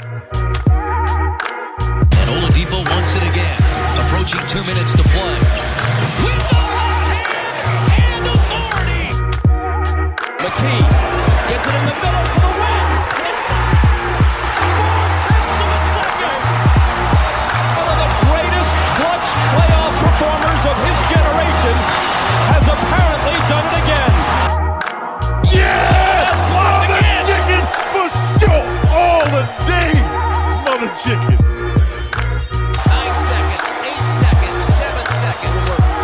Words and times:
And 0.00 0.16
Oladipo 2.32 2.80
wants 2.88 3.12
it 3.14 3.22
again. 3.22 3.60
Approaching 4.00 4.40
two 4.48 4.64
minutes 4.64 4.92
to 4.92 5.02
play. 5.12 5.36
With 6.24 6.40
the 6.40 6.56
left 6.56 7.04
hand 7.12 8.24
and 8.24 8.24
authority. 8.32 9.12
McKee 10.40 10.80
gets 11.52 11.66
it 11.68 11.74
in 11.76 11.84
the 11.84 11.92
middle 12.00 12.24
for 12.32 12.40
the 12.40 12.52
win. 12.56 12.80
It's 13.28 13.44
four 14.72 15.04
tenths 15.20 15.60
of 15.60 15.68
a 15.68 15.80
second. 16.00 16.40
One 17.76 17.88
of 17.92 17.98
the 18.00 18.08
greatest 18.24 18.72
clutch 18.96 19.28
playoff 19.52 19.92
performers 20.00 20.64
of 20.64 20.76
his 20.80 20.96
generation 21.12 21.76
has 22.56 22.64
apparently 22.72 23.36
done 23.52 23.68
it 23.68 23.76
again. 23.84 23.99
Chicken. 31.02 31.32
Nine 31.32 33.16
seconds, 33.16 33.68
eight 33.88 34.04
seconds, 34.20 34.64
seven 34.68 35.06
seconds. 35.08 35.62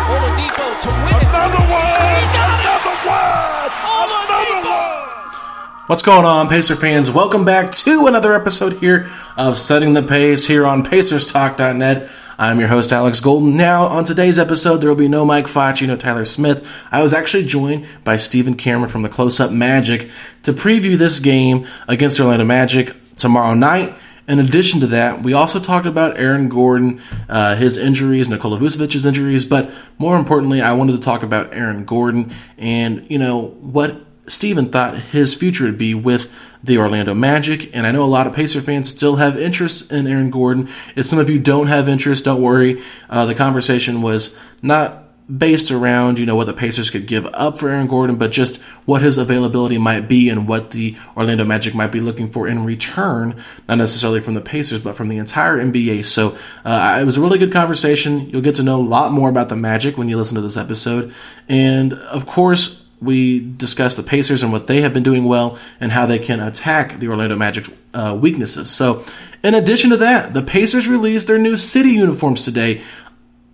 Oladipo 0.09 0.65
to 0.81 0.89
win. 0.89 1.21
Another 1.21 1.61
one! 1.69 2.17
He 2.17 2.25
got 2.33 2.49
it. 2.49 2.65
Another 2.65 2.95
one! 3.05 3.69
Another 3.93 4.67
one! 4.67 5.85
What's 5.85 6.01
going 6.01 6.25
on, 6.25 6.49
Pacer 6.49 6.75
fans? 6.75 7.11
Welcome 7.11 7.45
back 7.45 7.71
to 7.73 8.07
another 8.07 8.33
episode 8.33 8.79
here 8.79 9.07
of 9.37 9.55
Setting 9.55 9.93
the 9.93 10.01
Pace 10.01 10.47
here 10.47 10.65
on 10.65 10.83
PacersTalk.net. 10.83 12.09
I'm 12.39 12.59
your 12.59 12.69
host, 12.69 12.91
Alex 12.91 13.19
Golden. 13.19 13.55
Now, 13.55 13.83
on 13.83 14.03
today's 14.03 14.39
episode, 14.39 14.77
there 14.77 14.89
will 14.89 14.95
be 14.95 15.07
no 15.07 15.25
Mike 15.25 15.45
Facci, 15.45 15.85
no 15.85 15.95
Tyler 15.95 16.25
Smith. 16.25 16.67
I 16.91 17.03
was 17.03 17.13
actually 17.13 17.45
joined 17.45 17.85
by 18.03 18.17
Stephen 18.17 18.55
Cameron 18.55 18.89
from 18.89 19.03
the 19.03 19.09
Close 19.09 19.39
Up 19.39 19.51
Magic 19.51 20.09
to 20.41 20.53
preview 20.53 20.97
this 20.97 21.19
game 21.19 21.67
against 21.87 22.17
the 22.17 22.23
Orlando 22.23 22.45
Magic 22.45 22.95
tomorrow 23.15 23.53
night. 23.53 23.93
In 24.27 24.39
addition 24.39 24.81
to 24.81 24.87
that, 24.87 25.23
we 25.23 25.31
also 25.31 25.59
talked 25.59 25.85
about 25.85 26.17
Aaron 26.17 26.49
Gordon, 26.49 27.01
uh, 27.29 27.55
his 27.55 27.77
injuries, 27.77 28.29
Nikola 28.29 28.59
Vucevic's 28.59 29.05
injuries, 29.05 29.45
but 29.45 29.71
more 29.97 30.17
importantly, 30.17 30.61
I 30.61 30.73
wanted 30.73 30.97
to 30.97 31.01
talk 31.01 31.23
about 31.23 31.53
Aaron 31.53 31.85
Gordon 31.85 32.33
and, 32.57 33.09
you 33.09 33.17
know, 33.17 33.47
what 33.61 34.05
Steven 34.27 34.69
thought 34.69 34.97
his 34.97 35.33
future 35.33 35.63
would 35.63 35.77
be 35.77 35.93
with 35.93 36.29
the 36.61 36.77
Orlando 36.77 37.13
Magic. 37.13 37.73
And 37.73 37.87
I 37.87 37.91
know 37.91 38.03
a 38.03 38.05
lot 38.05 38.27
of 38.27 38.33
Pacer 38.33 38.59
fans 38.59 38.89
still 38.89 39.15
have 39.15 39.39
interest 39.39 39.89
in 39.91 40.05
Aaron 40.05 40.29
Gordon. 40.29 40.69
If 40.97 41.05
some 41.05 41.19
of 41.19 41.29
you 41.29 41.39
don't 41.39 41.67
have 41.67 41.87
interest, 41.87 42.25
don't 42.25 42.41
worry. 42.41 42.83
Uh, 43.09 43.25
the 43.25 43.35
conversation 43.35 44.01
was 44.01 44.37
not 44.61 45.06
based 45.35 45.71
around, 45.71 46.19
you 46.19 46.25
know, 46.25 46.35
what 46.35 46.47
the 46.47 46.53
Pacers 46.53 46.89
could 46.89 47.05
give 47.05 47.25
up 47.33 47.57
for 47.57 47.69
Aaron 47.69 47.87
Gordon, 47.87 48.15
but 48.15 48.31
just 48.31 48.61
what 48.85 49.01
his 49.01 49.17
availability 49.17 49.77
might 49.77 50.07
be 50.07 50.29
and 50.29 50.47
what 50.47 50.71
the 50.71 50.95
Orlando 51.17 51.43
Magic 51.43 51.75
might 51.75 51.91
be 51.91 51.99
looking 51.99 52.29
for 52.29 52.47
in 52.47 52.63
return, 52.63 53.41
not 53.67 53.77
necessarily 53.77 54.21
from 54.21 54.35
the 54.35 54.41
Pacers, 54.41 54.79
but 54.79 54.95
from 54.95 55.09
the 55.09 55.17
entire 55.17 55.57
NBA. 55.57 56.05
So 56.05 56.37
uh, 56.63 56.97
it 57.01 57.03
was 57.03 57.17
a 57.17 57.21
really 57.21 57.37
good 57.37 57.51
conversation. 57.51 58.29
You'll 58.29 58.41
get 58.41 58.55
to 58.55 58.63
know 58.63 58.79
a 58.79 58.83
lot 58.83 59.11
more 59.11 59.29
about 59.29 59.49
the 59.49 59.57
Magic 59.57 59.97
when 59.97 60.07
you 60.07 60.15
listen 60.17 60.35
to 60.35 60.41
this 60.41 60.57
episode. 60.57 61.13
And 61.49 61.93
of 61.93 62.25
course, 62.25 62.87
we 63.01 63.39
discuss 63.39 63.95
the 63.95 64.03
Pacers 64.03 64.41
and 64.41 64.51
what 64.51 64.67
they 64.67 64.81
have 64.81 64.93
been 64.93 65.03
doing 65.03 65.25
well 65.25 65.59
and 65.79 65.91
how 65.91 66.05
they 66.05 66.19
can 66.19 66.39
attack 66.39 66.97
the 66.97 67.07
Orlando 67.07 67.35
Magic's 67.35 67.69
uh, 67.93 68.17
weaknesses. 68.19 68.69
So, 68.69 69.03
in 69.43 69.53
addition 69.53 69.91
to 69.91 69.97
that, 69.97 70.33
the 70.33 70.41
Pacers 70.41 70.87
released 70.87 71.27
their 71.27 71.37
new 71.37 71.55
city 71.55 71.89
uniforms 71.89 72.43
today. 72.43 72.81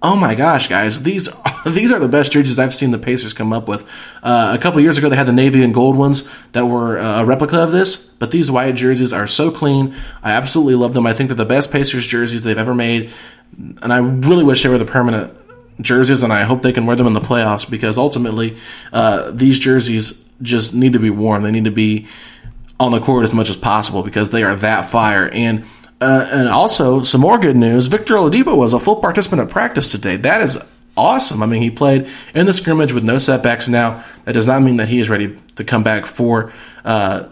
Oh 0.06 0.18
my 0.18 0.36
gosh, 0.36 0.68
guys, 0.68 1.04
these 1.04 1.30
these 1.66 1.90
are 1.90 2.00
the 2.00 2.10
best 2.10 2.34
jerseys 2.34 2.60
I've 2.60 2.76
seen 2.76 2.92
the 2.92 2.98
Pacers 2.98 3.32
come 3.32 3.54
up 3.54 3.70
with. 3.70 3.88
Uh, 4.22 4.54
a 4.54 4.62
couple 4.62 4.82
years 4.82 4.98
ago, 4.98 5.08
they 5.08 5.16
had 5.16 5.28
the 5.28 5.34
navy 5.34 5.64
and 5.64 5.74
gold 5.74 5.96
ones 5.96 6.30
that 6.52 6.66
were 6.66 7.00
uh, 7.00 7.22
a 7.22 7.26
replica 7.26 7.64
of 7.64 7.72
this, 7.72 7.96
but 7.96 8.32
these 8.32 8.52
white 8.52 8.76
jerseys 8.76 9.14
are 9.14 9.28
so 9.28 9.50
clean. 9.50 9.96
I 10.22 10.32
absolutely 10.32 10.76
love 10.76 10.94
them. 10.94 11.08
I 11.08 11.14
think 11.14 11.30
they're 11.30 11.38
the 11.38 11.46
best 11.46 11.72
Pacers 11.72 12.06
jerseys 12.06 12.44
they've 12.44 12.58
ever 12.58 12.76
made, 12.76 13.14
and 13.82 13.94
I 13.94 14.00
really 14.00 14.44
wish 14.44 14.62
they 14.64 14.70
were 14.70 14.78
the 14.78 14.84
permanent 14.84 15.38
jerseys, 15.80 16.22
and 16.22 16.34
I 16.34 16.44
hope 16.44 16.64
they 16.64 16.74
can 16.74 16.86
wear 16.86 16.98
them 16.98 17.08
in 17.08 17.14
the 17.14 17.22
playoffs 17.22 17.70
because 17.70 17.98
ultimately, 17.98 18.58
uh, 18.92 19.32
these 19.32 19.58
jerseys 19.58 20.22
just 20.42 20.76
need 20.76 20.92
to 20.94 21.00
be 21.00 21.12
worn. 21.12 21.44
They 21.44 21.52
need 21.52 21.64
to 21.64 21.72
be 21.72 22.08
on 22.78 22.92
the 22.92 23.00
court 23.00 23.24
as 23.24 23.34
much 23.34 23.50
as 23.50 23.56
possible 23.56 24.04
because 24.04 24.32
they 24.32 24.44
are 24.44 24.56
that 24.58 24.90
fire. 24.90 25.30
And 25.32 25.64
uh, 26.04 26.28
and 26.32 26.48
also 26.50 27.02
some 27.02 27.22
more 27.22 27.40
good 27.40 27.56
news: 27.56 27.88
Victor 27.88 28.16
Oladipo 28.16 28.56
was 28.56 28.74
a 28.74 28.80
full 28.80 28.98
participant 28.98 29.42
at 29.42 29.50
practice 29.50 29.92
today. 29.92 30.18
That 30.18 30.42
is 30.42 30.58
awesome. 30.96 31.42
I 31.42 31.46
mean, 31.46 31.62
he 31.62 31.72
played 31.72 32.08
in 32.36 32.46
the 32.46 32.54
scrimmage 32.54 32.94
with 32.94 33.04
no 33.04 33.18
setbacks. 33.18 33.68
Now 33.68 34.04
that 34.26 34.34
does 34.34 34.48
not 34.48 34.62
mean 34.62 34.78
that 34.78 34.90
he 34.90 35.00
is 35.00 35.10
ready 35.10 35.38
to 35.56 35.64
come 35.64 35.84
back 35.84 36.06
for. 36.06 36.52
Uh, 36.84 37.30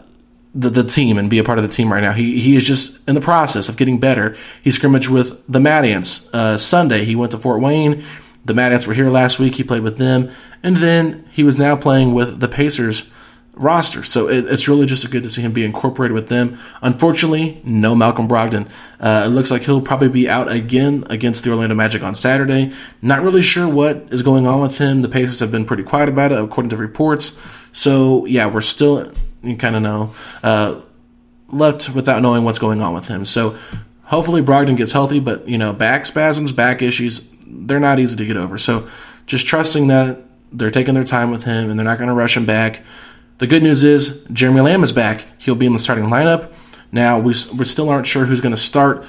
the, 0.54 0.70
the 0.70 0.84
team 0.84 1.18
and 1.18 1.30
be 1.30 1.38
a 1.38 1.46
part 1.46 1.58
of 1.60 1.64
the 1.64 1.74
team 1.74 1.92
right 1.92 2.02
now. 2.02 2.12
He 2.12 2.40
he 2.40 2.56
is 2.56 2.64
just 2.66 3.08
in 3.08 3.16
the 3.16 3.22
process 3.22 3.70
of 3.70 3.78
getting 3.78 4.00
better. 4.00 4.36
He 4.62 4.72
scrimmaged 4.72 5.10
with 5.10 5.42
the 5.48 5.60
Mad 5.60 5.86
Ants 5.86 6.34
uh, 6.34 6.58
Sunday. 6.58 7.06
He 7.06 7.16
went 7.16 7.32
to 7.32 7.38
Fort 7.38 7.62
Wayne. 7.62 8.04
The 8.44 8.54
Mad 8.54 8.74
Ants 8.74 8.88
were 8.88 8.94
here 8.94 9.10
last 9.10 9.40
week. 9.40 9.56
He 9.56 9.64
played 9.64 9.84
with 9.84 9.98
them, 9.98 10.30
and 10.62 10.78
then 10.78 11.26
he 11.32 11.44
was 11.44 11.58
now 11.58 11.76
playing 11.76 12.14
with 12.14 12.40
the 12.40 12.48
Pacers 12.50 13.14
roster. 13.56 14.04
So 14.04 14.30
it, 14.30 14.46
it's 14.46 14.68
really 14.68 14.86
just 14.86 15.10
good 15.12 15.24
to 15.24 15.30
see 15.30 15.42
him 15.42 15.52
be 15.52 15.64
incorporated 15.64 16.14
with 16.14 16.30
them. 16.30 16.60
Unfortunately, 16.82 17.62
no 17.64 17.96
Malcolm 17.96 18.28
Brogdon. 18.28 18.70
Uh, 19.00 19.24
it 19.26 19.30
looks 19.30 19.52
like 19.52 19.64
he'll 19.64 19.82
probably 19.82 20.10
be 20.10 20.30
out 20.30 20.52
again 20.52 21.04
against 21.10 21.44
the 21.44 21.52
Orlando 21.52 21.76
Magic 21.76 22.02
on 22.02 22.16
Saturday. 22.16 22.74
Not 23.02 23.22
really 23.22 23.42
sure 23.42 23.68
what 23.68 23.98
is 24.14 24.24
going 24.24 24.48
on 24.48 24.62
with 24.62 24.78
him. 24.78 25.02
The 25.02 25.10
Pacers 25.10 25.40
have 25.40 25.52
been 25.52 25.66
pretty 25.66 25.84
quiet 25.84 26.10
about 26.10 26.32
it, 26.32 26.40
according 26.40 26.70
to 26.70 26.78
reports. 26.78 27.40
So 27.72 28.26
yeah, 28.26 28.48
we're 28.48 28.62
still 28.62 29.12
you 29.44 29.58
kind 29.58 29.76
of 29.76 29.82
know 29.82 30.14
uh, 30.44 30.82
left 31.50 31.90
without 31.94 32.22
knowing 32.22 32.44
what's 32.44 32.60
going 32.60 32.82
on 32.82 32.94
with 32.94 33.08
him. 33.08 33.26
So 33.26 33.58
hopefully 34.04 34.42
Brogdon 34.42 34.78
gets 34.78 34.92
healthy, 34.92 35.20
but 35.20 35.48
you 35.48 35.58
know 35.58 35.74
back 35.74 36.06
spasms, 36.06 36.52
back 36.52 36.82
issues 36.82 37.30
they're 37.52 37.80
not 37.80 38.00
easy 38.00 38.16
to 38.16 38.26
get 38.26 38.38
over. 38.38 38.58
So 38.58 38.88
just 39.26 39.46
trusting 39.46 39.88
that 39.88 40.26
they're 40.52 40.72
taking 40.72 40.94
their 40.94 41.04
time 41.04 41.32
with 41.32 41.44
him 41.44 41.70
and 41.70 41.80
they're 41.80 41.86
not 41.86 41.98
going 41.98 42.08
to 42.08 42.14
rush 42.14 42.36
him 42.36 42.46
back. 42.46 42.82
The 43.42 43.48
good 43.48 43.64
news 43.64 43.84
is 43.84 44.24
Jeremy 44.32 44.62
Lamb 44.62 44.84
is 44.84 44.92
back. 44.92 45.26
He'll 45.40 45.56
be 45.56 45.66
in 45.66 45.74
the 45.74 45.80
starting 45.80 46.06
lineup. 46.06 46.54
Now, 46.92 47.18
we, 47.18 47.34
we 47.58 47.66
still 47.66 47.90
aren't 47.90 48.06
sure 48.06 48.26
who's 48.26 48.40
going 48.40 48.54
to 48.54 48.62
start 48.62 49.04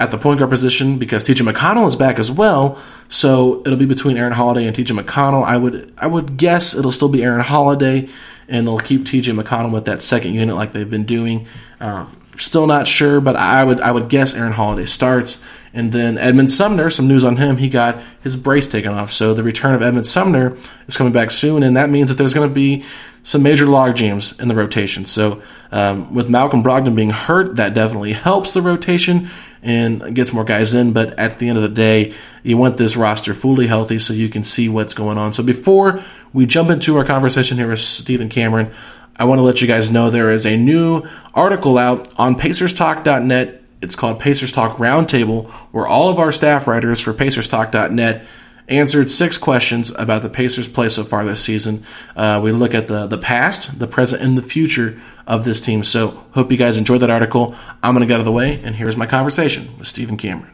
at 0.00 0.10
the 0.10 0.18
point 0.18 0.40
guard 0.40 0.50
position 0.50 0.98
because 0.98 1.22
TJ 1.22 1.48
McConnell 1.48 1.86
is 1.86 1.94
back 1.94 2.18
as 2.18 2.28
well. 2.28 2.82
So 3.08 3.60
it'll 3.60 3.78
be 3.78 3.86
between 3.86 4.16
Aaron 4.16 4.32
Holiday 4.32 4.66
and 4.66 4.74
TJ 4.74 5.00
McConnell. 5.00 5.44
I 5.44 5.58
would 5.58 5.94
I 5.96 6.08
would 6.08 6.36
guess 6.36 6.74
it'll 6.74 6.90
still 6.90 7.08
be 7.08 7.22
Aaron 7.22 7.38
Holiday, 7.38 8.08
and 8.48 8.66
they'll 8.66 8.80
keep 8.80 9.02
TJ 9.02 9.40
McConnell 9.40 9.70
with 9.70 9.84
that 9.84 10.00
second 10.00 10.34
unit 10.34 10.56
like 10.56 10.72
they've 10.72 10.90
been 10.90 11.04
doing. 11.04 11.46
Uh, 11.80 12.06
still 12.36 12.66
not 12.66 12.88
sure, 12.88 13.20
but 13.20 13.36
I 13.36 13.62
would 13.62 13.80
I 13.80 13.92
would 13.92 14.08
guess 14.08 14.34
Aaron 14.34 14.54
Holiday 14.54 14.86
starts. 14.86 15.40
And 15.72 15.92
then 15.92 16.18
Edmond 16.18 16.50
Sumner, 16.50 16.90
some 16.90 17.06
news 17.06 17.24
on 17.24 17.36
him. 17.36 17.58
He 17.58 17.68
got 17.68 18.02
his 18.22 18.36
brace 18.36 18.66
taken 18.66 18.92
off. 18.92 19.12
So 19.12 19.34
the 19.34 19.44
return 19.44 19.74
of 19.74 19.82
Edmond 19.82 20.06
Sumner 20.06 20.56
is 20.88 20.96
coming 20.96 21.12
back 21.12 21.30
soon, 21.30 21.62
and 21.62 21.76
that 21.76 21.90
means 21.90 22.08
that 22.08 22.16
there's 22.16 22.34
going 22.34 22.48
to 22.48 22.54
be 22.54 22.84
some 23.28 23.42
major 23.42 23.66
log 23.66 23.94
jams 23.94 24.40
in 24.40 24.48
the 24.48 24.54
rotation. 24.54 25.04
So 25.04 25.42
um, 25.70 26.14
with 26.14 26.30
Malcolm 26.30 26.62
Brogdon 26.64 26.96
being 26.96 27.10
hurt, 27.10 27.56
that 27.56 27.74
definitely 27.74 28.14
helps 28.14 28.54
the 28.54 28.62
rotation 28.62 29.28
and 29.62 30.14
gets 30.14 30.32
more 30.32 30.44
guys 30.44 30.72
in. 30.72 30.94
But 30.94 31.18
at 31.18 31.38
the 31.38 31.46
end 31.50 31.58
of 31.58 31.62
the 31.62 31.68
day, 31.68 32.14
you 32.42 32.56
want 32.56 32.78
this 32.78 32.96
roster 32.96 33.34
fully 33.34 33.66
healthy 33.66 33.98
so 33.98 34.14
you 34.14 34.30
can 34.30 34.42
see 34.42 34.70
what's 34.70 34.94
going 34.94 35.18
on. 35.18 35.34
So 35.34 35.42
before 35.42 36.02
we 36.32 36.46
jump 36.46 36.70
into 36.70 36.96
our 36.96 37.04
conversation 37.04 37.58
here 37.58 37.68
with 37.68 37.80
Stephen 37.80 38.30
Cameron, 38.30 38.72
I 39.16 39.24
want 39.24 39.40
to 39.40 39.42
let 39.42 39.60
you 39.60 39.68
guys 39.68 39.90
know 39.90 40.08
there 40.08 40.32
is 40.32 40.46
a 40.46 40.56
new 40.56 41.02
article 41.34 41.76
out 41.76 42.10
on 42.18 42.34
PacersTalk.net. 42.34 43.62
It's 43.82 43.94
called 43.94 44.20
Pacers 44.20 44.52
Talk 44.52 44.78
Roundtable, 44.78 45.50
where 45.70 45.86
all 45.86 46.08
of 46.08 46.18
our 46.18 46.32
staff 46.32 46.66
writers 46.66 46.98
for 46.98 47.12
PacersTalk.net 47.12 48.24
answered 48.68 49.08
six 49.08 49.38
questions 49.38 49.90
about 49.96 50.22
the 50.22 50.28
Pacers' 50.28 50.68
play 50.68 50.88
so 50.88 51.02
far 51.02 51.24
this 51.24 51.42
season. 51.42 51.84
Uh, 52.14 52.40
we 52.42 52.52
look 52.52 52.74
at 52.74 52.86
the 52.88 53.06
the 53.06 53.18
past, 53.18 53.78
the 53.78 53.86
present, 53.86 54.22
and 54.22 54.36
the 54.36 54.42
future 54.42 55.00
of 55.26 55.44
this 55.44 55.60
team. 55.60 55.82
So, 55.82 56.24
hope 56.32 56.52
you 56.52 56.58
guys 56.58 56.76
enjoyed 56.76 57.00
that 57.00 57.10
article. 57.10 57.54
I'm 57.82 57.94
going 57.94 58.00
to 58.00 58.06
get 58.06 58.14
out 58.14 58.20
of 58.20 58.26
the 58.26 58.32
way, 58.32 58.60
and 58.62 58.76
here's 58.76 58.96
my 58.96 59.06
conversation 59.06 59.76
with 59.78 59.88
Stephen 59.88 60.16
Cameron. 60.16 60.52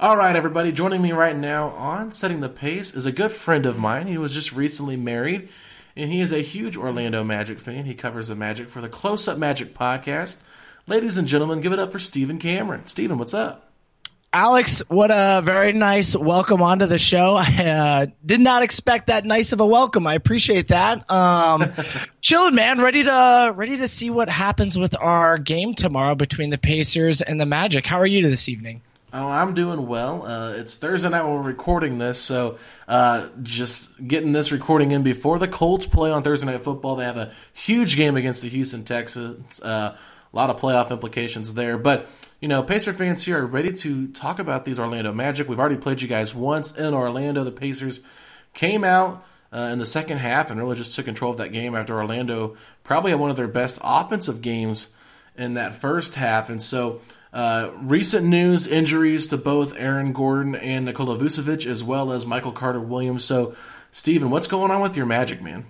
All 0.00 0.16
right, 0.16 0.36
everybody, 0.36 0.70
joining 0.72 1.00
me 1.00 1.12
right 1.12 1.36
now 1.36 1.68
on 1.70 2.12
Setting 2.12 2.40
the 2.40 2.48
Pace 2.48 2.94
is 2.94 3.06
a 3.06 3.12
good 3.12 3.32
friend 3.32 3.64
of 3.64 3.78
mine. 3.78 4.06
He 4.06 4.18
was 4.18 4.34
just 4.34 4.52
recently 4.52 4.96
married, 4.96 5.48
and 5.96 6.10
he 6.10 6.20
is 6.20 6.32
a 6.32 6.40
huge 6.40 6.76
Orlando 6.76 7.24
Magic 7.24 7.58
fan. 7.58 7.86
He 7.86 7.94
covers 7.94 8.28
the 8.28 8.34
Magic 8.34 8.68
for 8.68 8.82
the 8.82 8.88
Close 8.88 9.28
Up 9.28 9.38
Magic 9.38 9.72
podcast. 9.72 10.38
Ladies 10.86 11.16
and 11.16 11.26
gentlemen, 11.26 11.62
give 11.62 11.72
it 11.72 11.78
up 11.78 11.92
for 11.92 11.98
Stephen 11.98 12.38
Cameron. 12.38 12.84
Stephen, 12.84 13.16
what's 13.16 13.32
up? 13.32 13.72
Alex, 14.34 14.82
what 14.88 15.10
a 15.10 15.40
very 15.42 15.72
nice 15.72 16.14
welcome 16.14 16.60
onto 16.60 16.84
the 16.84 16.98
show. 16.98 17.36
I 17.40 17.46
uh, 17.46 18.06
did 18.24 18.40
not 18.40 18.62
expect 18.62 19.06
that 19.06 19.24
nice 19.24 19.52
of 19.52 19.60
a 19.60 19.66
welcome. 19.66 20.06
I 20.06 20.12
appreciate 20.12 20.68
that. 20.68 21.10
Um, 21.10 21.72
chilling, 22.20 22.54
man. 22.54 22.82
Ready 22.82 23.04
to 23.04 23.54
ready 23.56 23.78
to 23.78 23.88
see 23.88 24.10
what 24.10 24.28
happens 24.28 24.78
with 24.78 24.94
our 25.00 25.38
game 25.38 25.72
tomorrow 25.74 26.14
between 26.16 26.50
the 26.50 26.58
Pacers 26.58 27.22
and 27.22 27.40
the 27.40 27.46
Magic. 27.46 27.86
How 27.86 28.00
are 28.00 28.06
you 28.06 28.28
this 28.28 28.50
evening? 28.50 28.82
Oh, 29.14 29.28
I'm 29.28 29.54
doing 29.54 29.86
well. 29.86 30.26
Uh, 30.26 30.50
it's 30.54 30.76
Thursday 30.76 31.08
night 31.08 31.22
when 31.22 31.34
we're 31.34 31.42
recording 31.42 31.96
this, 31.96 32.20
so 32.20 32.58
uh, 32.88 33.28
just 33.42 34.06
getting 34.06 34.32
this 34.32 34.52
recording 34.52 34.90
in 34.90 35.02
before 35.02 35.38
the 35.38 35.48
Colts 35.48 35.86
play 35.86 36.10
on 36.10 36.22
Thursday 36.24 36.46
Night 36.46 36.62
Football. 36.62 36.96
They 36.96 37.04
have 37.04 37.16
a 37.16 37.32
huge 37.54 37.96
game 37.96 38.16
against 38.16 38.42
the 38.42 38.48
Houston 38.48 38.84
Texans. 38.84 39.62
Uh, 39.62 39.96
a 40.34 40.36
lot 40.36 40.50
of 40.50 40.60
playoff 40.60 40.90
implications 40.90 41.54
there. 41.54 41.78
But, 41.78 42.08
you 42.40 42.48
know, 42.48 42.62
Pacer 42.62 42.92
fans 42.92 43.24
here 43.24 43.42
are 43.42 43.46
ready 43.46 43.72
to 43.72 44.08
talk 44.08 44.38
about 44.38 44.64
these 44.64 44.78
Orlando 44.78 45.12
Magic. 45.12 45.48
We've 45.48 45.60
already 45.60 45.76
played 45.76 46.02
you 46.02 46.08
guys 46.08 46.34
once 46.34 46.76
in 46.76 46.92
Orlando. 46.92 47.44
The 47.44 47.52
Pacers 47.52 48.00
came 48.52 48.82
out 48.82 49.24
uh, 49.52 49.70
in 49.72 49.78
the 49.78 49.86
second 49.86 50.18
half 50.18 50.50
and 50.50 50.58
really 50.58 50.76
just 50.76 50.96
took 50.96 51.04
control 51.04 51.30
of 51.30 51.38
that 51.38 51.52
game 51.52 51.76
after 51.76 51.94
Orlando 51.94 52.56
probably 52.82 53.12
had 53.12 53.20
one 53.20 53.30
of 53.30 53.36
their 53.36 53.48
best 53.48 53.78
offensive 53.82 54.42
games 54.42 54.88
in 55.36 55.54
that 55.54 55.76
first 55.76 56.16
half. 56.16 56.50
And 56.50 56.60
so, 56.60 57.00
uh, 57.32 57.70
recent 57.78 58.26
news 58.26 58.66
injuries 58.66 59.26
to 59.28 59.36
both 59.36 59.76
Aaron 59.76 60.12
Gordon 60.12 60.54
and 60.54 60.84
Nikola 60.84 61.16
Vucevic, 61.16 61.66
as 61.66 61.82
well 61.82 62.12
as 62.12 62.26
Michael 62.26 62.52
Carter 62.52 62.80
Williams. 62.80 63.24
So, 63.24 63.56
Steven, 63.90 64.30
what's 64.30 64.46
going 64.46 64.70
on 64.70 64.80
with 64.80 64.96
your 64.96 65.06
Magic, 65.06 65.42
man? 65.42 65.66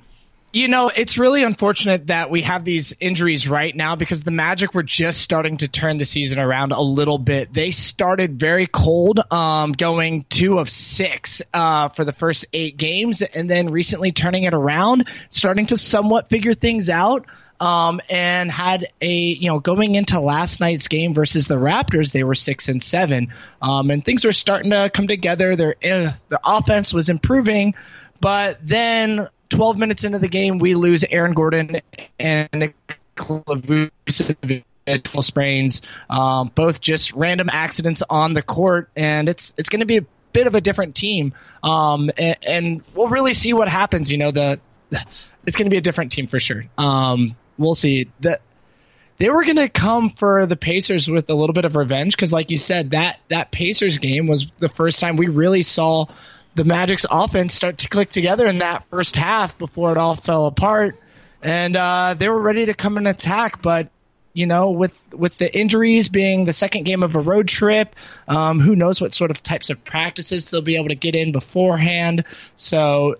You 0.54 0.68
know, 0.68 0.88
it's 0.88 1.18
really 1.18 1.42
unfortunate 1.42 2.06
that 2.06 2.30
we 2.30 2.42
have 2.42 2.64
these 2.64 2.94
injuries 3.00 3.48
right 3.48 3.74
now 3.74 3.96
because 3.96 4.22
the 4.22 4.30
Magic 4.30 4.72
were 4.72 4.84
just 4.84 5.20
starting 5.20 5.56
to 5.56 5.66
turn 5.66 5.98
the 5.98 6.04
season 6.04 6.38
around 6.38 6.70
a 6.70 6.80
little 6.80 7.18
bit. 7.18 7.52
They 7.52 7.72
started 7.72 8.38
very 8.38 8.68
cold, 8.68 9.18
um, 9.32 9.72
going 9.72 10.26
two 10.28 10.60
of 10.60 10.70
six 10.70 11.42
uh, 11.52 11.88
for 11.88 12.04
the 12.04 12.12
first 12.12 12.46
eight 12.52 12.76
games, 12.76 13.20
and 13.20 13.50
then 13.50 13.72
recently 13.72 14.12
turning 14.12 14.44
it 14.44 14.54
around, 14.54 15.08
starting 15.28 15.66
to 15.66 15.76
somewhat 15.76 16.30
figure 16.30 16.54
things 16.54 16.88
out. 16.88 17.26
Um, 17.58 18.00
and 18.08 18.50
had 18.50 18.88
a 19.00 19.12
you 19.12 19.48
know 19.48 19.58
going 19.58 19.96
into 19.96 20.20
last 20.20 20.60
night's 20.60 20.86
game 20.86 21.14
versus 21.14 21.48
the 21.48 21.56
Raptors, 21.56 22.12
they 22.12 22.22
were 22.22 22.34
six 22.36 22.68
and 22.68 22.82
seven, 22.82 23.32
um, 23.60 23.90
and 23.90 24.04
things 24.04 24.24
were 24.24 24.32
starting 24.32 24.70
to 24.70 24.88
come 24.92 25.08
together. 25.08 25.56
Their 25.56 25.74
uh, 25.82 26.12
the 26.28 26.40
offense 26.44 26.92
was 26.92 27.08
improving, 27.08 27.74
but 28.20 28.58
then 28.62 29.28
12 29.50 29.78
minutes 29.78 30.04
into 30.04 30.18
the 30.18 30.28
game, 30.28 30.58
we 30.58 30.74
lose 30.74 31.04
Aaron 31.04 31.32
Gordon 31.32 31.80
and 32.18 32.48
Nikola 32.52 33.56
Vucevic 33.56 34.64
sprains, 35.22 35.82
um, 36.10 36.50
both 36.54 36.80
just 36.80 37.12
random 37.12 37.48
accidents 37.50 38.02
on 38.08 38.34
the 38.34 38.42
court, 38.42 38.90
and 38.96 39.28
it's 39.28 39.54
it's 39.56 39.68
going 39.68 39.80
to 39.80 39.86
be 39.86 39.98
a 39.98 40.06
bit 40.32 40.46
of 40.46 40.54
a 40.54 40.60
different 40.60 40.94
team, 40.94 41.32
um, 41.62 42.10
and, 42.18 42.36
and, 42.42 42.82
we'll 42.94 43.08
really 43.08 43.34
see 43.34 43.52
what 43.52 43.68
happens. 43.68 44.10
You 44.10 44.18
know, 44.18 44.30
the 44.30 44.60
it's 45.46 45.56
going 45.56 45.66
to 45.66 45.70
be 45.70 45.78
a 45.78 45.82
different 45.82 46.12
team 46.12 46.26
for 46.26 46.38
sure. 46.38 46.64
Um, 46.76 47.36
we'll 47.56 47.74
see 47.74 48.08
that 48.20 48.42
they 49.18 49.30
were 49.30 49.44
going 49.44 49.56
to 49.56 49.68
come 49.68 50.10
for 50.10 50.46
the 50.46 50.56
Pacers 50.56 51.08
with 51.08 51.30
a 51.30 51.34
little 51.34 51.54
bit 51.54 51.64
of 51.64 51.76
revenge 51.76 52.16
because, 52.16 52.32
like 52.32 52.50
you 52.50 52.58
said, 52.58 52.90
that 52.90 53.20
that 53.28 53.50
Pacers 53.50 53.98
game 53.98 54.26
was 54.26 54.46
the 54.58 54.68
first 54.68 54.98
time 55.00 55.16
we 55.16 55.28
really 55.28 55.62
saw 55.62 56.06
the 56.54 56.64
Magic's 56.64 57.06
offense 57.10 57.54
start 57.54 57.78
to 57.78 57.88
click 57.88 58.10
together 58.10 58.46
in 58.46 58.58
that 58.58 58.84
first 58.90 59.16
half 59.16 59.58
before 59.58 59.92
it 59.92 59.98
all 59.98 60.16
fell 60.16 60.46
apart. 60.46 60.98
And 61.42 61.76
uh, 61.76 62.14
they 62.16 62.28
were 62.28 62.40
ready 62.40 62.66
to 62.66 62.74
come 62.74 62.96
and 62.96 63.06
attack, 63.06 63.60
but 63.60 63.90
you 64.32 64.46
know, 64.46 64.70
with 64.70 64.92
with 65.12 65.36
the 65.38 65.56
injuries 65.56 66.08
being 66.08 66.44
the 66.44 66.52
second 66.52 66.84
game 66.84 67.02
of 67.02 67.14
a 67.14 67.20
road 67.20 67.46
trip, 67.46 67.94
um, 68.26 68.60
who 68.60 68.74
knows 68.74 69.00
what 69.00 69.14
sort 69.14 69.30
of 69.30 69.42
types 69.42 69.70
of 69.70 69.84
practices 69.84 70.50
they'll 70.50 70.60
be 70.60 70.76
able 70.76 70.88
to 70.88 70.96
get 70.96 71.14
in 71.14 71.30
beforehand. 71.30 72.24
So 72.56 73.16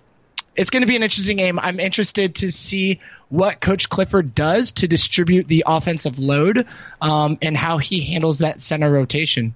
it's 0.57 0.71
going 0.71 0.81
to 0.81 0.87
be 0.87 0.97
an 0.97 1.03
interesting 1.03 1.37
game. 1.37 1.59
I'm 1.59 1.79
interested 1.79 2.37
to 2.37 2.51
see 2.51 3.01
what 3.29 3.61
Coach 3.61 3.89
Clifford 3.89 4.35
does 4.35 4.73
to 4.73 4.89
distribute 4.89 5.47
the 5.47 5.65
offensive 5.67 6.19
load 6.19 6.67
um, 7.01 7.39
and 7.43 7.57
how 7.57 7.79
he 7.79 8.01
handles 8.13 8.39
that 8.39 8.61
center 8.61 8.91
rotation. 8.91 9.55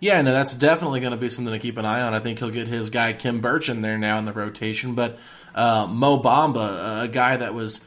Yeah, 0.00 0.22
no, 0.22 0.32
that's 0.32 0.56
definitely 0.56 1.00
going 1.00 1.12
to 1.12 1.18
be 1.18 1.28
something 1.28 1.52
to 1.52 1.58
keep 1.58 1.76
an 1.76 1.84
eye 1.84 2.00
on. 2.00 2.14
I 2.14 2.20
think 2.20 2.38
he'll 2.38 2.50
get 2.50 2.68
his 2.68 2.88
guy 2.88 3.12
Khem 3.12 3.40
Birch 3.40 3.68
in 3.68 3.82
there 3.82 3.98
now 3.98 4.18
in 4.18 4.24
the 4.24 4.32
rotation, 4.32 4.94
but 4.94 5.18
uh, 5.54 5.86
Mo 5.88 6.18
Bamba, 6.18 7.02
a 7.02 7.08
guy 7.08 7.36
that 7.36 7.52
was, 7.52 7.82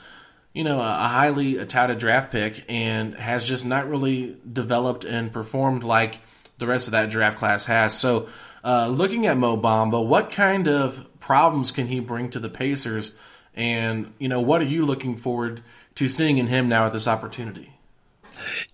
you 0.54 0.64
know, 0.64 0.80
a 0.80 0.94
highly 1.08 1.66
touted 1.66 1.98
draft 1.98 2.32
pick 2.32 2.64
and 2.70 3.16
has 3.16 3.48
just 3.48 3.66
not 3.66 3.90
really 3.90 4.38
developed 4.52 5.06
and 5.06 5.32
performed 5.32 5.84
like 5.84 6.20
the 6.60 6.68
rest 6.68 6.88
of 6.88 6.92
that 6.92 7.10
draft 7.10 7.40
class 7.40 7.66
has. 7.66 7.98
So, 7.98 8.30
uh, 8.64 8.88
looking 8.88 9.26
at 9.26 9.36
Mo 9.36 9.58
Bamba, 9.58 10.06
what 10.06 10.32
kind 10.32 10.68
of 10.68 11.08
problems 11.20 11.72
can 11.72 11.88
he 11.88 12.00
bring 12.00 12.30
to 12.30 12.40
the 12.40 12.50
Pacers? 12.50 13.14
And 13.56 14.14
you 14.20 14.30
know, 14.30 14.40
what 14.40 14.62
are 14.62 14.66
you 14.66 14.86
looking 14.86 15.16
forward 15.16 15.64
to 15.96 16.08
seeing 16.08 16.38
in 16.38 16.48
him 16.48 16.70
now 16.70 16.86
at 16.86 16.94
this 16.94 17.08
opportunity? 17.08 17.73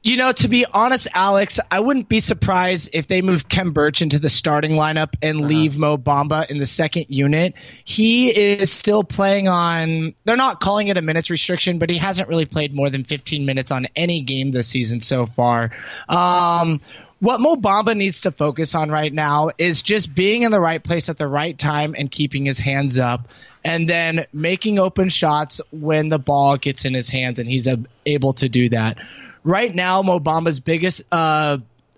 You 0.01 0.17
know, 0.17 0.31
to 0.31 0.47
be 0.47 0.65
honest, 0.65 1.07
Alex, 1.13 1.59
I 1.69 1.79
wouldn't 1.79 2.09
be 2.09 2.19
surprised 2.19 2.91
if 2.93 3.07
they 3.07 3.21
move 3.21 3.49
Khem 3.49 3.73
Birch 3.73 4.01
into 4.01 4.19
the 4.19 4.29
starting 4.29 4.71
lineup 4.71 5.13
and 5.21 5.39
uh-huh. 5.39 5.47
leave 5.47 5.77
Mo 5.77 5.97
Bamba 5.97 6.49
in 6.49 6.57
the 6.57 6.65
second 6.65 7.07
unit. 7.09 7.53
He 7.83 8.29
is 8.29 8.71
still 8.71 9.03
playing 9.03 9.47
on, 9.47 10.13
they're 10.23 10.37
not 10.37 10.59
calling 10.59 10.87
it 10.87 10.97
a 10.97 11.01
minutes 11.01 11.29
restriction, 11.29 11.79
but 11.79 11.89
he 11.89 11.97
hasn't 11.97 12.29
really 12.29 12.45
played 12.45 12.73
more 12.73 12.89
than 12.89 13.03
15 13.03 13.45
minutes 13.45 13.71
on 13.71 13.87
any 13.95 14.21
game 14.21 14.51
this 14.51 14.67
season 14.67 15.01
so 15.01 15.25
far. 15.25 15.71
Um, 16.07 16.81
what 17.19 17.41
Mo 17.41 17.57
Bamba 17.57 17.95
needs 17.95 18.21
to 18.21 18.31
focus 18.31 18.75
on 18.75 18.89
right 18.89 19.11
now 19.11 19.51
is 19.57 19.81
just 19.81 20.13
being 20.13 20.43
in 20.43 20.51
the 20.51 20.59
right 20.59 20.81
place 20.81 21.09
at 21.09 21.17
the 21.17 21.27
right 21.27 21.57
time 21.57 21.93
and 21.97 22.09
keeping 22.09 22.45
his 22.45 22.57
hands 22.57 22.97
up 22.97 23.27
and 23.63 23.89
then 23.89 24.25
making 24.31 24.79
open 24.79 25.09
shots 25.09 25.59
when 25.71 26.09
the 26.09 26.19
ball 26.19 26.57
gets 26.57 26.85
in 26.85 26.93
his 26.93 27.09
hands 27.09 27.39
and 27.39 27.49
he's 27.49 27.67
able 28.05 28.33
to 28.33 28.47
do 28.47 28.69
that 28.69 28.97
right 29.43 29.73
now, 29.73 30.01
Mo 30.01 30.19
Bamba's 30.19 30.59
biggest 30.59 31.01
uh, 31.11 31.57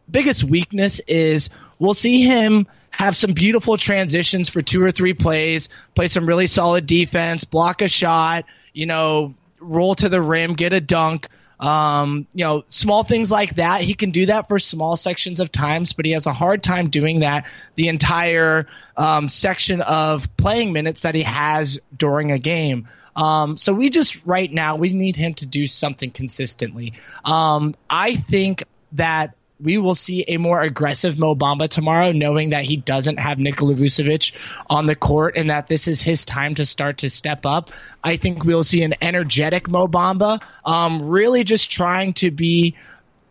biggest 0.10 0.44
weakness 0.44 1.00
is 1.00 1.50
we'll 1.80 1.94
see 1.94 2.24
him 2.24 2.68
have 2.90 3.16
some 3.16 3.34
beautiful 3.34 3.78
transitions 3.78 4.50
for 4.50 4.62
two 4.62 4.84
or 4.84 4.92
three 4.92 5.14
plays, 5.14 5.70
play 5.96 6.08
some 6.08 6.26
really 6.26 6.48
solid 6.48 6.86
defense, 6.86 7.44
block 7.46 7.82
a 7.82 7.88
shot, 7.88 8.46
you 8.74 8.86
know, 8.86 9.34
roll 9.60 9.96
to 9.96 10.10
the 10.10 10.22
rim, 10.22 10.54
get 10.54 10.74
a 10.74 10.82
dunk. 10.82 11.28
Um, 11.60 12.26
you 12.34 12.44
know, 12.44 12.64
small 12.70 13.04
things 13.04 13.32
like 13.32 13.58
that. 13.58 13.82
He 13.82 13.94
can 13.94 14.10
do 14.10 14.26
that 14.26 14.48
for 14.48 14.58
small 14.58 14.96
sections 14.96 15.40
of 15.40 15.52
times, 15.52 15.94
but 15.94 16.06
he 16.06 16.14
has 16.14 16.26
a 16.26 16.34
hard 16.34 16.64
time 16.64 16.90
doing 16.90 17.20
that 17.20 17.46
the 17.76 17.88
entire 17.88 18.66
um, 18.98 19.30
section 19.30 19.82
of 19.82 20.36
playing 20.38 20.74
minutes 20.74 21.04
that 21.04 21.14
he 21.14 21.22
has 21.22 21.80
during 21.96 22.32
a 22.32 22.40
game. 22.40 22.88
Um, 23.16 23.58
so 23.58 23.74
we 23.74 23.90
just 23.90 24.26
right 24.26 24.52
now 24.52 24.76
we 24.76 24.92
need 24.94 25.16
him 25.16 25.34
to 25.36 25.46
do 25.46 25.68
something 25.68 26.12
consistently. 26.12 26.94
Um, 27.26 27.76
I 27.90 28.16
think 28.16 28.64
that 28.94 29.36
we 29.62 29.78
will 29.78 29.96
see 29.96 30.26
a 30.28 30.38
more 30.38 30.60
aggressive 30.62 31.20
Mo 31.20 31.36
Bamba 31.36 31.70
tomorrow, 31.70 32.12
knowing 32.12 32.50
that 32.50 32.66
he 32.66 32.78
doesn't 32.78 33.18
have 33.18 33.38
Nikola 33.38 33.76
Vucevic 33.76 34.34
on 34.70 34.88
the 34.88 34.96
court 34.96 35.38
and 35.38 35.50
that 35.50 35.68
this 35.68 35.88
is 35.88 36.02
his 36.02 36.26
time 36.26 36.56
to 36.56 36.66
start 36.66 37.00
to 37.00 37.10
step 37.10 37.46
up. 37.46 37.72
I 38.04 38.18
think 38.18 38.44
we'll 38.44 38.64
see 38.64 38.84
an 38.84 38.96
energetic 39.02 39.70
Mo 39.70 39.88
Bamba, 39.88 40.42
um, 40.66 41.08
really 41.08 41.44
just 41.44 41.72
trying 41.72 42.14
to 42.14 42.32
be 42.32 42.76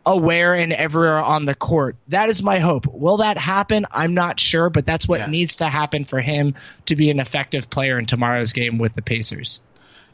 aware 0.07 0.55
and 0.55 0.73
everywhere 0.73 1.19
on 1.19 1.45
the 1.45 1.55
court. 1.55 1.97
That 2.09 2.29
is 2.29 2.43
my 2.43 2.59
hope. 2.59 2.87
Will 2.87 3.19
that 3.19 3.37
happen? 3.37 3.87
I'm 3.91 4.15
not 4.15 4.41
sure, 4.41 4.71
but 4.71 4.87
that's 4.87 5.07
what 5.07 5.21
yeah. 5.21 5.27
needs 5.27 5.57
to 5.57 5.67
happen 5.67 6.05
for 6.05 6.21
him 6.21 6.55
to 6.87 6.97
be 6.97 7.11
an 7.11 7.21
effective 7.21 7.69
player 7.69 7.99
in 7.99 8.07
tomorrow's 8.07 8.53
game 8.53 8.79
with 8.79 8.95
the 8.95 9.03
Pacers. 9.03 9.61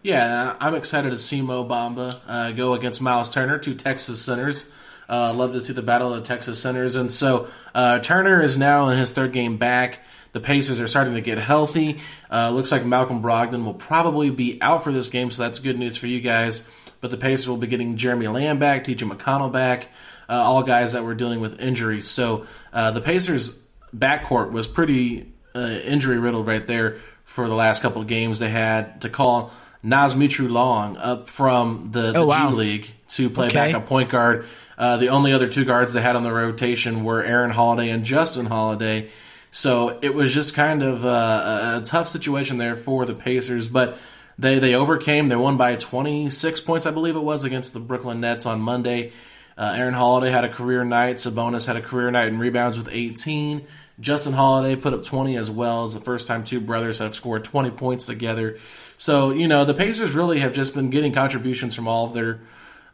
Yeah, 0.03 0.57
I'm 0.61 0.75
excited 0.75 1.11
to 1.11 1.19
see 1.19 1.43
Mo 1.43 1.65
Bamba 1.65 2.21
uh, 2.29 2.53
go 2.53 2.75
against 2.75 3.01
Miles 3.01 3.31
Turner, 3.31 3.59
two 3.59 3.75
Texas 3.75 4.23
centers. 4.23 4.71
Uh, 5.09 5.33
love 5.33 5.53
to 5.53 5.61
see 5.61 5.73
the 5.73 5.83
battle 5.83 6.13
of 6.13 6.23
the 6.23 6.27
Texas 6.27 6.61
centers. 6.61 6.97
And 6.97 7.11
so 7.11 7.49
uh, 7.75 7.99
Turner 8.01 8.43
is 8.43 8.59
now 8.59 8.89
in 8.89 8.99
his 8.99 9.13
third 9.13 9.33
game 9.33 9.57
back. 9.57 10.01
The 10.33 10.41
Pacers 10.41 10.81
are 10.81 10.89
starting 10.89 11.15
to 11.15 11.21
get 11.21 11.39
healthy. 11.39 12.01
Uh, 12.31 12.51
looks 12.51 12.71
like 12.71 12.85
Malcolm 12.85 13.23
Brogdon 13.23 13.65
will 13.65 13.75
probably 13.75 14.31
be 14.31 14.59
out 14.61 14.85
for 14.85 14.93
this 14.93 15.09
game, 15.09 15.31
so 15.31 15.43
that's 15.43 15.61
good 15.61 15.79
news 15.79 15.97
for 15.97 16.09
you 16.09 16.21
guys. 16.21 16.69
But 17.01 17.11
the 17.11 17.17
Pacers 17.17 17.49
will 17.49 17.57
be 17.57 17.67
getting 17.67 17.97
Jeremy 17.97 18.29
Lamb 18.29 18.59
back, 18.59 18.85
TJ 18.85 19.11
McConnell 19.11 19.51
back, 19.51 19.89
uh, 20.29 20.35
all 20.35 20.63
guys 20.63 20.93
that 20.93 21.05
were 21.05 21.15
dealing 21.15 21.41
with 21.41 21.61
injuries. 21.61 22.09
So 22.09 22.47
uh, 22.73 22.91
the 22.91 23.01
Pacers' 23.01 23.59
backcourt 23.97 24.51
was 24.51 24.67
pretty 24.67 25.33
uh, 25.55 25.61
injury 25.85 26.19
riddled 26.19 26.47
right 26.47 26.67
there 26.67 26.97
for 27.25 27.49
the 27.49 27.55
last 27.55 27.81
couple 27.81 28.03
of 28.03 28.09
games. 28.09 28.39
They 28.39 28.51
had 28.51 29.01
to 29.03 29.09
call 29.09 29.53
Naz 29.83 30.15
Mitrou-Long 30.15 30.97
up 30.97 31.29
from 31.29 31.91
the, 31.93 32.13
the 32.13 32.19
oh, 32.19 32.27
wow. 32.27 32.51
G 32.51 32.57
League 32.57 32.95
to 33.09 33.31
play 33.31 33.47
okay. 33.47 33.55
backup 33.55 33.87
point 33.87 34.11
guard. 34.11 34.47
Uh, 34.77 34.97
the 34.97 35.09
only 35.09 35.33
other 35.33 35.49
two 35.49 35.65
guards 35.65 35.93
they 35.93 36.03
had 36.03 36.17
on 36.17 36.23
the 36.23 36.33
rotation 36.33 37.05
were 37.05 37.23
Aaron 37.23 37.51
Holiday 37.51 37.91
and 37.91 38.05
Justin 38.05 38.47
Holiday. 38.47 39.11
So 39.51 39.99
it 40.03 40.15
was 40.15 40.35
just 40.35 40.55
kind 40.55 40.83
of 40.83 41.05
a, 41.05 41.79
a 41.79 41.83
tough 41.85 42.09
situation 42.09 42.59
there 42.59 42.77
for 42.77 43.07
the 43.07 43.15
Pacers, 43.15 43.69
but 43.69 43.97
they 44.39 44.59
they 44.59 44.75
overcame. 44.75 45.29
They 45.29 45.37
won 45.37 45.57
by 45.57 45.77
26 45.77 46.61
points, 46.61 46.85
I 46.85 46.91
believe 46.91 47.17
it 47.17 47.23
was, 47.23 47.45
against 47.45 47.73
the 47.73 47.81
Brooklyn 47.81 48.21
Nets 48.21 48.45
on 48.45 48.61
Monday. 48.61 49.13
Uh, 49.57 49.75
Aaron 49.75 49.95
Holiday 49.95 50.31
had 50.31 50.45
a 50.45 50.51
career 50.51 50.85
night. 50.85 51.17
Sabonis 51.17 51.67
had 51.67 51.77
a 51.77 51.81
career 51.81 52.11
night 52.11 52.29
in 52.29 52.39
rebounds 52.39 52.77
with 52.77 52.91
18. 52.93 53.67
Justin 53.99 54.35
Holiday 54.35 54.77
put 54.77 54.93
up 54.93 55.05
20 55.05 55.37
as 55.37 55.51
well. 55.51 55.87
It's 55.87 55.95
the 55.95 56.01
first 56.01 56.27
time 56.27 56.45
two 56.45 56.61
brothers 56.61 56.99
have 56.99 57.15
scored 57.15 57.45
20 57.45 57.71
points 57.71 58.05
together. 58.05 58.59
So 58.97 59.31
you 59.31 59.49
know 59.49 59.65
the 59.65 59.75
Pacers 59.75 60.15
really 60.15 60.41
have 60.41 60.53
just 60.53 60.75
been 60.75 60.91
getting 60.91 61.13
contributions 61.13 61.75
from 61.75 61.89
all 61.89 62.07
of 62.07 62.15
their 62.15 62.41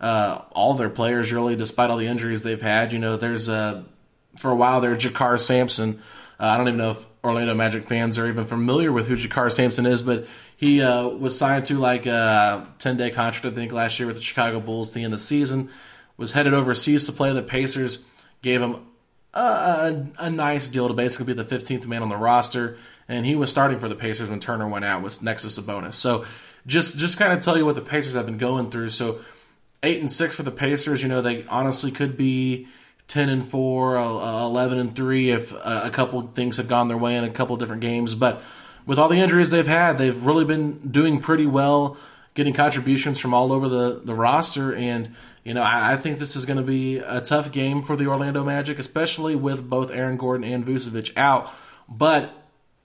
uh, 0.00 0.42
all 0.50 0.74
their 0.74 0.90
players 0.90 1.32
really, 1.32 1.56
despite 1.56 1.90
all 1.90 1.96
the 1.96 2.08
injuries 2.08 2.42
they've 2.42 2.60
had. 2.60 2.92
You 2.92 2.98
know, 2.98 3.16
there's 3.16 3.48
uh, 3.48 3.84
for 4.36 4.50
a 4.50 4.56
while 4.56 4.80
there, 4.80 4.96
JaKarr 4.96 5.38
Sampson. 5.38 6.02
Uh, 6.40 6.46
I 6.46 6.56
don't 6.56 6.66
even 6.66 6.78
know 6.78 6.90
if 6.90 7.06
Orlando 7.22 7.54
Magic 7.54 7.84
fans 7.84 8.18
are 8.18 8.26
even 8.26 8.44
familiar 8.44 8.90
with 8.90 9.06
who 9.06 9.16
JaKarr 9.16 9.52
Sampson 9.52 9.86
is, 9.86 10.02
but 10.02 10.26
he 10.56 10.82
uh, 10.82 11.06
was 11.06 11.38
signed 11.38 11.66
to 11.66 11.78
like 11.78 12.06
a 12.06 12.66
10 12.80 12.96
day 12.96 13.10
contract, 13.10 13.46
I 13.46 13.54
think, 13.54 13.72
last 13.72 13.98
year 14.00 14.08
with 14.08 14.16
the 14.16 14.22
Chicago 14.22 14.58
Bulls 14.58 14.92
the 14.92 15.04
end 15.04 15.14
of 15.14 15.20
the 15.20 15.24
season. 15.24 15.70
Was 16.16 16.32
headed 16.32 16.52
overseas 16.52 17.06
to 17.06 17.12
play. 17.12 17.32
The 17.32 17.42
Pacers 17.42 18.04
gave 18.42 18.60
him 18.60 18.76
a, 19.34 19.40
a, 19.40 20.06
a, 20.18 20.30
nice 20.30 20.68
deal 20.68 20.88
to 20.88 20.94
basically 20.94 21.26
be 21.26 21.32
the 21.32 21.44
15th 21.44 21.86
man 21.86 22.02
on 22.02 22.10
the 22.10 22.16
roster, 22.16 22.76
and 23.12 23.26
he 23.26 23.36
was 23.36 23.50
starting 23.50 23.78
for 23.78 23.88
the 23.88 23.94
Pacers 23.94 24.30
when 24.30 24.40
Turner 24.40 24.66
went 24.66 24.86
out 24.86 25.02
with 25.02 25.22
next 25.22 25.42
to 25.42 25.48
Sabonis. 25.48 25.94
So 25.94 26.24
just 26.66 26.98
just 26.98 27.18
kind 27.18 27.32
of 27.32 27.40
tell 27.40 27.58
you 27.58 27.66
what 27.66 27.74
the 27.74 27.82
Pacers 27.82 28.14
have 28.14 28.24
been 28.24 28.38
going 28.38 28.70
through. 28.70 28.88
So 28.88 29.20
eight 29.82 30.00
and 30.00 30.10
six 30.10 30.34
for 30.34 30.44
the 30.44 30.50
Pacers. 30.50 31.02
You 31.02 31.08
know, 31.08 31.20
they 31.20 31.44
honestly 31.46 31.90
could 31.90 32.16
be 32.16 32.68
ten 33.08 33.28
and 33.28 33.46
four, 33.46 33.98
uh, 33.98 34.44
eleven 34.44 34.78
and 34.78 34.96
three 34.96 35.30
if 35.30 35.52
uh, 35.52 35.82
a 35.84 35.90
couple 35.90 36.22
things 36.28 36.56
have 36.56 36.68
gone 36.68 36.88
their 36.88 36.96
way 36.96 37.14
in 37.16 37.24
a 37.24 37.30
couple 37.30 37.56
different 37.56 37.82
games. 37.82 38.14
But 38.14 38.42
with 38.86 38.98
all 38.98 39.08
the 39.08 39.20
injuries 39.20 39.50
they've 39.50 39.66
had, 39.66 39.98
they've 39.98 40.24
really 40.24 40.46
been 40.46 40.78
doing 40.78 41.20
pretty 41.20 41.46
well, 41.46 41.98
getting 42.34 42.54
contributions 42.54 43.20
from 43.20 43.34
all 43.34 43.52
over 43.52 43.68
the 43.68 44.00
the 44.02 44.14
roster. 44.14 44.74
And 44.74 45.14
you 45.44 45.52
know, 45.52 45.62
I 45.62 45.96
think 45.96 46.18
this 46.18 46.34
is 46.34 46.46
going 46.46 46.56
to 46.56 46.62
be 46.62 46.98
a 46.98 47.20
tough 47.20 47.52
game 47.52 47.82
for 47.82 47.94
the 47.94 48.06
Orlando 48.06 48.42
Magic, 48.42 48.78
especially 48.78 49.34
with 49.34 49.68
both 49.68 49.90
Aaron 49.90 50.16
Gordon 50.16 50.44
and 50.50 50.64
Vucevic 50.64 51.14
out. 51.16 51.52
But 51.88 52.41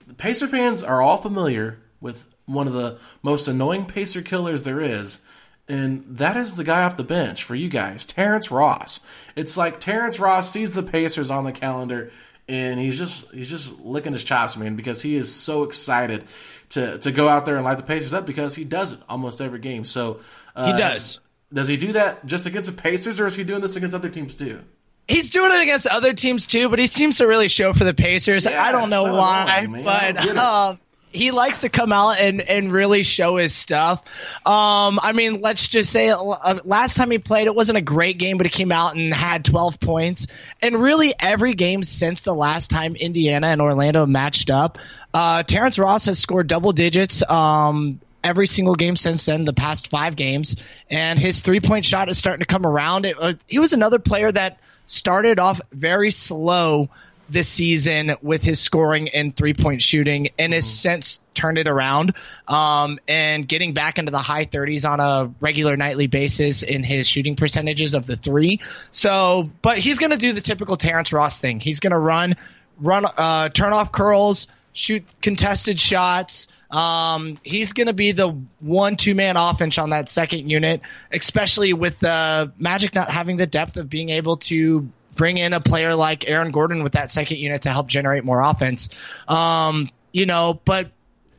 the 0.08 0.14
Pacer 0.14 0.48
fans 0.48 0.82
are 0.82 1.00
all 1.00 1.18
familiar 1.18 1.78
with 2.00 2.26
one 2.46 2.66
of 2.66 2.72
the 2.72 2.98
most 3.22 3.46
annoying 3.46 3.86
Pacer 3.86 4.22
killers 4.22 4.64
there 4.64 4.80
is 4.80 5.20
and 5.68 6.04
that 6.16 6.36
is 6.36 6.56
the 6.56 6.64
guy 6.64 6.84
off 6.84 6.96
the 6.96 7.04
bench 7.04 7.44
for 7.44 7.54
you 7.54 7.68
guys, 7.68 8.06
Terrence 8.06 8.50
Ross. 8.50 9.00
It's 9.36 9.56
like 9.56 9.80
Terrence 9.80 10.18
Ross 10.18 10.50
sees 10.50 10.72
the 10.72 10.82
Pacers 10.82 11.30
on 11.30 11.44
the 11.44 11.52
calendar 11.52 12.10
and 12.48 12.80
he's 12.80 12.96
just 12.96 13.30
he's 13.32 13.50
just 13.50 13.80
licking 13.80 14.14
his 14.14 14.24
chops, 14.24 14.56
man, 14.56 14.76
because 14.76 15.02
he 15.02 15.14
is 15.14 15.34
so 15.34 15.64
excited 15.64 16.24
to 16.70 16.98
to 16.98 17.12
go 17.12 17.28
out 17.28 17.44
there 17.44 17.56
and 17.56 17.64
light 17.64 17.76
the 17.76 17.82
Pacers 17.82 18.14
up 18.14 18.24
because 18.24 18.54
he 18.54 18.64
does 18.64 18.94
it 18.94 19.00
almost 19.08 19.42
every 19.42 19.58
game. 19.58 19.84
So 19.84 20.20
uh, 20.56 20.72
he 20.72 20.78
does. 20.78 21.20
Does 21.52 21.68
he 21.68 21.76
do 21.76 21.92
that 21.92 22.24
just 22.26 22.46
against 22.46 22.74
the 22.74 22.80
Pacers, 22.80 23.20
or 23.20 23.26
is 23.26 23.34
he 23.34 23.44
doing 23.44 23.60
this 23.60 23.76
against 23.76 23.94
other 23.94 24.08
teams 24.08 24.34
too? 24.34 24.60
He's 25.08 25.30
doing 25.30 25.52
it 25.52 25.62
against 25.62 25.86
other 25.86 26.12
teams 26.12 26.46
too, 26.46 26.68
but 26.68 26.78
he 26.78 26.86
seems 26.86 27.18
to 27.18 27.26
really 27.26 27.48
show 27.48 27.72
for 27.72 27.84
the 27.84 27.94
Pacers. 27.94 28.44
Yeah, 28.44 28.62
I 28.62 28.72
don't 28.72 28.90
know 28.90 29.04
so 29.04 29.14
why, 29.14 29.60
annoying, 29.62 29.84
but 29.84 30.36
um, 30.36 30.78
he 31.12 31.30
likes 31.30 31.60
to 31.60 31.68
come 31.68 31.92
out 31.92 32.20
and, 32.20 32.40
and 32.42 32.72
really 32.72 33.02
show 33.02 33.36
his 33.36 33.54
stuff. 33.54 34.00
Um, 34.44 35.00
I 35.02 35.12
mean, 35.14 35.40
let's 35.40 35.66
just 35.66 35.90
say 35.90 36.10
uh, 36.10 36.58
last 36.64 36.96
time 36.96 37.10
he 37.10 37.18
played, 37.18 37.46
it 37.46 37.54
wasn't 37.54 37.78
a 37.78 37.82
great 37.82 38.18
game, 38.18 38.36
but 38.36 38.46
he 38.46 38.50
came 38.50 38.70
out 38.70 38.96
and 38.96 39.12
had 39.14 39.44
12 39.44 39.80
points. 39.80 40.26
And 40.60 40.80
really, 40.80 41.14
every 41.18 41.54
game 41.54 41.82
since 41.82 42.22
the 42.22 42.34
last 42.34 42.68
time 42.68 42.94
Indiana 42.94 43.46
and 43.48 43.62
Orlando 43.62 44.04
matched 44.04 44.50
up, 44.50 44.78
uh, 45.14 45.42
Terrence 45.42 45.78
Ross 45.78 46.04
has 46.04 46.18
scored 46.18 46.48
double 46.48 46.72
digits. 46.72 47.22
Um, 47.28 48.00
every 48.22 48.46
single 48.46 48.74
game 48.74 48.96
since 48.96 49.24
then, 49.24 49.44
the 49.44 49.54
past 49.54 49.88
five 49.88 50.16
games, 50.16 50.56
and 50.90 51.18
his 51.18 51.40
three 51.40 51.60
point 51.60 51.84
shot 51.84 52.10
is 52.10 52.18
starting 52.18 52.40
to 52.40 52.46
come 52.46 52.66
around. 52.66 53.06
It, 53.06 53.16
uh, 53.18 53.32
he 53.46 53.58
was 53.58 53.72
another 53.72 53.98
player 53.98 54.30
that 54.30 54.58
started 54.88 55.38
off 55.38 55.60
very 55.70 56.10
slow 56.10 56.88
this 57.28 57.48
season 57.48 58.16
with 58.22 58.42
his 58.42 58.58
scoring 58.58 59.10
and 59.10 59.36
three 59.36 59.54
point 59.54 59.82
shooting 59.82 60.30
and 60.38 60.52
has 60.52 60.66
since 60.66 61.20
turned 61.34 61.58
it 61.58 61.68
around 61.68 62.14
um, 62.46 62.98
and 63.06 63.46
getting 63.46 63.74
back 63.74 63.98
into 63.98 64.10
the 64.10 64.18
high 64.18 64.46
30s 64.46 64.88
on 64.88 64.98
a 64.98 65.32
regular 65.40 65.76
nightly 65.76 66.06
basis 66.06 66.62
in 66.62 66.82
his 66.82 67.06
shooting 67.06 67.36
percentages 67.36 67.94
of 67.94 68.06
the 68.06 68.16
three. 68.16 68.60
So, 68.90 69.50
but 69.62 69.78
he's 69.78 69.98
going 69.98 70.10
to 70.10 70.16
do 70.16 70.32
the 70.32 70.40
typical 70.40 70.76
Terrence 70.76 71.12
Ross 71.12 71.40
thing. 71.40 71.60
He's 71.60 71.80
going 71.80 71.92
to 71.92 71.98
run, 71.98 72.36
run, 72.78 73.04
uh, 73.04 73.50
turn 73.50 73.72
off 73.72 73.92
curls, 73.92 74.46
shoot 74.72 75.04
contested 75.20 75.78
shots. 75.78 76.48
Um, 76.70 77.38
he's 77.42 77.72
going 77.72 77.86
to 77.86 77.94
be 77.94 78.12
the 78.12 78.36
one 78.60 78.96
two 78.96 79.14
man 79.14 79.36
offense 79.36 79.78
on 79.78 79.90
that 79.90 80.08
second 80.08 80.50
unit, 80.50 80.82
especially 81.12 81.72
with 81.72 81.98
the 81.98 82.52
Magic 82.58 82.94
not 82.94 83.10
having 83.10 83.36
the 83.36 83.46
depth 83.46 83.76
of 83.76 83.88
being 83.88 84.10
able 84.10 84.36
to 84.38 84.88
bring 85.14 85.38
in 85.38 85.52
a 85.52 85.60
player 85.60 85.94
like 85.94 86.28
Aaron 86.28 86.52
Gordon 86.52 86.82
with 86.82 86.92
that 86.92 87.10
second 87.10 87.38
unit 87.38 87.62
to 87.62 87.70
help 87.70 87.88
generate 87.88 88.24
more 88.24 88.40
offense. 88.40 88.88
Um, 89.26 89.90
you 90.12 90.26
know, 90.26 90.60
but 90.64 90.90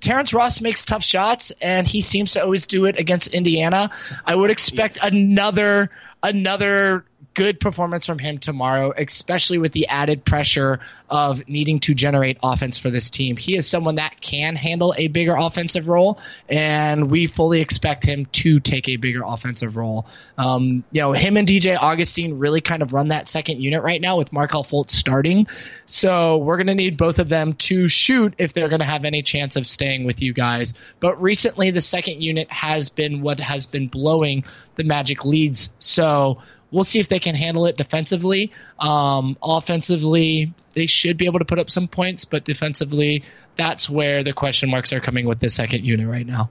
Terrence 0.02 0.34
Ross 0.34 0.62
makes 0.62 0.86
tough 0.86 1.04
shots, 1.04 1.52
and 1.62 1.88
he 1.88 2.02
seems 2.02 2.34
to 2.34 2.44
always 2.44 2.68
do 2.68 2.86
it 2.86 2.98
against 2.98 3.28
Indiana. 3.28 3.92
I 4.26 4.36
would 4.36 4.50
expect 4.50 4.98
yes. 4.98 5.06
another 5.06 5.90
another 6.24 7.06
good 7.34 7.60
performance 7.60 8.06
from 8.06 8.20
him 8.20 8.38
tomorrow, 8.38 8.94
especially 8.98 9.58
with 9.58 9.72
the 9.72 9.88
added 9.88 10.26
pressure 10.26 10.80
of 11.10 11.48
needing 11.48 11.80
to 11.80 11.94
generate 11.94 12.38
offense 12.44 12.78
for 12.78 12.90
this 12.90 13.10
team. 13.10 13.38
He 13.38 13.56
is 13.56 13.68
someone 13.68 13.96
that 13.96 14.20
can 14.20 14.56
handle 14.56 14.94
a 14.98 15.08
bigger 15.08 15.36
offensive 15.36 15.88
role, 15.88 16.20
and 16.48 17.10
we 17.10 17.28
fully 17.28 17.62
expect 17.62 18.06
him 18.06 18.26
to 18.28 18.60
take 18.60 18.90
a 18.90 18.98
bigger 18.98 19.22
offensive 19.26 19.76
role. 19.76 20.06
Um, 20.38 20.84
you 20.92 21.02
know, 21.02 21.14
him 21.14 21.38
and 21.38 21.48
DJ 21.48 21.78
Augustin 21.80 22.40
really 22.40 22.62
kind 22.62 22.82
of 22.82 22.94
run 22.94 23.10
that 23.10 23.28
second 23.28 23.62
unit 23.62 23.84
right 23.84 24.02
now 24.02 24.18
with 24.18 24.34
Markelle 24.34 24.64
Fultz 24.64 24.92
starting. 24.92 25.48
So 25.86 26.38
we're 26.38 26.58
going 26.58 26.68
to 26.68 26.76
need 26.76 26.98
both 26.98 27.20
of 27.20 27.30
them 27.30 27.54
to 27.54 27.88
shoot 27.88 28.34
if 28.38 28.54
they're 28.54 28.70
going 28.70 28.82
to 28.82 28.86
have 28.86 29.06
any 29.06 29.24
chance 29.24 29.56
of 29.56 29.66
staying 29.66 30.04
with 30.04 30.22
you 30.22 30.34
guys. 30.34 30.74
But 31.00 31.22
recently, 31.22 31.72
the 31.72 31.82
second 31.82 32.22
unit 32.22 32.52
has 32.52 32.90
been 32.90 33.22
what 33.22 33.40
has 33.40 33.66
been 33.66 33.88
blowing 33.88 34.44
the 34.76 34.84
Magic 34.84 35.26
leads. 35.26 35.70
So 35.80 36.42
We'll 36.72 36.84
see 36.84 37.00
if 37.00 37.10
they 37.10 37.20
can 37.20 37.36
handle 37.36 37.66
it 37.66 37.78
defensively. 37.78 38.52
Um, 38.78 39.38
offensively, 39.42 40.54
they 40.74 40.86
should 40.86 41.18
be 41.18 41.26
able 41.26 41.40
to 41.40 41.46
put 41.46 41.60
up 41.60 41.72
some 41.72 41.88
points, 41.88 42.26
but 42.26 42.46
defensively, 42.46 43.24
that's 43.56 43.90
where 43.90 44.24
the 44.24 44.34
question 44.34 44.70
marks 44.70 44.94
are 44.94 45.00
coming 45.00 45.26
with 45.26 45.40
the 45.40 45.50
second 45.50 45.84
unit 45.84 46.08
right 46.08 46.26
now. 46.26 46.50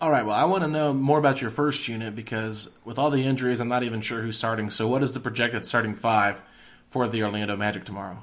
All 0.00 0.10
right. 0.10 0.26
Well, 0.26 0.36
I 0.36 0.44
want 0.44 0.62
to 0.62 0.68
know 0.68 0.92
more 0.92 1.18
about 1.18 1.40
your 1.40 1.50
first 1.50 1.88
unit 1.88 2.14
because 2.14 2.68
with 2.84 2.98
all 2.98 3.10
the 3.10 3.24
injuries, 3.24 3.60
I'm 3.60 3.68
not 3.68 3.82
even 3.82 4.02
sure 4.02 4.20
who's 4.20 4.36
starting. 4.36 4.68
So, 4.68 4.86
what 4.86 5.02
is 5.02 5.12
the 5.12 5.20
projected 5.20 5.64
starting 5.64 5.94
five 5.94 6.42
for 6.88 7.08
the 7.08 7.22
Orlando 7.22 7.56
Magic 7.56 7.84
tomorrow? 7.84 8.22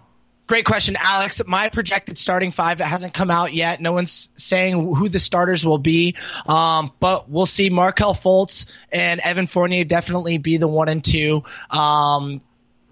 Great 0.53 0.65
question, 0.65 0.95
Alex. 0.99 1.41
My 1.47 1.69
projected 1.69 2.15
starting 2.19 2.51
five 2.51 2.79
it 2.79 2.83
hasn't 2.83 3.11
come 3.11 3.31
out 3.31 3.55
yet. 3.55 3.81
No 3.81 3.91
one's 3.91 4.29
saying 4.35 4.93
who 4.93 5.09
the 5.09 5.17
starters 5.17 5.65
will 5.65 5.79
be, 5.79 6.13
um, 6.45 6.91
but 6.99 7.27
we'll 7.27 7.47
see. 7.47 7.71
Markelle 7.71 8.13
Fultz 8.13 8.67
and 8.91 9.19
Evan 9.19 9.47
Fournier 9.47 9.83
definitely 9.83 10.37
be 10.37 10.57
the 10.57 10.67
one 10.67 10.89
and 10.89 11.03
two. 11.03 11.43
Um, 11.71 12.39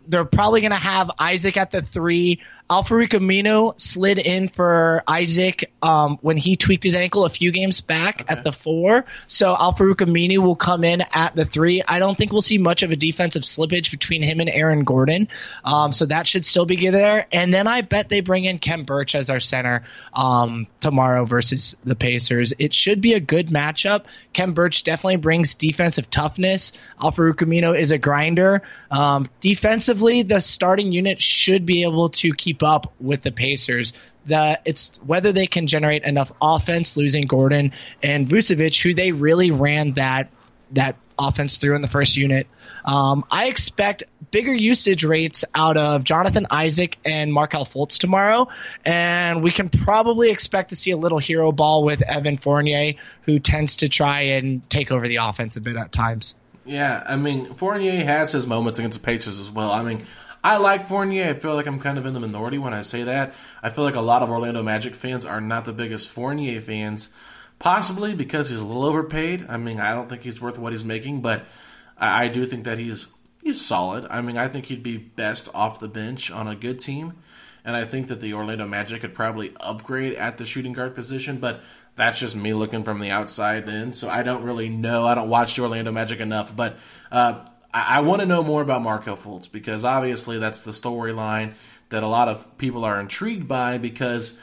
they're 0.07 0.25
probably 0.25 0.61
going 0.61 0.71
to 0.71 0.77
have 0.77 1.11
Isaac 1.19 1.55
at 1.55 1.69
the 1.69 1.83
three. 1.83 2.41
Al-Farouq 2.71 3.09
Aminu 3.09 3.77
slid 3.77 4.17
in 4.17 4.47
for 4.47 5.03
Isaac 5.05 5.73
um, 5.81 6.17
when 6.21 6.37
he 6.37 6.55
tweaked 6.55 6.85
his 6.85 6.95
ankle 6.95 7.25
a 7.25 7.29
few 7.29 7.51
games 7.51 7.81
back 7.81 8.21
Okay. 8.21 8.33
at 8.33 8.45
the 8.45 8.53
four. 8.53 9.03
So 9.27 9.53
Al-Farouq 9.53 9.95
Aminu 9.97 10.37
will 10.37 10.55
come 10.55 10.85
in 10.85 11.01
at 11.11 11.35
the 11.35 11.43
three. 11.43 11.83
I 11.85 11.99
don't 11.99 12.17
think 12.17 12.31
we'll 12.31 12.41
see 12.41 12.57
much 12.57 12.83
of 12.83 12.91
a 12.91 12.95
defensive 12.95 13.43
slippage 13.43 13.91
between 13.91 14.23
him 14.23 14.39
and 14.39 14.49
Aaron 14.49 14.85
Gordon. 14.85 15.27
Um, 15.65 15.91
so 15.91 16.05
that 16.05 16.27
should 16.27 16.45
still 16.45 16.65
be 16.65 16.77
good 16.77 16.93
there. 16.93 17.27
And 17.33 17.53
then 17.53 17.67
I 17.67 17.81
bet 17.81 18.07
they 18.07 18.21
bring 18.21 18.45
in 18.45 18.57
Khem 18.57 18.85
Birch 18.85 19.15
as 19.15 19.29
our 19.29 19.41
center 19.41 19.83
um, 20.13 20.65
tomorrow 20.79 21.25
versus 21.25 21.75
the 21.83 21.95
Pacers. 21.95 22.53
It 22.57 22.73
should 22.73 23.01
be 23.01 23.13
a 23.15 23.19
good 23.19 23.49
matchup. 23.49 24.05
Khem 24.33 24.53
Birch 24.53 24.83
definitely 24.85 25.17
brings 25.17 25.55
defensive 25.55 26.09
toughness. 26.09 26.71
Al-Farouq 27.01 27.35
Aminu 27.35 27.77
is 27.77 27.91
a 27.91 27.97
grinder. 27.97 28.61
Um, 28.89 29.29
defensively, 29.41 30.23
the 30.23 30.39
starting 30.39 30.93
unit 30.93 31.21
should 31.21 31.65
be 31.65 31.83
able 31.83 32.09
to 32.11 32.31
keep 32.33 32.60
up 32.63 32.93
with 32.99 33.21
the 33.21 33.31
Pacers. 33.31 33.93
The 34.25 34.59
it's 34.65 34.99
whether 35.05 35.31
they 35.31 35.47
can 35.47 35.67
generate 35.67 36.03
enough 36.03 36.31
offense, 36.41 36.95
losing 36.97 37.23
Gordon 37.23 37.71
and 38.03 38.27
Vucevic, 38.27 38.81
who 38.81 38.93
they 38.93 39.11
really 39.11 39.51
ran 39.51 39.93
that 39.93 40.29
that 40.71 40.95
offense 41.17 41.57
through 41.57 41.75
in 41.75 41.81
the 41.81 41.87
first 41.87 42.17
unit. 42.17 42.47
Um, 42.83 43.25
I 43.29 43.47
expect 43.47 44.03
bigger 44.31 44.53
usage 44.53 45.03
rates 45.03 45.45
out 45.53 45.77
of 45.77 46.03
Jonathan 46.03 46.47
Isaac 46.49 46.97
and 47.05 47.31
Markelle 47.31 47.65
Fultz 47.65 47.97
tomorrow, 47.97 48.47
and 48.83 49.43
we 49.43 49.51
can 49.51 49.69
probably 49.69 50.31
expect 50.31 50.69
to 50.69 50.75
see 50.75 50.91
a 50.91 50.97
little 50.97 51.19
hero 51.19 51.51
ball 51.51 51.83
with 51.83 52.01
Evan 52.01 52.37
Fournier, 52.37 52.93
who 53.23 53.39
tends 53.39 53.77
to 53.77 53.89
try 53.89 54.21
and 54.21 54.67
take 54.69 54.91
over 54.91 55.07
the 55.07 55.17
offense 55.17 55.57
a 55.57 55.61
bit 55.61 55.75
at 55.75 55.91
times. 55.91 56.35
Yeah, 56.65 57.03
I 57.07 57.15
mean 57.15 57.53
Fournier 57.53 58.03
has 58.03 58.31
his 58.31 58.47
moments 58.47 58.79
against 58.79 58.99
the 58.99 59.05
Pacers 59.05 59.39
as 59.39 59.49
well. 59.49 59.71
I 59.71 59.83
mean, 59.83 60.05
I 60.43 60.57
like 60.57 60.85
Fournier. 60.85 61.29
I 61.29 61.33
feel 61.33 61.53
like 61.53 61.67
I'm 61.67 61.79
kind 61.79 61.97
of 61.97 62.05
in 62.05 62.13
the 62.13 62.19
minority 62.19 62.57
when 62.57 62.73
I 62.73 62.81
say 62.81 63.03
that. 63.03 63.33
I 63.61 63.69
feel 63.69 63.83
like 63.83 63.95
a 63.95 64.01
lot 64.01 64.23
of 64.23 64.29
Orlando 64.29 64.63
Magic 64.63 64.95
fans 64.95 65.23
are 65.23 65.39
not 65.41 65.65
the 65.65 65.73
biggest 65.73 66.09
Fournier 66.09 66.59
fans, 66.61 67.09
possibly 67.59 68.15
because 68.15 68.49
he's 68.49 68.61
a 68.61 68.65
little 68.65 68.85
overpaid. 68.85 69.45
I 69.47 69.57
mean, 69.57 69.79
I 69.79 69.93
don't 69.93 70.09
think 70.09 70.23
he's 70.23 70.41
worth 70.41 70.57
what 70.57 70.71
he's 70.71 70.85
making, 70.85 71.21
but 71.21 71.45
I, 71.97 72.25
I 72.25 72.27
do 72.27 72.45
think 72.47 72.63
that 72.63 72.79
he's 72.79 73.07
he's 73.43 73.63
solid. 73.63 74.07
I 74.09 74.21
mean, 74.21 74.37
I 74.37 74.47
think 74.47 74.65
he'd 74.65 74.83
be 74.83 74.97
best 74.97 75.47
off 75.53 75.79
the 75.79 75.87
bench 75.87 76.31
on 76.31 76.47
a 76.47 76.55
good 76.55 76.79
team, 76.79 77.13
and 77.63 77.75
I 77.75 77.85
think 77.85 78.07
that 78.07 78.19
the 78.19 78.33
Orlando 78.33 78.67
Magic 78.67 79.01
could 79.01 79.13
probably 79.13 79.53
upgrade 79.59 80.13
at 80.13 80.37
the 80.37 80.45
shooting 80.45 80.73
guard 80.73 80.95
position, 80.95 81.37
but. 81.37 81.61
That's 81.97 82.17
just 82.17 82.37
me 82.37 82.53
looking 82.53 82.85
from 82.85 83.01
the 83.01 83.11
outside 83.11 83.67
in, 83.67 83.91
so 83.91 84.09
I 84.09 84.23
don't 84.23 84.45
really 84.45 84.69
know. 84.69 85.05
I 85.05 85.13
don't 85.13 85.27
watch 85.27 85.55
the 85.55 85.63
Orlando 85.63 85.91
Magic 85.91 86.21
enough, 86.21 86.55
but 86.55 86.77
uh, 87.11 87.45
I, 87.73 87.97
I 87.97 87.99
want 88.01 88.21
to 88.21 88.27
know 88.27 88.43
more 88.43 88.61
about 88.61 88.81
Markelle 88.81 89.17
Fultz 89.17 89.51
because 89.51 89.83
obviously 89.83 90.39
that's 90.39 90.61
the 90.61 90.71
storyline 90.71 91.53
that 91.89 92.03
a 92.03 92.07
lot 92.07 92.27
of 92.27 92.57
people 92.57 92.83
are 92.85 92.99
intrigued 92.99 93.47
by 93.47 93.77
because 93.77 94.39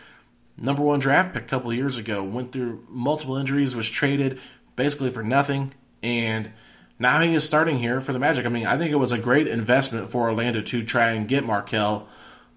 number 0.57 0.83
one 0.83 1.01
draft 1.01 1.35
pick 1.35 1.45
a 1.45 1.47
couple 1.47 1.73
years 1.73 1.97
ago 1.97 2.23
went 2.23 2.53
through 2.53 2.85
multiple 2.89 3.37
injuries, 3.37 3.75
was 3.75 3.89
traded 3.89 4.41
basically 4.77 5.11
for 5.11 5.23
nothing, 5.23 5.73
and 6.03 6.51
now 6.99 7.21
he 7.21 7.35
is 7.35 7.45
starting 7.45 7.79
here 7.79 8.01
for 8.01 8.13
the 8.13 8.19
Magic. 8.19 8.45
I 8.45 8.49
mean, 8.49 8.67
I 8.67 8.77
think 8.77 8.93
it 8.93 8.97
was 8.97 9.13
a 9.13 9.19
great 9.19 9.47
investment 9.47 10.11
for 10.11 10.29
Orlando 10.29 10.61
to 10.61 10.85
try 10.85 11.11
and 11.11 11.27
get 11.29 11.45
Markelle, 11.45 12.09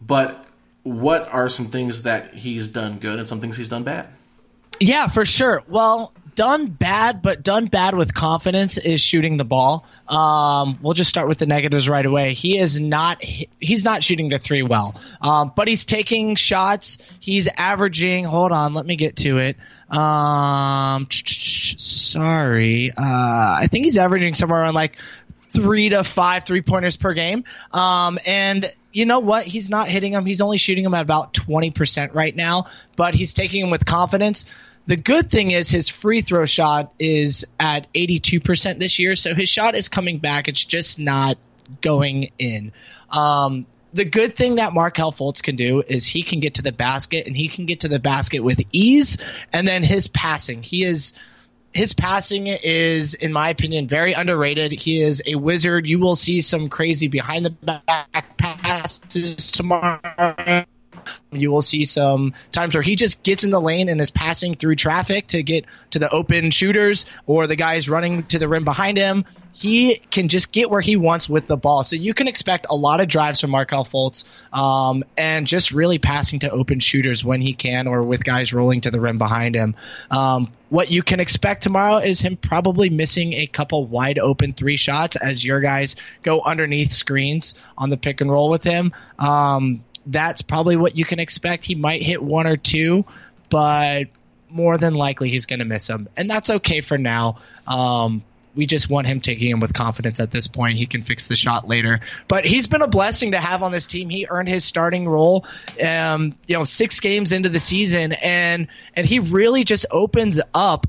but 0.02 0.46
what 0.84 1.28
are 1.32 1.48
some 1.48 1.68
things 1.68 2.04
that 2.04 2.34
he's 2.34 2.70
done 2.70 3.00
good 3.00 3.20
and 3.20 3.28
some 3.28 3.40
things 3.40 3.58
he's 3.58 3.70
done 3.70 3.84
bad? 3.84 4.08
Yeah, 4.80 5.08
for 5.08 5.26
sure. 5.26 5.64
Well, 5.68 6.12
done 6.36 6.68
bad, 6.68 7.22
but 7.22 7.44
done 7.44 7.66
bad 7.66 7.96
with 7.96 8.14
confidence 8.14 8.78
is 8.78 9.02
shooting 9.02 9.38
the 9.38 9.46
ball. 9.46 9.86
Um, 10.08 10.80
we'll 10.82 10.94
just 10.94 11.10
start 11.10 11.28
with 11.28 11.38
the 11.38 11.46
negatives 11.46 11.90
right 11.90 12.06
away. 12.06 12.34
He 12.34 12.58
is 12.58 12.80
not 12.80 13.24
he's 13.24 13.84
not 13.84 14.04
shooting 14.04 14.30
the 14.30 14.40
three 14.40 14.64
well, 14.64 15.00
um, 15.22 15.52
but 15.56 15.68
he's 15.68 15.86
taking 15.86 16.36
shots. 16.36 16.98
He's 17.20 17.48
averaging. 17.48 18.26
Hold 18.26 18.52
on, 18.52 18.74
let 18.74 18.86
me 18.86 18.96
get 18.96 19.18
to 19.18 19.38
it. 19.38 19.58
Um, 19.90 21.08
sorry, 21.12 22.92
uh, 22.92 22.96
I 22.98 23.68
think 23.70 23.86
he's 23.86 23.98
averaging 23.98 24.36
somewhere 24.36 24.62
around 24.62 24.74
like 24.74 24.98
three 25.54 25.90
to 25.90 26.04
five 26.04 26.46
three 26.46 26.62
pointers 26.62 26.98
per 26.98 27.14
game. 27.14 27.44
Um, 27.72 28.20
and 28.26 28.72
you 28.94 29.06
know 29.06 29.20
what? 29.20 29.46
He's 29.46 29.70
not 29.70 29.88
hitting 29.88 30.12
them. 30.12 30.26
He's 30.26 30.42
only 30.42 30.58
shooting 30.58 30.84
them 30.84 30.94
at 30.94 31.02
about 31.02 31.34
20% 31.34 32.14
right 32.14 32.36
now, 32.36 32.68
but 32.96 33.14
he's 33.14 33.34
taking 33.34 33.62
them 33.62 33.70
with 33.70 33.86
confidence. 33.86 34.46
The 34.88 34.98
good 34.98 35.30
thing 35.30 35.52
is 35.52 35.70
his 35.70 35.90
free 35.90 36.22
throw 36.22 36.46
shot 36.46 36.94
is 37.00 37.46
at 37.60 37.92
82% 37.94 38.80
this 38.80 39.00
year, 39.00 39.16
so 39.16 39.36
his 39.36 39.48
shot 39.48 39.76
is 39.76 39.90
coming 39.90 40.20
back. 40.20 40.48
It's 40.48 40.64
just 40.64 41.00
not 41.00 41.38
going 41.82 42.32
in. 42.40 42.72
Um, 43.10 43.66
the 43.94 44.06
good 44.06 44.36
thing 44.36 44.56
that 44.56 44.74
Markelle 44.74 45.12
Fultz 45.12 45.42
can 45.42 45.56
do 45.56 45.84
is 45.86 46.06
he 46.06 46.24
can 46.24 46.40
get 46.40 46.56
to 46.56 46.62
the 46.62 46.72
basket 46.72 47.28
and 47.28 47.36
he 47.36 47.48
can 47.48 47.66
get 47.66 47.82
to 47.82 47.90
the 47.90 48.00
basket 48.00 48.40
with 48.40 48.62
ease. 48.72 49.18
And 49.52 49.68
then 49.68 49.84
his 49.84 50.08
passing, 50.08 50.64
he 50.64 50.84
is 50.84 51.14
his 51.74 51.94
passing 51.94 52.48
is, 52.48 53.14
in 53.14 53.32
my 53.32 53.50
opinion, 53.50 53.88
very 53.88 54.14
underrated. 54.14 54.74
He 54.74 55.02
is 55.02 55.24
a 55.26 55.36
wizard. 55.36 55.88
You 55.88 56.00
will 56.00 56.18
see 56.18 56.42
some 56.42 56.68
crazy 56.68 57.08
behind 57.08 57.46
the 57.46 57.52
back 57.52 58.38
passes 58.38 59.52
tomorrow. 59.52 60.66
You 61.32 61.52
will 61.52 61.62
see 61.62 61.86
some 61.86 62.34
times 62.52 62.76
where 62.76 62.82
he 62.82 62.96
just 62.96 63.24
gets 63.24 63.44
in 63.44 63.52
the 63.52 63.62
lane 63.62 63.90
and 63.90 64.02
is 64.02 64.12
passing 64.12 64.56
through 64.56 64.76
traffic 64.76 65.28
to 65.28 65.44
get 65.44 65.66
to 65.92 66.00
the 66.00 66.10
open 66.10 66.52
shooters 66.52 67.06
or 67.26 67.48
the 67.48 67.56
guys 67.56 67.88
running 67.88 68.24
to 68.24 68.40
the 68.40 68.48
rim 68.48 68.66
behind 68.66 68.98
him. 68.98 69.26
He 69.54 69.98
can 70.10 70.30
just 70.30 70.52
get 70.52 70.70
where 70.70 70.82
he 70.82 70.96
wants 70.96 71.28
with 71.28 71.46
the 71.46 71.58
ball. 71.58 71.84
So 71.84 71.98
you 71.98 72.14
can 72.14 72.28
expect 72.28 72.68
a 72.70 72.76
lot 72.76 73.02
of 73.02 73.10
drives 73.10 73.42
from 73.42 73.52
Markelle 73.52 73.84
Fultz 73.84 74.24
um, 74.54 75.04
and 75.18 75.46
just 75.46 75.72
really 75.72 76.00
passing 76.00 76.40
to 76.40 76.50
open 76.50 76.80
shooters 76.80 77.24
when 77.24 77.42
he 77.42 77.54
can 77.54 77.88
or 77.88 78.02
with 78.04 78.24
guys 78.24 78.54
rolling 78.54 78.82
to 78.82 78.92
the 78.92 79.00
rim 79.00 79.18
behind 79.18 79.56
him. 79.56 79.76
Um, 80.10 80.54
what 80.70 80.90
you 80.90 81.04
can 81.04 81.20
expect 81.20 81.64
tomorrow 81.64 81.98
is 81.98 82.22
him 82.22 82.38
probably 82.38 82.90
missing 82.90 83.34
a 83.34 83.46
couple 83.46 83.86
wide 83.86 84.20
open 84.20 84.54
three 84.54 84.78
shots 84.78 85.18
as 85.18 85.44
your 85.44 85.60
guys 85.60 85.98
go 86.24 86.42
underneath 86.42 86.94
screens 86.94 87.56
on 87.78 87.90
the 87.90 87.98
pick 87.98 88.22
and 88.22 88.32
roll 88.32 88.50
with 88.50 88.64
him. 88.64 88.94
Um, 89.20 89.84
that's 90.06 90.42
probably 90.42 90.76
what 90.76 90.96
you 90.96 91.06
can 91.06 91.20
expect. 91.20 91.66
He 91.66 91.76
might 91.76 92.02
hit 92.02 92.22
one 92.22 92.48
or 92.48 92.58
two, 92.58 93.06
but 93.50 94.06
more 94.50 94.78
than 94.78 94.94
likely 94.94 95.30
he's 95.30 95.46
going 95.46 95.60
to 95.60 95.66
miss 95.66 95.88
them, 95.88 96.10
and 96.18 96.30
that's 96.30 96.50
okay 96.50 96.82
for 96.82 96.98
now. 96.98 97.40
Um, 97.68 98.24
we 98.56 98.66
just 98.66 98.90
want 98.90 99.08
him 99.08 99.22
taking 99.22 99.50
him 99.50 99.60
with 99.60 99.74
confidence 99.74 100.20
at 100.20 100.32
this 100.32 100.48
point. 100.48 100.78
He 100.78 100.86
can 100.86 101.04
fix 101.04 101.28
the 101.28 101.36
shot 101.36 101.68
later. 101.68 102.02
But 102.28 102.46
he's 102.46 102.68
been 102.68 102.82
a 102.82 102.88
blessing 102.88 103.32
to 103.32 103.40
have 103.40 103.64
on 103.64 103.72
this 103.72 103.88
team. 103.88 104.10
He 104.10 104.28
earned 104.30 104.50
his 104.50 104.66
starting 104.66 105.08
role, 105.08 105.46
um, 105.82 106.36
you 106.48 106.58
know, 106.58 106.66
six 106.66 107.00
games 107.00 107.32
into 107.32 107.50
the 107.50 107.60
season, 107.60 108.12
and 108.12 108.68
and 108.96 109.08
he 109.08 109.20
really 109.20 109.64
just 109.64 109.86
opens 109.90 110.40
up 110.54 110.88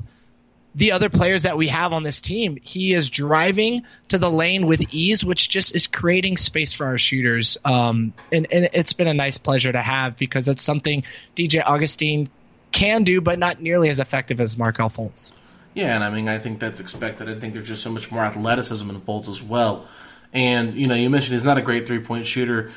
the 0.75 0.93
other 0.93 1.11
players 1.11 1.43
that 1.43 1.57
we 1.59 1.69
have 1.69 1.93
on 1.93 2.03
this 2.03 2.21
team. 2.21 2.57
He 2.63 2.95
is 2.95 3.11
driving 3.11 3.83
to 4.09 4.19
the 4.19 4.31
lane 4.31 4.67
with 4.67 4.95
ease, 4.95 5.23
which 5.25 5.49
just 5.49 5.75
is 5.75 5.87
creating 5.87 6.39
space 6.39 6.73
for 6.73 6.87
our 6.87 6.99
shooters. 6.99 7.59
Um, 7.65 8.15
and, 8.33 8.47
and 8.51 8.71
it's 8.73 8.93
been 8.95 9.07
a 9.09 9.15
nice 9.15 9.39
pleasure 9.39 9.71
to 9.71 9.83
have 9.83 10.17
because 10.17 10.49
it's 10.49 10.63
something 10.63 11.05
DJ 11.37 11.63
Augustin 11.65 12.31
can 12.71 13.05
do, 13.05 13.21
but 13.21 13.39
not 13.39 13.61
nearly 13.61 13.91
as 13.91 14.01
effective 14.01 14.41
as 14.41 14.57
Markelle 14.57 14.89
Fultz. 14.91 15.31
Yeah, 15.75 15.95
and 15.95 16.03
I 16.05 16.11
mean, 16.11 16.29
I 16.29 16.39
think 16.39 16.59
that's 16.59 16.81
expected. 16.81 17.29
I 17.29 17.39
think 17.39 17.55
there's 17.55 17.69
just 17.69 17.83
so 17.83 17.91
much 17.91 18.11
more 18.11 18.23
athleticism 18.23 18.89
in 18.89 19.01
Fultz 19.01 19.29
as 19.29 19.43
well. 19.43 19.87
And, 20.33 20.75
you 20.75 20.87
know, 20.87 20.95
you 20.95 21.11
mentioned 21.11 21.33
he's 21.35 21.47
not 21.47 21.59
a 21.59 21.63
great 21.63 21.87
three 21.87 22.01
point 22.01 22.25
shooter. 22.27 22.73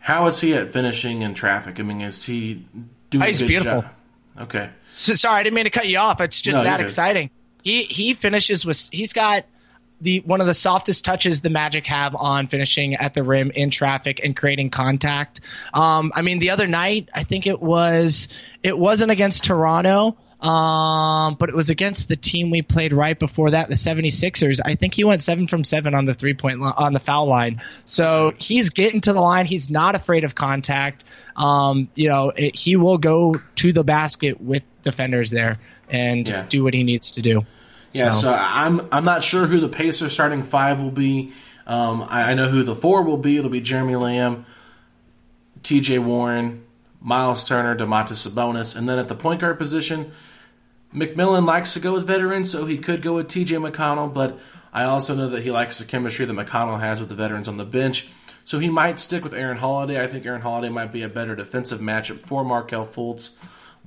How 0.00 0.26
is 0.26 0.40
he 0.40 0.54
at 0.54 0.72
finishing 0.72 1.22
in 1.22 1.34
traffic? 1.34 1.78
I 1.78 1.82
mean, 1.82 2.00
is 2.00 2.24
he 2.24 2.64
doing 3.10 3.22
Oh, 3.22 3.26
he's 3.26 3.40
a 3.40 3.44
good 3.44 3.48
beautiful. 3.48 3.82
job? 3.82 3.90
Okay. 4.38 4.70
So, 4.88 5.14
sorry, 5.14 5.40
I 5.40 5.42
didn't 5.44 5.54
mean 5.54 5.64
to 5.64 5.70
cut 5.70 5.88
you 5.88 5.98
off. 5.98 6.20
It's 6.20 6.40
just 6.40 6.58
No, 6.58 6.64
that 6.64 6.80
exciting. 6.80 7.30
He 7.66 7.82
he 7.82 8.14
finishes 8.14 8.64
with 8.64 8.88
he's 8.92 9.12
got 9.12 9.44
the 10.00 10.20
one 10.20 10.40
of 10.40 10.46
the 10.46 10.54
softest 10.54 11.04
touches 11.04 11.40
the 11.40 11.50
Magic 11.50 11.84
have 11.86 12.14
on 12.14 12.46
finishing 12.46 12.94
at 12.94 13.12
the 13.12 13.24
rim 13.24 13.50
in 13.50 13.70
traffic 13.70 14.20
and 14.22 14.36
creating 14.36 14.70
contact. 14.70 15.40
Um, 15.74 16.12
I 16.14 16.22
mean, 16.22 16.38
the 16.38 16.50
other 16.50 16.68
night 16.68 17.08
I 17.12 17.24
think 17.24 17.48
it 17.48 17.60
was 17.60 18.28
it 18.62 18.78
wasn't 18.78 19.10
against 19.10 19.42
Toronto. 19.42 20.16
Um, 20.38 21.34
but 21.40 21.48
it 21.48 21.56
was 21.56 21.70
against 21.70 22.08
the 22.08 22.14
team 22.14 22.50
we 22.50 22.60
played 22.62 22.92
right 22.92 23.18
before 23.18 23.52
that, 23.52 23.68
the 23.70 23.74
76ers. 23.74 24.60
I 24.64 24.74
think 24.76 24.92
he 24.94 25.02
went 25.02 25.22
seven 25.22 25.46
from 25.48 25.64
seven 25.64 25.94
on 25.94 26.04
the 26.04 26.12
three 26.14 26.34
point 26.34 26.60
li- 26.60 26.72
on 26.76 26.92
the 26.92 27.00
foul 27.00 27.26
line. 27.26 27.62
So 27.86 28.32
he's 28.38 28.68
getting 28.70 29.00
to 29.00 29.12
the 29.14 29.20
line. 29.20 29.46
He's 29.46 29.70
not 29.70 29.94
afraid 29.96 30.24
of 30.24 30.34
contact. 30.34 31.04
Um, 31.36 31.88
you 31.94 32.10
know, 32.10 32.30
it, 32.36 32.54
he 32.54 32.76
will 32.76 32.98
go 32.98 33.34
to 33.56 33.72
the 33.72 33.82
basket 33.82 34.38
with 34.40 34.62
defenders 34.82 35.30
there 35.30 35.58
and 35.88 36.28
Yeah. 36.28 36.44
do 36.46 36.62
what 36.62 36.74
he 36.74 36.82
needs 36.84 37.12
to 37.12 37.22
do. 37.22 37.46
Yeah, 37.92 38.10
so 38.10 38.34
I'm 38.38 38.86
I'm 38.92 39.04
not 39.04 39.22
sure 39.22 39.46
who 39.46 39.60
the 39.60 39.68
Pacers 39.68 40.12
starting 40.12 40.42
five 40.42 40.80
will 40.80 40.90
be. 40.90 41.32
Um, 41.66 42.06
I, 42.08 42.32
I 42.32 42.34
know 42.34 42.48
who 42.48 42.62
the 42.62 42.74
four 42.74 43.02
will 43.02 43.16
be. 43.16 43.38
It'll 43.38 43.50
be 43.50 43.60
Jeremy 43.60 43.96
Lamb, 43.96 44.46
T.J. 45.62 45.98
Warren, 45.98 46.64
Miles 47.00 47.46
Turner, 47.46 47.76
Domantas 47.76 48.26
Sabonis, 48.28 48.76
and 48.76 48.88
then 48.88 48.98
at 48.98 49.08
the 49.08 49.14
point 49.14 49.40
guard 49.40 49.58
position, 49.58 50.12
McMillan 50.94 51.46
likes 51.46 51.74
to 51.74 51.80
go 51.80 51.94
with 51.94 52.06
veterans, 52.06 52.50
so 52.50 52.66
he 52.66 52.78
could 52.78 53.02
go 53.02 53.14
with 53.14 53.28
T.J. 53.28 53.56
McConnell. 53.56 54.12
But 54.12 54.38
I 54.72 54.84
also 54.84 55.14
know 55.14 55.28
that 55.30 55.42
he 55.42 55.50
likes 55.50 55.78
the 55.78 55.84
chemistry 55.84 56.24
that 56.24 56.32
McConnell 56.32 56.80
has 56.80 57.00
with 57.00 57.08
the 57.08 57.14
veterans 57.14 57.48
on 57.48 57.56
the 57.56 57.64
bench, 57.64 58.08
so 58.44 58.58
he 58.58 58.68
might 58.68 59.00
stick 59.00 59.24
with 59.24 59.34
Aaron 59.34 59.56
Holiday. 59.56 60.02
I 60.02 60.06
think 60.06 60.24
Aaron 60.24 60.42
Holiday 60.42 60.68
might 60.68 60.92
be 60.92 61.02
a 61.02 61.08
better 61.08 61.34
defensive 61.34 61.80
matchup 61.80 62.20
for 62.26 62.44
Markelle 62.44 62.86
Fultz. 62.86 63.30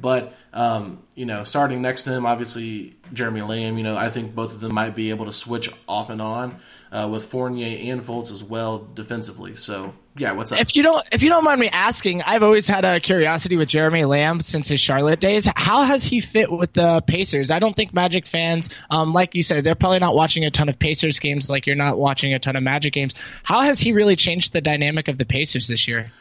But 0.01 0.33
um, 0.53 0.99
you 1.15 1.25
know, 1.25 1.43
starting 1.43 1.81
next 1.81 2.03
to 2.03 2.11
him, 2.11 2.25
obviously 2.25 2.95
Jeremy 3.13 3.41
Lamb. 3.41 3.77
You 3.77 3.83
know, 3.83 3.97
I 3.97 4.09
think 4.09 4.33
both 4.33 4.53
of 4.53 4.59
them 4.59 4.73
might 4.73 4.95
be 4.95 5.09
able 5.09 5.25
to 5.25 5.33
switch 5.33 5.69
off 5.87 6.09
and 6.09 6.21
on 6.21 6.59
uh, 6.91 7.07
with 7.11 7.25
Fournier 7.25 7.91
and 7.91 8.01
Fultz 8.01 8.31
as 8.31 8.43
well 8.43 8.87
defensively. 8.93 9.55
So 9.55 9.93
yeah, 10.17 10.31
what's 10.31 10.51
up? 10.51 10.59
If 10.59 10.75
you 10.75 10.83
don't, 10.83 11.05
if 11.11 11.21
you 11.21 11.29
don't 11.29 11.43
mind 11.43 11.59
me 11.59 11.69
asking, 11.69 12.21
I've 12.23 12.43
always 12.43 12.67
had 12.67 12.83
a 12.83 12.99
curiosity 12.99 13.57
with 13.57 13.69
Jeremy 13.69 14.05
Lamb 14.05 14.41
since 14.41 14.67
his 14.67 14.79
Charlotte 14.79 15.19
days. 15.19 15.47
How 15.55 15.83
has 15.83 16.03
he 16.03 16.19
fit 16.19 16.51
with 16.51 16.73
the 16.73 17.01
Pacers? 17.01 17.51
I 17.51 17.59
don't 17.59 17.75
think 17.75 17.93
Magic 17.93 18.25
fans, 18.25 18.69
um, 18.89 19.13
like 19.13 19.35
you 19.35 19.43
said, 19.43 19.63
they're 19.63 19.75
probably 19.75 19.99
not 19.99 20.15
watching 20.15 20.45
a 20.45 20.51
ton 20.51 20.69
of 20.69 20.79
Pacers 20.79 21.19
games, 21.19 21.49
like 21.49 21.67
you're 21.67 21.75
not 21.75 21.97
watching 21.97 22.33
a 22.33 22.39
ton 22.39 22.55
of 22.55 22.63
Magic 22.63 22.93
games. 22.93 23.13
How 23.43 23.61
has 23.61 23.79
he 23.79 23.91
really 23.91 24.15
changed 24.15 24.53
the 24.53 24.61
dynamic 24.61 25.07
of 25.07 25.17
the 25.17 25.25
Pacers 25.25 25.67
this 25.67 25.87
year? 25.87 26.11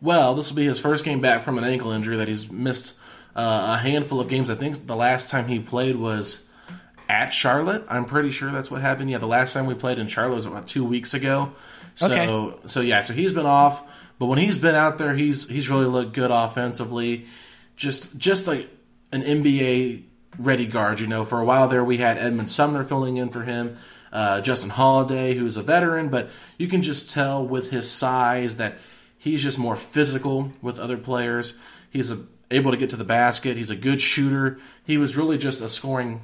Well, 0.00 0.34
this 0.34 0.48
will 0.48 0.56
be 0.56 0.64
his 0.64 0.78
first 0.78 1.04
game 1.04 1.20
back 1.20 1.44
from 1.44 1.58
an 1.58 1.64
ankle 1.64 1.90
injury 1.90 2.18
that 2.18 2.28
he's 2.28 2.50
missed 2.50 2.94
uh, 3.38 3.76
a 3.76 3.78
handful 3.78 4.20
of 4.20 4.28
games. 4.28 4.50
I 4.50 4.54
think 4.56 4.86
the 4.86 4.96
last 4.96 5.30
time 5.30 5.46
he 5.48 5.60
played 5.60 5.96
was 5.96 6.44
at 7.08 7.28
Charlotte. 7.32 7.84
I'm 7.88 8.04
pretty 8.04 8.30
sure 8.30 8.50
that's 8.50 8.70
what 8.70 8.80
happened. 8.82 9.10
Yeah, 9.10 9.18
the 9.18 9.26
last 9.28 9.52
time 9.52 9.66
we 9.66 9.74
played 9.74 9.98
in 9.98 10.08
Charlotte 10.08 10.34
was 10.34 10.46
about 10.46 10.66
two 10.68 10.84
weeks 10.84 11.14
ago. 11.14 11.52
So, 11.94 12.06
Okay. 12.12 12.56
so 12.66 12.80
yeah, 12.80 13.00
so 13.00 13.12
he's 13.12 13.32
been 13.32 13.46
off, 13.46 13.82
but 14.18 14.26
when 14.26 14.38
he's 14.38 14.58
been 14.58 14.74
out 14.74 14.98
there, 14.98 15.14
he's 15.14 15.48
he's 15.48 15.70
really 15.70 15.86
looked 15.86 16.12
good 16.12 16.30
offensively. 16.30 17.26
Just 17.76 18.18
just 18.18 18.46
like 18.46 18.68
an 19.12 19.22
NBA 19.22 20.02
ready 20.38 20.66
guard. 20.66 21.00
You 21.00 21.06
know, 21.06 21.24
for 21.24 21.40
a 21.40 21.44
while 21.44 21.68
there, 21.68 21.82
we 21.84 21.96
had 21.98 22.18
Edmond 22.18 22.50
Sumner 22.50 22.82
filling 22.84 23.16
in 23.16 23.30
for 23.30 23.42
him. 23.44 23.76
Uh, 24.12 24.40
Justin 24.40 24.70
Holiday, 24.70 25.34
who's 25.34 25.56
a 25.56 25.62
veteran, 25.62 26.08
but 26.08 26.30
you 26.58 26.66
can 26.66 26.82
just 26.82 27.10
tell 27.10 27.44
with 27.46 27.70
his 27.70 27.90
size 27.90 28.56
that 28.56 28.74
he's 29.18 29.42
just 29.42 29.58
more 29.58 29.76
physical 29.76 30.50
with 30.62 30.78
other 30.78 30.96
players. 30.96 31.58
He's 31.90 32.10
a, 32.10 32.18
able 32.50 32.70
to 32.70 32.76
get 32.76 32.90
to 32.90 32.96
the 32.96 33.04
basket. 33.04 33.56
He's 33.56 33.70
a 33.70 33.76
good 33.76 34.00
shooter. 34.00 34.58
He 34.84 34.96
was 34.96 35.16
really 35.16 35.38
just 35.38 35.60
a 35.60 35.68
scoring 35.68 36.20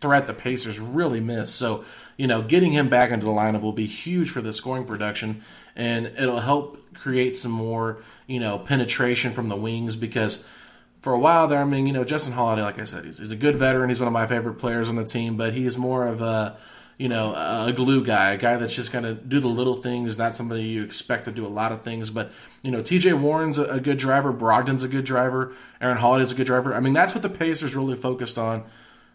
threat 0.00 0.26
the 0.26 0.34
Pacers 0.34 0.78
really 0.78 1.20
missed. 1.20 1.56
So, 1.56 1.84
you 2.16 2.26
know, 2.26 2.42
getting 2.42 2.72
him 2.72 2.88
back 2.88 3.10
into 3.10 3.26
the 3.26 3.32
lineup 3.32 3.60
will 3.60 3.72
be 3.72 3.86
huge 3.86 4.30
for 4.30 4.40
the 4.40 4.52
scoring 4.52 4.84
production, 4.84 5.42
and 5.74 6.06
it'll 6.06 6.40
help 6.40 6.94
create 6.94 7.36
some 7.36 7.52
more, 7.52 8.02
you 8.26 8.40
know, 8.40 8.58
penetration 8.58 9.32
from 9.32 9.48
the 9.48 9.56
wings 9.56 9.96
because 9.96 10.46
for 11.00 11.12
a 11.12 11.18
while 11.18 11.46
there, 11.48 11.60
I 11.60 11.64
mean, 11.64 11.86
you 11.86 11.92
know, 11.92 12.04
Justin 12.04 12.32
Holiday, 12.32 12.62
like 12.62 12.78
I 12.78 12.84
said, 12.84 13.04
he's, 13.04 13.18
he's 13.18 13.30
a 13.30 13.36
good 13.36 13.56
veteran. 13.56 13.88
He's 13.88 14.00
one 14.00 14.08
of 14.08 14.12
my 14.12 14.26
favorite 14.26 14.54
players 14.54 14.88
on 14.88 14.96
the 14.96 15.04
team, 15.04 15.36
but 15.36 15.52
he's 15.52 15.78
more 15.78 16.06
of 16.06 16.20
a, 16.22 16.56
you 16.98 17.08
know, 17.08 17.32
a 17.32 17.72
glue 17.72 18.04
guy, 18.04 18.32
a 18.32 18.36
guy 18.36 18.56
that's 18.56 18.74
just 18.74 18.92
going 18.92 19.04
to 19.04 19.14
do 19.14 19.38
the 19.38 19.48
little 19.48 19.80
things, 19.80 20.18
not 20.18 20.34
somebody 20.34 20.64
you 20.64 20.82
expect 20.82 21.26
to 21.26 21.30
do 21.30 21.46
a 21.46 21.48
lot 21.48 21.70
of 21.70 21.82
things. 21.82 22.10
But, 22.10 22.32
you 22.60 22.72
know, 22.72 22.80
TJ 22.80 23.20
Warren's 23.20 23.56
a, 23.56 23.80
good 23.80 23.98
driver, 23.98 24.32
Brogdon's 24.32 24.82
a 24.82 24.88
good 24.88 25.04
driver, 25.04 25.54
Aaron 25.80 25.98
Holiday's 25.98 26.32
a 26.32 26.34
good 26.34 26.46
driver. 26.46 26.74
I 26.74 26.80
mean, 26.80 26.92
that's 26.92 27.14
what 27.14 27.22
the 27.22 27.28
Pacers 27.28 27.76
really 27.76 27.94
focused 27.94 28.36
on 28.36 28.64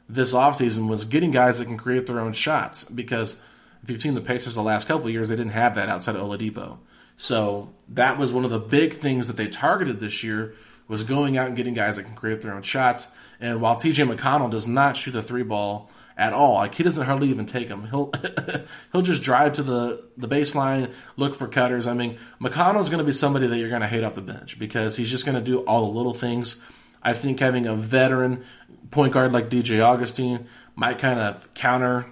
this 0.08 0.34
offseason 0.34 0.88
was 0.88 1.04
getting 1.04 1.32
guys 1.32 1.60
that 1.60 1.66
can 1.66 1.78
create 1.78 2.08
their 2.08 2.22
own 2.22 2.32
shots 2.32 2.86
because 2.86 3.36
if 3.84 3.90
you've 3.90 4.02
seen 4.02 4.16
the 4.16 4.22
Pacers 4.22 4.56
the 4.56 4.64
last 4.64 4.88
couple 4.88 5.10
years, 5.10 5.28
they 5.28 5.36
didn't 5.36 5.52
have 5.52 5.76
that 5.76 5.90
outside 5.90 6.16
of 6.16 6.22
Oladipo. 6.22 6.78
So 7.18 7.74
that 7.90 8.18
was 8.18 8.32
one 8.32 8.46
of 8.46 8.52
the 8.52 8.60
big 8.60 8.94
things 8.94 9.28
that 9.28 9.36
they 9.36 9.48
targeted 9.48 10.00
this 10.00 10.24
year 10.24 10.56
was 10.88 11.04
going 11.04 11.38
out 11.38 11.48
and 11.48 11.56
getting 11.56 11.74
guys 11.74 11.98
that 11.98 12.04
can 12.04 12.16
create 12.16 12.42
their 12.42 12.54
own 12.54 12.62
shots. 12.62 13.14
And 13.42 13.60
while 13.60 13.76
TJ 13.76 14.14
McConnell 14.14 14.50
does 14.50 14.68
not 14.68 14.96
shoot 14.96 15.12
the 15.12 15.22
three 15.22 15.44
ball 15.44 15.90
at 16.18 16.34
all, 16.34 16.56
like 16.56 16.76
he 16.76 16.84
doesn't 16.84 17.06
hardly 17.06 17.30
even 17.30 17.46
take 17.46 17.70
them. 17.70 17.88
He'll 17.90 18.12
he'll 18.92 19.02
just 19.02 19.24
drive 19.24 19.54
to 19.54 19.64
the 19.64 20.08
the 20.18 20.28
baseline, 20.28 20.92
look 21.18 21.36
for 21.36 21.48
cutters. 21.48 21.88
I 21.88 21.94
mean, 21.94 22.18
McConnell's 22.42 22.90
going 22.90 23.00
to 23.00 23.04
be 23.04 23.12
somebody 23.12 23.48
that 23.48 23.58
you're 23.58 23.70
going 23.70 23.82
to 23.82 23.88
hate 23.88 24.04
off 24.04 24.16
the 24.16 24.22
bench 24.22 24.60
because 24.60 24.98
he's 24.98 25.10
just 25.10 25.26
going 25.26 25.36
to 25.36 25.44
do 25.44 25.60
all 25.60 25.82
the 25.92 25.98
little 25.98 26.14
things. 26.14 26.62
I 27.02 27.14
think 27.14 27.40
having 27.40 27.66
a 27.66 27.76
veteran 27.76 28.44
point 28.92 29.14
guard 29.14 29.32
like 29.34 29.50
DJ 29.50 29.84
Augustin 29.84 30.48
might 30.76 31.00
kind 31.00 31.20
of 31.20 31.54
counter 31.54 32.06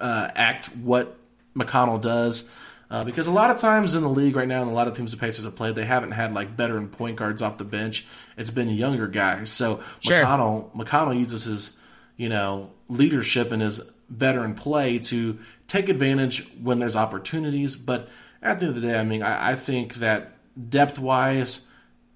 uh, 0.00 0.30
act 0.34 0.66
what 0.76 1.16
McConnell 1.56 2.00
does. 2.00 2.48
Uh, 2.90 3.04
because 3.04 3.26
a 3.26 3.30
lot 3.32 3.50
of 3.50 3.58
times 3.58 3.94
in 3.94 4.02
the 4.02 4.08
league 4.08 4.34
right 4.34 4.48
now, 4.48 4.62
and 4.62 4.70
a 4.70 4.74
lot 4.74 4.88
of 4.88 4.96
teams 4.96 5.10
the 5.10 5.18
Pacers 5.18 5.44
have 5.44 5.54
played, 5.54 5.74
they 5.74 5.84
haven't 5.84 6.12
had 6.12 6.32
like 6.32 6.50
veteran 6.50 6.88
point 6.88 7.16
guards 7.16 7.42
off 7.42 7.58
the 7.58 7.64
bench. 7.64 8.06
It's 8.38 8.50
been 8.50 8.70
younger 8.70 9.06
guys. 9.06 9.50
So 9.50 9.82
Sure. 10.00 10.24
McConnell 10.24 10.74
McConnell 10.74 11.18
uses 11.18 11.44
his 11.44 11.76
you 12.16 12.28
know 12.30 12.70
leadership 12.88 13.52
and 13.52 13.62
his 13.62 13.80
veteran 14.08 14.54
play 14.54 14.98
to 14.98 15.38
take 15.66 15.88
advantage 15.88 16.48
when 16.60 16.78
there's 16.78 16.96
opportunities. 16.96 17.76
But 17.76 18.08
at 18.42 18.60
the 18.60 18.66
end 18.66 18.76
of 18.76 18.82
the 18.82 18.88
day, 18.88 18.98
I 18.98 19.04
mean, 19.04 19.22
I, 19.22 19.52
I 19.52 19.54
think 19.54 19.94
that 19.96 20.32
depth 20.70 20.98
wise, 20.98 21.66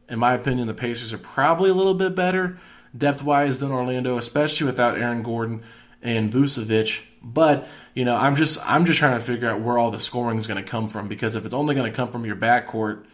in 0.08 0.18
my 0.18 0.34
opinion, 0.34 0.66
the 0.66 0.74
Pacers 0.74 1.12
are 1.12 1.18
probably 1.18 1.70
a 1.70 1.74
little 1.74 1.94
bit 1.94 2.14
better 2.14 2.58
depth 2.96 3.22
wise 3.22 3.60
than 3.60 3.72
Orlando, 3.72 4.18
especially 4.18 4.66
without 4.66 4.98
Aaron 4.98 5.22
Gordon 5.22 5.62
and 6.02 6.32
Vucevic. 6.32 7.02
But 7.22 7.68
you 7.94 8.04
know, 8.04 8.16
I'm 8.16 8.36
just 8.36 8.58
I'm 8.68 8.84
just 8.84 8.98
trying 8.98 9.18
to 9.18 9.24
figure 9.24 9.48
out 9.48 9.60
where 9.60 9.78
all 9.78 9.90
the 9.90 10.00
scoring 10.00 10.38
is 10.38 10.46
going 10.46 10.62
to 10.62 10.68
come 10.68 10.88
from 10.88 11.08
because 11.08 11.34
if 11.34 11.44
it's 11.44 11.54
only 11.54 11.74
going 11.74 11.90
to 11.90 11.96
come 11.96 12.10
from 12.10 12.24
your 12.24 12.36
backcourt, 12.36 13.04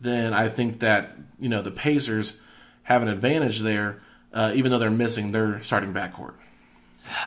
then 0.00 0.32
I 0.32 0.48
think 0.48 0.80
that 0.80 1.16
you 1.38 1.48
know 1.48 1.62
the 1.62 1.70
Pacers 1.70 2.40
have 2.84 3.02
an 3.02 3.08
advantage 3.08 3.60
there, 3.60 4.00
uh, 4.32 4.52
even 4.54 4.72
though 4.72 4.78
they're 4.78 4.90
missing 4.90 5.32
their 5.32 5.62
starting 5.62 5.92
backcourt. 5.92 6.34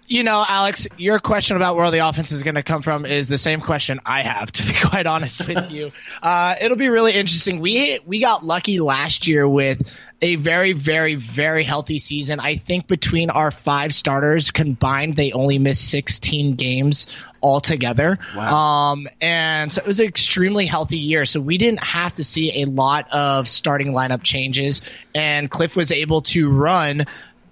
You 0.08 0.24
know, 0.24 0.44
Alex, 0.48 0.88
your 0.98 1.20
question 1.20 1.58
about 1.58 1.76
where 1.76 1.90
the 1.92 2.08
offense 2.08 2.32
is 2.32 2.44
going 2.44 2.56
to 2.56 2.64
come 2.64 2.82
from 2.82 3.06
is 3.06 3.28
the 3.28 3.38
same 3.38 3.62
question 3.62 4.00
I 4.06 4.24
have, 4.24 4.52
to 4.52 4.64
be 4.64 4.74
quite 4.74 5.06
honest 5.06 5.46
with 5.48 5.72
you. 5.72 5.92
Uh, 6.22 6.56
it'll 6.60 6.78
be 6.78 6.90
really 6.90 7.14
interesting. 7.14 7.60
We 7.60 8.00
we 8.06 8.20
got 8.20 8.44
lucky 8.44 8.80
last 8.80 9.28
year 9.28 9.48
with 9.48 9.88
a 10.22 10.36
very, 10.36 10.74
very, 10.74 11.16
very 11.16 11.64
healthy 11.64 12.00
season. 12.00 12.40
I 12.40 12.56
think 12.56 12.88
between 12.88 13.30
our 13.30 13.52
five 13.52 13.94
starters 13.94 14.52
combined, 14.52 15.16
they 15.16 15.32
only 15.34 15.60
missed 15.60 15.88
16 15.90 16.56
games 16.56 17.08
altogether. 17.44 18.18
Wow. 18.36 18.56
Um, 18.56 19.08
and 19.22 19.72
so 19.72 19.82
it 19.82 19.88
was 19.88 20.00
an 20.00 20.08
extremely 20.08 20.66
healthy 20.66 20.98
year. 20.98 21.26
So 21.26 21.40
we 21.40 21.58
didn't 21.58 21.84
have 21.84 22.16
to 22.16 22.24
see 22.24 22.64
a 22.64 22.66
lot 22.66 23.12
of 23.12 23.48
starting 23.48 23.94
lineup 23.94 24.24
changes, 24.24 24.82
and 25.14 25.50
Cliff 25.50 25.76
was 25.76 25.92
able 25.92 26.22
to 26.24 26.50
run 26.50 27.06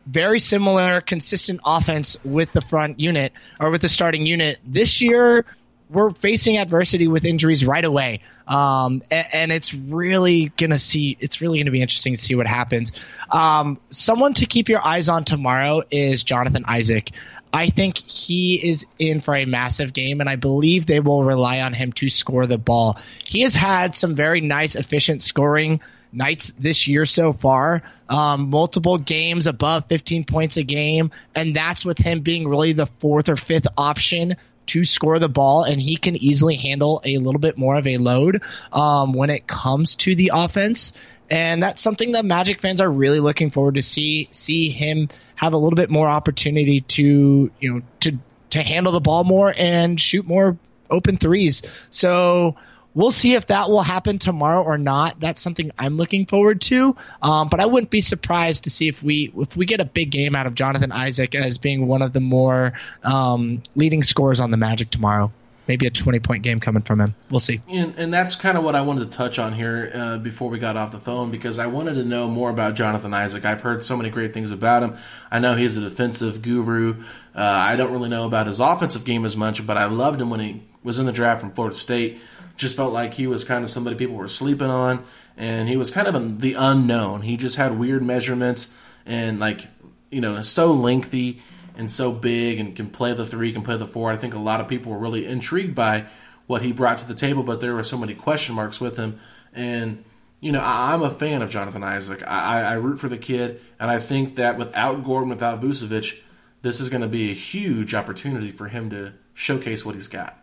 very 0.05 0.39
similar, 0.39 1.01
consistent 1.01 1.61
offense 1.65 2.17
with 2.23 2.51
the 2.51 2.61
front 2.61 2.99
unit 2.99 3.33
or 3.59 3.69
with 3.71 3.81
the 3.81 3.89
starting 3.89 4.25
unit. 4.25 4.59
This 4.65 5.01
year, 5.01 5.45
we're 5.89 6.11
facing 6.11 6.57
adversity 6.57 7.07
with 7.07 7.25
injuries 7.25 7.65
right 7.65 7.83
away. 7.83 8.21
Um, 8.47 9.03
a- 9.09 9.35
and, 9.35 9.51
it's 9.51 9.73
really 9.73 10.51
gonna 10.57 10.79
see. 10.79 11.15
It's 11.19 11.39
really 11.39 11.59
gonna 11.59 11.71
be 11.71 11.81
interesting 11.81 12.15
to 12.15 12.19
see 12.19 12.35
what 12.35 12.47
happens. 12.47 12.91
Um, 13.31 13.79
someone 13.89 14.33
to 14.35 14.45
keep 14.45 14.67
your 14.67 14.85
eyes 14.85 15.07
on 15.07 15.23
tomorrow 15.23 15.83
is 15.89 16.23
Jonathan 16.23 16.65
Isaac. 16.67 17.11
I 17.53 17.69
think 17.69 17.97
he 17.97 18.55
is 18.55 18.85
in 18.97 19.21
for 19.21 19.35
a 19.35 19.45
massive 19.45 19.93
game, 19.93 20.19
and 20.19 20.29
I 20.29 20.35
believe 20.35 20.87
they 20.87 20.99
will 20.99 21.23
rely 21.23 21.61
on 21.61 21.73
him 21.73 21.93
to 21.93 22.09
score 22.09 22.47
the 22.47 22.57
ball. 22.57 22.97
He 23.23 23.41
has 23.41 23.53
had 23.53 23.93
some 23.93 24.15
very 24.15 24.41
nice, 24.41 24.75
efficient 24.75 25.21
scoring 25.21 25.79
nights 26.13 26.52
this 26.58 26.88
year 26.88 27.06
so 27.06 27.34
far. 27.34 27.84
Um, 28.08 28.49
multiple 28.49 28.97
games 28.97 29.47
above 29.47 29.86
15 29.89 30.26
points 30.26 30.58
a 30.58 30.63
game, 30.63 31.12
and 31.36 31.56
that's 31.56 31.84
with 31.84 31.97
him 31.97 32.21
being 32.21 32.47
really 32.47 32.73
the 32.73 32.88
fourth 32.99 33.30
or 33.30 33.36
fifth 33.36 33.67
option 33.78 34.36
to 34.67 34.86
score 34.86 35.19
the 35.19 35.30
ball, 35.30 35.63
and 35.63 35.82
he 35.82 35.97
can 35.97 36.15
easily 36.15 36.56
handle 36.56 37.02
a 37.04 37.17
little 37.17 37.39
bit 37.39 37.58
more 37.58 37.76
of 37.76 37.88
a 37.88 37.97
load 37.97 38.41
um, 38.71 39.13
when 39.13 39.30
it 39.30 39.47
comes 39.47 39.95
to 39.95 40.15
the 40.15 40.32
offense. 40.34 40.93
And 41.30 41.63
that's 41.63 41.82
something 41.82 42.12
that 42.13 42.26
Magic 42.26 42.62
fans 42.62 42.80
are 42.80 42.89
really 42.89 43.19
looking 43.19 43.49
forward 43.49 43.76
to 43.76 43.82
see 43.82 44.28
see 44.32 44.69
him 44.69 45.10
have 45.36 45.54
a 45.54 45.58
little 45.58 45.76
bit 45.76 45.89
more 45.89 46.08
opportunity 46.08 46.82
to 46.82 47.52
you 47.60 47.73
know 47.73 47.82
to 48.02 48.19
to 48.52 48.62
handle 48.62 48.91
the 48.91 48.99
ball 48.99 49.23
more 49.23 49.54
and 49.56 49.99
shoot 49.99 50.28
more 50.28 50.58
open 50.89 51.17
threes. 51.17 51.63
So 51.89 52.56
We'll 52.95 53.12
see 53.12 53.34
if 53.34 53.47
that 53.47 53.69
will 53.69 53.82
happen 53.82 54.19
tomorrow 54.19 54.62
or 54.62 54.77
not. 54.77 55.19
That's 55.19 55.41
something 55.41 55.71
I'm 55.79 55.97
looking 55.97 56.25
forward 56.25 56.62
to. 56.62 56.95
Um, 57.21 57.49
but 57.49 57.60
I 57.60 57.65
wouldn't 57.65 57.89
be 57.89 58.01
surprised 58.01 58.65
to 58.65 58.69
see 58.69 58.88
if 58.88 59.01
we 59.01 59.32
if 59.38 59.56
we 59.56 59.65
get 59.65 59.79
a 59.79 59.86
big 59.86 60.12
game 60.12 60.36
out 60.36 60.45
of 60.45 60.56
Jonathan 60.56 60.91
Isaac 60.91 61.34
as 61.36 61.58
being 61.58 61.88
one 61.88 62.01
of 62.01 62.13
the 62.13 62.19
more 62.19 62.73
um, 63.03 63.63
leading 63.75 64.03
scorers 64.03 64.39
on 64.39 64.51
the 64.51 64.58
Magic 64.58 64.89
tomorrow. 64.89 65.32
Maybe 65.65 65.88
a 65.88 65.89
20 65.89 66.19
point 66.19 66.43
game 66.43 66.60
coming 66.60 66.84
from 66.84 66.99
him. 66.99 67.15
We'll 67.29 67.39
see. 67.39 67.62
And, 67.69 67.95
and 67.95 68.13
that's 68.13 68.36
kind 68.36 68.58
of 68.58 68.65
what 68.65 68.75
I 68.75 68.82
wanted 68.82 69.10
to 69.10 69.17
touch 69.17 69.39
on 69.39 69.53
here 69.53 69.91
uh, 69.95 70.17
before 70.17 70.49
we 70.49 70.60
got 70.60 70.75
off 70.75 70.91
the 70.91 70.99
phone 70.99 71.32
because 71.32 71.58
I 71.58 71.67
wanted 71.67 71.93
to 71.93 72.03
know 72.03 72.27
more 72.27 72.49
about 72.49 72.75
Jonathan 72.75 73.13
Isaac. 73.13 73.45
I've 73.45 73.62
heard 73.62 73.82
so 73.82 73.95
many 73.95 74.10
great 74.10 74.34
things 74.34 74.51
about 74.51 74.84
him. 74.84 74.97
I 75.32 75.39
know 75.39 75.56
he's 75.56 75.77
a 75.77 75.82
defensive 75.82 76.41
guru. 76.41 77.06
Uh, 77.34 77.41
I 77.41 77.77
don't 77.77 77.93
really 77.93 78.10
know 78.10 78.25
about 78.25 78.47
his 78.47 78.60
offensive 78.60 79.06
game 79.06 79.23
as 79.23 79.38
much, 79.38 79.65
but 79.65 79.77
I 79.77 79.86
loved 79.86 80.19
him 80.19 80.29
when 80.29 80.41
he 80.41 80.63
was 80.84 80.99
in 80.99 81.06
the 81.06 81.13
draft 81.13 81.39
from 81.39 81.51
Florida 81.51 81.77
State 81.77 82.19
just 82.55 82.75
felt 82.75 82.93
like 82.93 83.13
he 83.15 83.27
was 83.27 83.43
kind 83.43 83.63
of 83.63 83.69
somebody 83.69 83.95
people 83.95 84.15
were 84.15 84.27
sleeping 84.27 84.69
on, 84.69 85.05
and 85.37 85.69
he 85.69 85.77
was 85.77 85.91
kind 85.91 86.07
of 86.07 86.41
the 86.41 86.53
unknown. 86.53 87.21
He 87.21 87.37
just 87.37 87.55
had 87.55 87.77
weird 87.77 88.03
measurements 88.03 88.73
and 89.05 89.39
like 89.39 89.67
you 90.11 90.21
know 90.21 90.41
so 90.41 90.73
lengthy 90.73 91.41
and 91.75 91.91
so 91.91 92.11
big 92.11 92.59
and 92.59 92.75
can 92.75 92.89
play 92.89 93.13
the 93.13 93.25
three, 93.25 93.51
can 93.51 93.63
play 93.63 93.77
the 93.77 93.87
four. 93.87 94.11
I 94.11 94.17
think 94.17 94.33
a 94.33 94.39
lot 94.39 94.61
of 94.61 94.67
people 94.67 94.91
were 94.91 94.97
really 94.97 95.25
intrigued 95.25 95.75
by 95.75 96.05
what 96.45 96.61
he 96.61 96.71
brought 96.71 96.99
to 96.99 97.07
the 97.07 97.15
table, 97.15 97.43
but 97.43 97.61
there 97.61 97.73
were 97.73 97.83
so 97.83 97.97
many 97.97 98.13
question 98.13 98.55
marks 98.55 98.79
with 98.79 98.97
him. 98.97 99.19
And 99.53 100.03
you 100.39 100.51
know, 100.51 100.59
I, 100.59 100.93
am 100.93 101.01
a 101.01 101.09
fan 101.09 101.41
of 101.41 101.49
Jonathan 101.49 101.83
Isaac. 101.83 102.21
I, 102.27 102.63
I 102.63 102.73
root 102.73 102.99
for 102.99 103.07
the 103.07 103.17
kid, 103.17 103.61
and 103.79 103.89
I 103.89 103.99
think 103.99 104.35
that 104.35 104.57
without 104.57 105.03
Gordon, 105.03 105.29
without 105.29 105.61
Vucevic, 105.61 106.19
this 106.61 106.81
is 106.81 106.89
going 106.89 107.01
to 107.01 107.07
be 107.07 107.31
a 107.31 107.33
huge 107.33 107.95
opportunity 107.95 108.51
for 108.51 108.67
him 108.67 108.89
to 108.89 109.13
showcase 109.33 109.85
what 109.85 109.95
he's 109.95 110.09
got. 110.09 110.37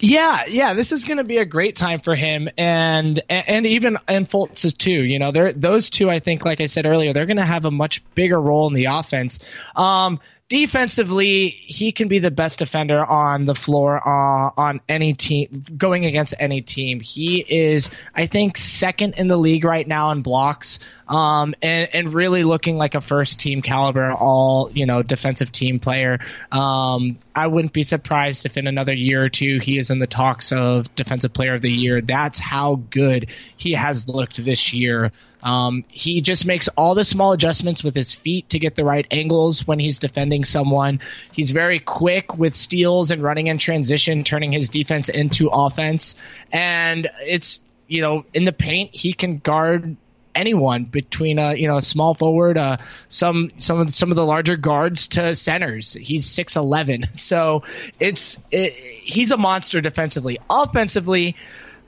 Yeah, 0.00 0.44
yeah, 0.46 0.74
this 0.74 0.92
is 0.92 1.04
going 1.04 1.16
to 1.16 1.24
be 1.24 1.38
a 1.38 1.44
great 1.44 1.74
time 1.74 2.00
for 2.00 2.14
him, 2.14 2.48
and 2.56 3.20
and 3.28 3.66
even 3.66 3.98
and 4.06 4.28
Fultz 4.28 4.64
is 4.64 4.74
too. 4.74 4.90
You 5.04 5.18
know, 5.18 5.32
they're 5.32 5.52
those 5.52 5.90
two. 5.90 6.08
I 6.08 6.20
think, 6.20 6.44
like 6.44 6.60
I 6.60 6.66
said 6.66 6.86
earlier, 6.86 7.12
they're 7.12 7.26
going 7.26 7.38
to 7.38 7.44
have 7.44 7.64
a 7.64 7.70
much 7.70 8.02
bigger 8.14 8.40
role 8.40 8.68
in 8.68 8.74
the 8.74 8.86
offense. 8.86 9.40
Um, 9.74 10.20
defensively, 10.48 11.48
he 11.48 11.92
can 11.92 12.08
be 12.08 12.20
the 12.20 12.30
best 12.30 12.60
defender 12.60 13.04
on 13.04 13.44
the 13.44 13.54
floor 13.54 13.96
uh, 13.96 14.50
on 14.56 14.80
any 14.88 15.14
team, 15.14 15.64
going 15.76 16.06
against 16.06 16.34
any 16.38 16.62
team. 16.62 17.00
He 17.00 17.40
is, 17.40 17.90
I 18.14 18.26
think, 18.26 18.56
second 18.56 19.14
in 19.16 19.28
the 19.28 19.36
league 19.36 19.64
right 19.64 19.86
now 19.86 20.10
in 20.12 20.22
blocks, 20.22 20.78
um, 21.08 21.54
and 21.62 21.88
and 21.92 22.12
really 22.12 22.44
looking 22.44 22.76
like 22.76 22.94
a 22.94 23.00
first 23.00 23.40
team 23.40 23.62
caliber, 23.62 24.10
all 24.10 24.70
you 24.72 24.86
know, 24.86 25.02
defensive 25.02 25.50
team 25.50 25.80
player. 25.80 26.18
Um, 26.52 27.18
I 27.34 27.46
wouldn't 27.46 27.72
be 27.72 27.82
surprised 27.82 28.46
if 28.46 28.56
in 28.56 28.66
another 28.66 28.92
year 28.92 29.24
or 29.24 29.28
two 29.28 29.58
he 29.58 29.78
is 29.78 29.90
in 29.90 29.98
the 29.98 30.06
talks 30.06 30.52
of 30.52 30.94
defensive 30.94 31.32
player 31.32 31.54
of 31.54 31.62
the 31.62 31.70
year. 31.70 32.00
That's 32.00 32.38
how 32.38 32.76
good 32.76 33.28
he 33.56 33.72
has 33.72 34.08
looked 34.08 34.42
this 34.42 34.72
year. 34.72 35.12
Um, 35.42 35.84
he 35.88 36.20
just 36.20 36.46
makes 36.46 36.68
all 36.68 36.94
the 36.94 37.04
small 37.04 37.32
adjustments 37.32 37.84
with 37.84 37.94
his 37.94 38.14
feet 38.14 38.48
to 38.50 38.58
get 38.58 38.74
the 38.74 38.84
right 38.84 39.06
angles 39.10 39.66
when 39.66 39.78
he's 39.78 40.00
defending 40.00 40.44
someone. 40.44 41.00
He's 41.32 41.52
very 41.52 41.78
quick 41.78 42.36
with 42.36 42.56
steals 42.56 43.10
and 43.10 43.22
running 43.22 43.46
in 43.46 43.58
transition, 43.58 44.24
turning 44.24 44.52
his 44.52 44.68
defense 44.68 45.08
into 45.08 45.48
offense. 45.48 46.16
And 46.50 47.08
it's, 47.20 47.60
you 47.86 48.00
know, 48.00 48.24
in 48.34 48.44
the 48.44 48.52
paint, 48.52 48.90
he 48.92 49.12
can 49.12 49.38
guard 49.38 49.96
anyone 50.38 50.84
between 50.84 51.38
a 51.38 51.54
you 51.54 51.68
know 51.68 51.76
a 51.76 51.82
small 51.82 52.14
forward, 52.14 52.56
uh, 52.56 52.78
some 53.08 53.50
some 53.58 53.80
of 53.80 53.92
some 53.92 54.10
of 54.10 54.16
the 54.16 54.24
larger 54.24 54.56
guards 54.56 55.08
to 55.08 55.34
centers. 55.34 55.94
He's 55.94 56.26
six 56.26 56.56
eleven, 56.56 57.06
so 57.14 57.64
it's 57.98 58.38
it, 58.50 58.72
he's 58.72 59.30
a 59.30 59.36
monster 59.36 59.80
defensively. 59.80 60.38
Offensively, 60.48 61.36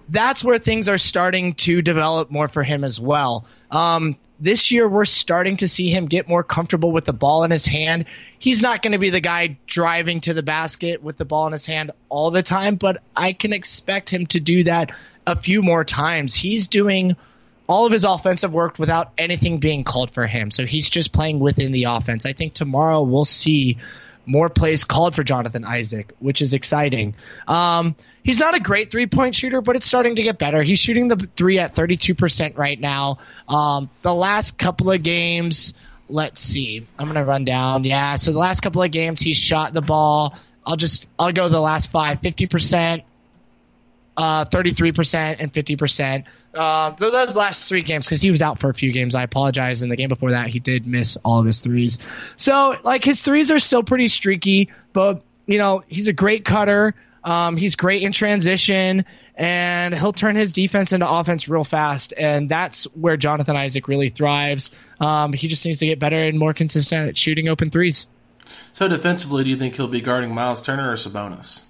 that's 0.08 0.42
where 0.44 0.58
things 0.58 0.88
are 0.88 0.98
starting 0.98 1.54
to 1.54 1.80
develop 1.80 2.30
more 2.30 2.48
for 2.48 2.62
him 2.62 2.84
as 2.84 2.98
well. 2.98 3.46
Um, 3.70 4.16
this 4.40 4.70
year, 4.70 4.88
we're 4.88 5.04
starting 5.04 5.58
to 5.58 5.68
see 5.68 5.90
him 5.90 6.06
get 6.06 6.26
more 6.26 6.42
comfortable 6.42 6.92
with 6.92 7.04
the 7.04 7.12
ball 7.12 7.44
in 7.44 7.50
his 7.50 7.66
hand. 7.66 8.06
He's 8.38 8.62
not 8.62 8.82
going 8.82 8.92
to 8.92 8.98
be 8.98 9.10
the 9.10 9.20
guy 9.20 9.58
driving 9.66 10.20
to 10.22 10.34
the 10.34 10.42
basket 10.42 11.02
with 11.02 11.18
the 11.18 11.26
ball 11.26 11.46
in 11.46 11.52
his 11.52 11.66
hand 11.66 11.92
all 12.08 12.30
the 12.30 12.42
time, 12.42 12.76
but 12.76 13.02
I 13.14 13.34
can 13.34 13.52
expect 13.52 14.10
him 14.10 14.26
to 14.28 14.40
do 14.40 14.64
that 14.64 14.92
a 15.26 15.36
few 15.36 15.62
more 15.62 15.84
times. 15.84 16.34
He's 16.34 16.68
doing 16.68 17.16
all 17.70 17.87
of 17.87 17.92
his 17.92 18.02
offensive 18.02 18.52
work 18.52 18.80
without 18.80 19.12
anything 19.16 19.59
being 19.59 19.85
called 19.85 20.11
for 20.11 20.26
him. 20.26 20.50
So 20.50 20.66
he's 20.66 20.90
just 20.90 21.12
playing 21.12 21.38
within 21.38 21.70
the 21.70 21.85
offense. 21.85 22.26
I 22.26 22.33
think 22.33 22.52
tomorrow 22.52 23.00
we'll 23.02 23.24
see 23.24 23.78
more 24.26 24.48
plays 24.48 24.83
called 24.83 25.14
for 25.14 25.22
Jonathan 25.22 25.64
Isaac, 25.64 26.12
which 26.18 26.42
is 26.42 26.52
exciting. 26.52 27.14
Um, 27.46 27.94
he's 28.24 28.40
not 28.40 28.56
a 28.56 28.61
great 28.61 28.90
three 28.90 29.06
point 29.06 29.37
shooter, 29.37 29.61
but 29.61 29.76
it's 29.76 29.87
starting 29.87 30.16
to 30.16 30.22
get 30.24 30.37
better. 30.37 30.64
He's 30.64 30.80
shooting 30.80 31.06
the 31.06 31.28
three 31.37 31.61
at 31.61 31.76
32% 31.76 32.59
right 32.59 32.78
now. 32.78 33.18
Um, 33.48 33.88
the 34.02 34.12
last 34.12 34.59
couple 34.59 34.90
of 34.90 35.00
games, 35.04 35.72
let's 36.09 36.40
see. 36.40 36.88
I'm 36.98 37.06
going 37.06 37.14
to 37.18 37.24
run 37.24 37.44
down. 37.44 37.85
Yeah. 37.85 38.16
So 38.16 38.33
the 38.33 38.38
last 38.40 38.62
couple 38.62 38.83
of 38.83 38.90
games, 38.90 39.20
he's 39.20 39.37
shot 39.37 39.74
the 39.74 39.80
ball. 39.80 40.37
I'll 40.66 40.76
just, 40.76 41.06
I'll 41.20 41.30
go 41.30 41.48
the 41.48 41.61
last 41.61 41.92
five, 41.92 42.20
50%, 42.20 43.04
uh, 44.16 44.44
33% 44.46 45.37
and 45.38 45.52
50%. 45.52 46.24
Uh, 46.54 46.94
so 46.96 47.10
those 47.10 47.36
last 47.36 47.68
three 47.68 47.82
games, 47.82 48.06
because 48.06 48.20
he 48.20 48.30
was 48.30 48.42
out 48.42 48.58
for 48.58 48.70
a 48.70 48.74
few 48.74 48.92
games, 48.92 49.14
I 49.14 49.22
apologize. 49.22 49.82
In 49.82 49.88
the 49.88 49.96
game 49.96 50.08
before 50.08 50.32
that, 50.32 50.48
he 50.48 50.58
did 50.58 50.86
miss 50.86 51.16
all 51.24 51.38
of 51.38 51.46
his 51.46 51.60
threes. 51.60 51.98
So, 52.36 52.76
like, 52.82 53.04
his 53.04 53.22
threes 53.22 53.50
are 53.50 53.58
still 53.58 53.82
pretty 53.82 54.08
streaky, 54.08 54.70
but, 54.92 55.22
you 55.46 55.58
know, 55.58 55.84
he's 55.86 56.08
a 56.08 56.12
great 56.12 56.44
cutter. 56.44 56.94
Um, 57.22 57.56
he's 57.56 57.76
great 57.76 58.02
in 58.02 58.12
transition, 58.12 59.04
and 59.36 59.94
he'll 59.94 60.12
turn 60.12 60.34
his 60.34 60.52
defense 60.52 60.92
into 60.92 61.08
offense 61.08 61.48
real 61.48 61.64
fast. 61.64 62.12
And 62.16 62.48
that's 62.48 62.84
where 62.94 63.16
Jonathan 63.16 63.56
Isaac 63.56 63.86
really 63.86 64.10
thrives. 64.10 64.70
Um, 64.98 65.32
he 65.32 65.46
just 65.46 65.64
needs 65.64 65.80
to 65.80 65.86
get 65.86 65.98
better 65.98 66.20
and 66.20 66.38
more 66.38 66.54
consistent 66.54 67.08
at 67.08 67.16
shooting 67.16 67.48
open 67.48 67.70
threes. 67.70 68.06
So, 68.72 68.88
defensively, 68.88 69.44
do 69.44 69.50
you 69.50 69.56
think 69.56 69.76
he'll 69.76 69.86
be 69.86 70.00
guarding 70.00 70.34
Miles 70.34 70.62
Turner 70.62 70.90
or 70.90 70.94
Sabonis? 70.94 71.62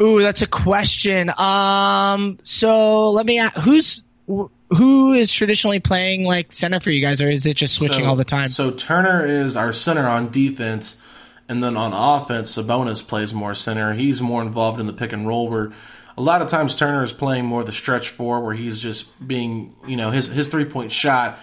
Ooh, 0.00 0.20
that's 0.20 0.42
a 0.42 0.46
question. 0.46 1.30
Um, 1.38 2.38
so 2.42 3.10
let 3.10 3.26
me 3.26 3.38
ask, 3.38 3.56
who's 3.56 4.02
who 4.26 5.12
is 5.12 5.30
traditionally 5.30 5.80
playing 5.80 6.24
like 6.24 6.52
center 6.52 6.80
for 6.80 6.90
you 6.90 7.00
guys, 7.00 7.20
or 7.20 7.30
is 7.30 7.46
it 7.46 7.54
just 7.54 7.74
switching 7.74 8.04
so, 8.04 8.08
all 8.08 8.16
the 8.16 8.24
time? 8.24 8.48
So 8.48 8.70
Turner 8.70 9.24
is 9.24 9.56
our 9.56 9.72
center 9.72 10.06
on 10.08 10.30
defense, 10.30 11.00
and 11.48 11.62
then 11.62 11.76
on 11.76 11.92
offense, 11.92 12.56
Sabonis 12.56 13.06
plays 13.06 13.32
more 13.32 13.54
center. 13.54 13.92
He's 13.92 14.20
more 14.20 14.42
involved 14.42 14.80
in 14.80 14.86
the 14.86 14.92
pick 14.92 15.12
and 15.12 15.28
roll. 15.28 15.48
Where 15.48 15.72
a 16.16 16.22
lot 16.22 16.42
of 16.42 16.48
times 16.48 16.74
Turner 16.74 17.04
is 17.04 17.12
playing 17.12 17.44
more 17.44 17.62
the 17.62 17.72
stretch 17.72 18.08
four, 18.08 18.40
where 18.40 18.54
he's 18.54 18.80
just 18.80 19.26
being, 19.26 19.76
you 19.86 19.96
know, 19.96 20.10
his 20.10 20.26
his 20.26 20.48
three 20.48 20.64
point 20.64 20.90
shot. 20.90 21.38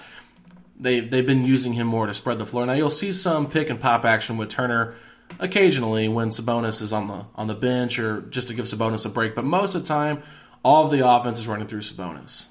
They 0.77 0.99
they've 0.99 1.25
been 1.25 1.45
using 1.45 1.73
him 1.73 1.87
more 1.87 2.07
to 2.07 2.13
spread 2.13 2.39
the 2.39 2.45
floor. 2.45 2.65
Now 2.65 2.73
you'll 2.73 2.89
see 2.89 3.11
some 3.11 3.49
pick 3.49 3.69
and 3.69 3.79
pop 3.79 4.03
action 4.03 4.37
with 4.37 4.49
Turner 4.49 4.95
occasionally 5.39 6.07
when 6.07 6.29
Sabonis 6.29 6.81
is 6.81 6.93
on 6.93 7.07
the 7.07 7.25
on 7.35 7.47
the 7.47 7.55
bench 7.55 7.99
or 7.99 8.21
just 8.21 8.47
to 8.47 8.53
give 8.53 8.65
Sabonis 8.65 9.05
a 9.05 9.09
break. 9.09 9.35
But 9.35 9.45
most 9.45 9.75
of 9.75 9.81
the 9.81 9.87
time, 9.87 10.21
all 10.63 10.85
of 10.85 10.91
the 10.91 11.07
offense 11.07 11.39
is 11.39 11.47
running 11.47 11.67
through 11.67 11.81
Sabonis 11.81 12.50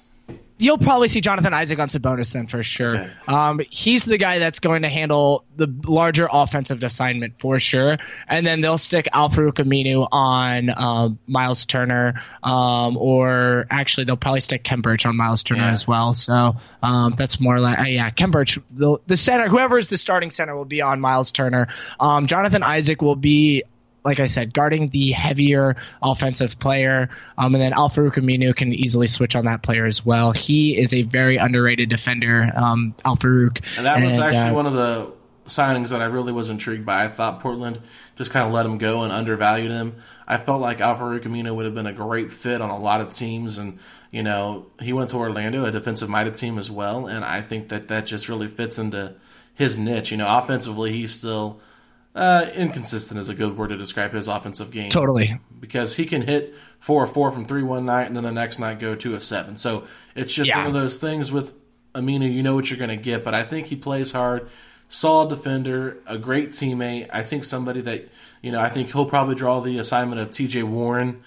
you'll 0.61 0.77
probably 0.77 1.07
see 1.07 1.21
Jonathan 1.21 1.55
Isaac 1.55 1.79
on 1.79 1.89
Sabonis 1.89 2.31
then 2.33 2.45
for 2.45 2.61
sure. 2.61 2.95
Okay. 2.95 3.11
Um, 3.27 3.61
he's 3.71 4.05
the 4.05 4.17
guy 4.17 4.37
that's 4.37 4.59
going 4.59 4.83
to 4.83 4.89
handle 4.89 5.43
the 5.55 5.67
larger 5.85 6.29
offensive 6.31 6.83
assignment 6.83 7.39
for 7.39 7.59
sure. 7.59 7.97
And 8.27 8.45
then 8.45 8.61
they'll 8.61 8.77
stick 8.77 9.09
Al-Farouq 9.11 9.53
Aminu 9.53 10.07
on 10.11 10.69
uh, 10.69 11.09
Miles 11.25 11.65
Turner, 11.65 12.21
um, 12.43 12.95
or 12.95 13.65
actually 13.71 14.03
they'll 14.03 14.17
probably 14.17 14.41
stick 14.41 14.63
Khem 14.63 14.83
Birch 14.83 15.05
on 15.05 15.17
Miles 15.17 15.41
Turner 15.41 15.61
yeah. 15.61 15.71
as 15.71 15.87
well. 15.87 16.13
So 16.13 16.55
um, 16.83 17.15
that's 17.17 17.39
more 17.39 17.59
like 17.59 17.79
uh, 17.79 17.83
yeah, 17.83 18.11
Khem 18.11 18.29
Birch, 18.29 18.59
the, 18.69 18.99
the 19.07 19.17
center, 19.17 19.49
whoever 19.49 19.79
is 19.79 19.89
the 19.89 19.97
starting 19.97 20.29
center 20.29 20.55
will 20.55 20.65
be 20.65 20.81
on 20.81 21.01
Miles 21.01 21.31
Turner. 21.31 21.69
Um, 21.99 22.27
Jonathan 22.27 22.61
Isaac 22.61 23.01
will 23.01 23.15
be 23.15 23.63
like 24.03 24.19
I 24.19 24.27
said, 24.27 24.53
guarding 24.53 24.89
the 24.89 25.11
heavier 25.11 25.75
offensive 26.01 26.57
player. 26.57 27.09
Um, 27.37 27.53
and 27.53 27.61
then 27.61 27.73
Al-Farouq 27.73 28.15
Aminu 28.15 28.55
can 28.55 28.73
easily 28.73 29.05
switch 29.07 29.35
on 29.35 29.45
that 29.45 29.61
player 29.61 29.85
as 29.85 30.03
well. 30.03 30.31
He 30.31 30.75
is 30.77 30.93
a 30.93 31.03
very 31.03 31.37
underrated 31.37 31.89
defender, 31.89 32.51
um, 32.55 32.95
Al-Farouq. 33.05 33.63
And 33.77 33.85
that 33.85 34.01
was 34.03 34.13
and, 34.13 34.23
actually 34.23 34.49
uh, 34.49 34.53
one 34.53 34.65
of 34.65 34.73
the 34.73 35.11
signings 35.45 35.89
that 35.89 36.01
I 36.01 36.05
really 36.05 36.31
was 36.31 36.49
intrigued 36.49 36.85
by. 36.85 37.05
I 37.05 37.07
thought 37.09 37.41
Portland 37.41 37.79
just 38.15 38.31
kind 38.31 38.47
of 38.47 38.53
let 38.53 38.65
him 38.65 38.79
go 38.79 39.03
and 39.03 39.11
undervalued 39.11 39.69
him. 39.69 39.97
I 40.27 40.37
felt 40.37 40.61
like 40.61 40.81
Al-Farouq 40.81 41.21
Aminu 41.21 41.53
would 41.53 41.65
have 41.65 41.75
been 41.75 41.87
a 41.87 41.93
great 41.93 42.31
fit 42.31 42.59
on 42.59 42.71
a 42.71 42.79
lot 42.79 43.01
of 43.01 43.13
teams. 43.13 43.59
And, 43.59 43.77
you 44.09 44.23
know, 44.23 44.65
he 44.79 44.93
went 44.93 45.11
to 45.11 45.17
Orlando, 45.17 45.65
a 45.65 45.71
defensive 45.71 46.09
minded 46.09 46.35
team 46.35 46.57
as 46.57 46.71
well. 46.71 47.05
And 47.05 47.23
I 47.23 47.41
think 47.41 47.69
that 47.69 47.87
that 47.89 48.07
just 48.07 48.29
really 48.29 48.47
fits 48.47 48.79
into 48.79 49.13
his 49.53 49.77
niche. 49.77 50.09
You 50.09 50.17
know, 50.17 50.37
offensively, 50.37 50.91
he's 50.91 51.13
still– 51.13 51.59
uh, 52.13 52.47
inconsistent 52.55 53.19
is 53.19 53.29
a 53.29 53.33
good 53.33 53.57
word 53.57 53.69
to 53.69 53.77
describe 53.77 54.11
his 54.13 54.27
offensive 54.27 54.71
game. 54.71 54.89
Totally. 54.89 55.39
Because 55.59 55.95
he 55.95 56.05
can 56.05 56.23
hit 56.23 56.55
four 56.79 57.03
or 57.03 57.07
four 57.07 57.31
from 57.31 57.45
three 57.45 57.63
one 57.63 57.85
night 57.85 58.07
and 58.07 58.15
then 58.15 58.23
the 58.23 58.31
next 58.31 58.59
night 58.59 58.79
go 58.79 58.95
to 58.95 59.15
a 59.15 59.19
seven. 59.19 59.55
So 59.55 59.85
it's 60.15 60.33
just 60.33 60.49
yeah. 60.49 60.57
one 60.57 60.67
of 60.67 60.73
those 60.73 60.97
things 60.97 61.31
with 61.31 61.53
Aminu, 61.95 62.31
you 62.31 62.43
know 62.43 62.55
what 62.55 62.69
you're 62.69 62.79
going 62.79 62.89
to 62.89 62.97
get. 62.97 63.23
But 63.23 63.33
I 63.33 63.43
think 63.43 63.67
he 63.67 63.75
plays 63.75 64.11
hard, 64.11 64.49
solid 64.89 65.29
defender, 65.29 65.97
a 66.05 66.17
great 66.17 66.49
teammate. 66.49 67.09
I 67.13 67.23
think 67.23 67.45
somebody 67.45 67.81
that, 67.81 68.09
you 68.41 68.51
know, 68.51 68.59
I 68.59 68.69
think 68.69 68.91
he'll 68.91 69.05
probably 69.05 69.35
draw 69.35 69.61
the 69.61 69.77
assignment 69.77 70.19
of 70.19 70.31
TJ 70.31 70.63
Warren 70.63 71.23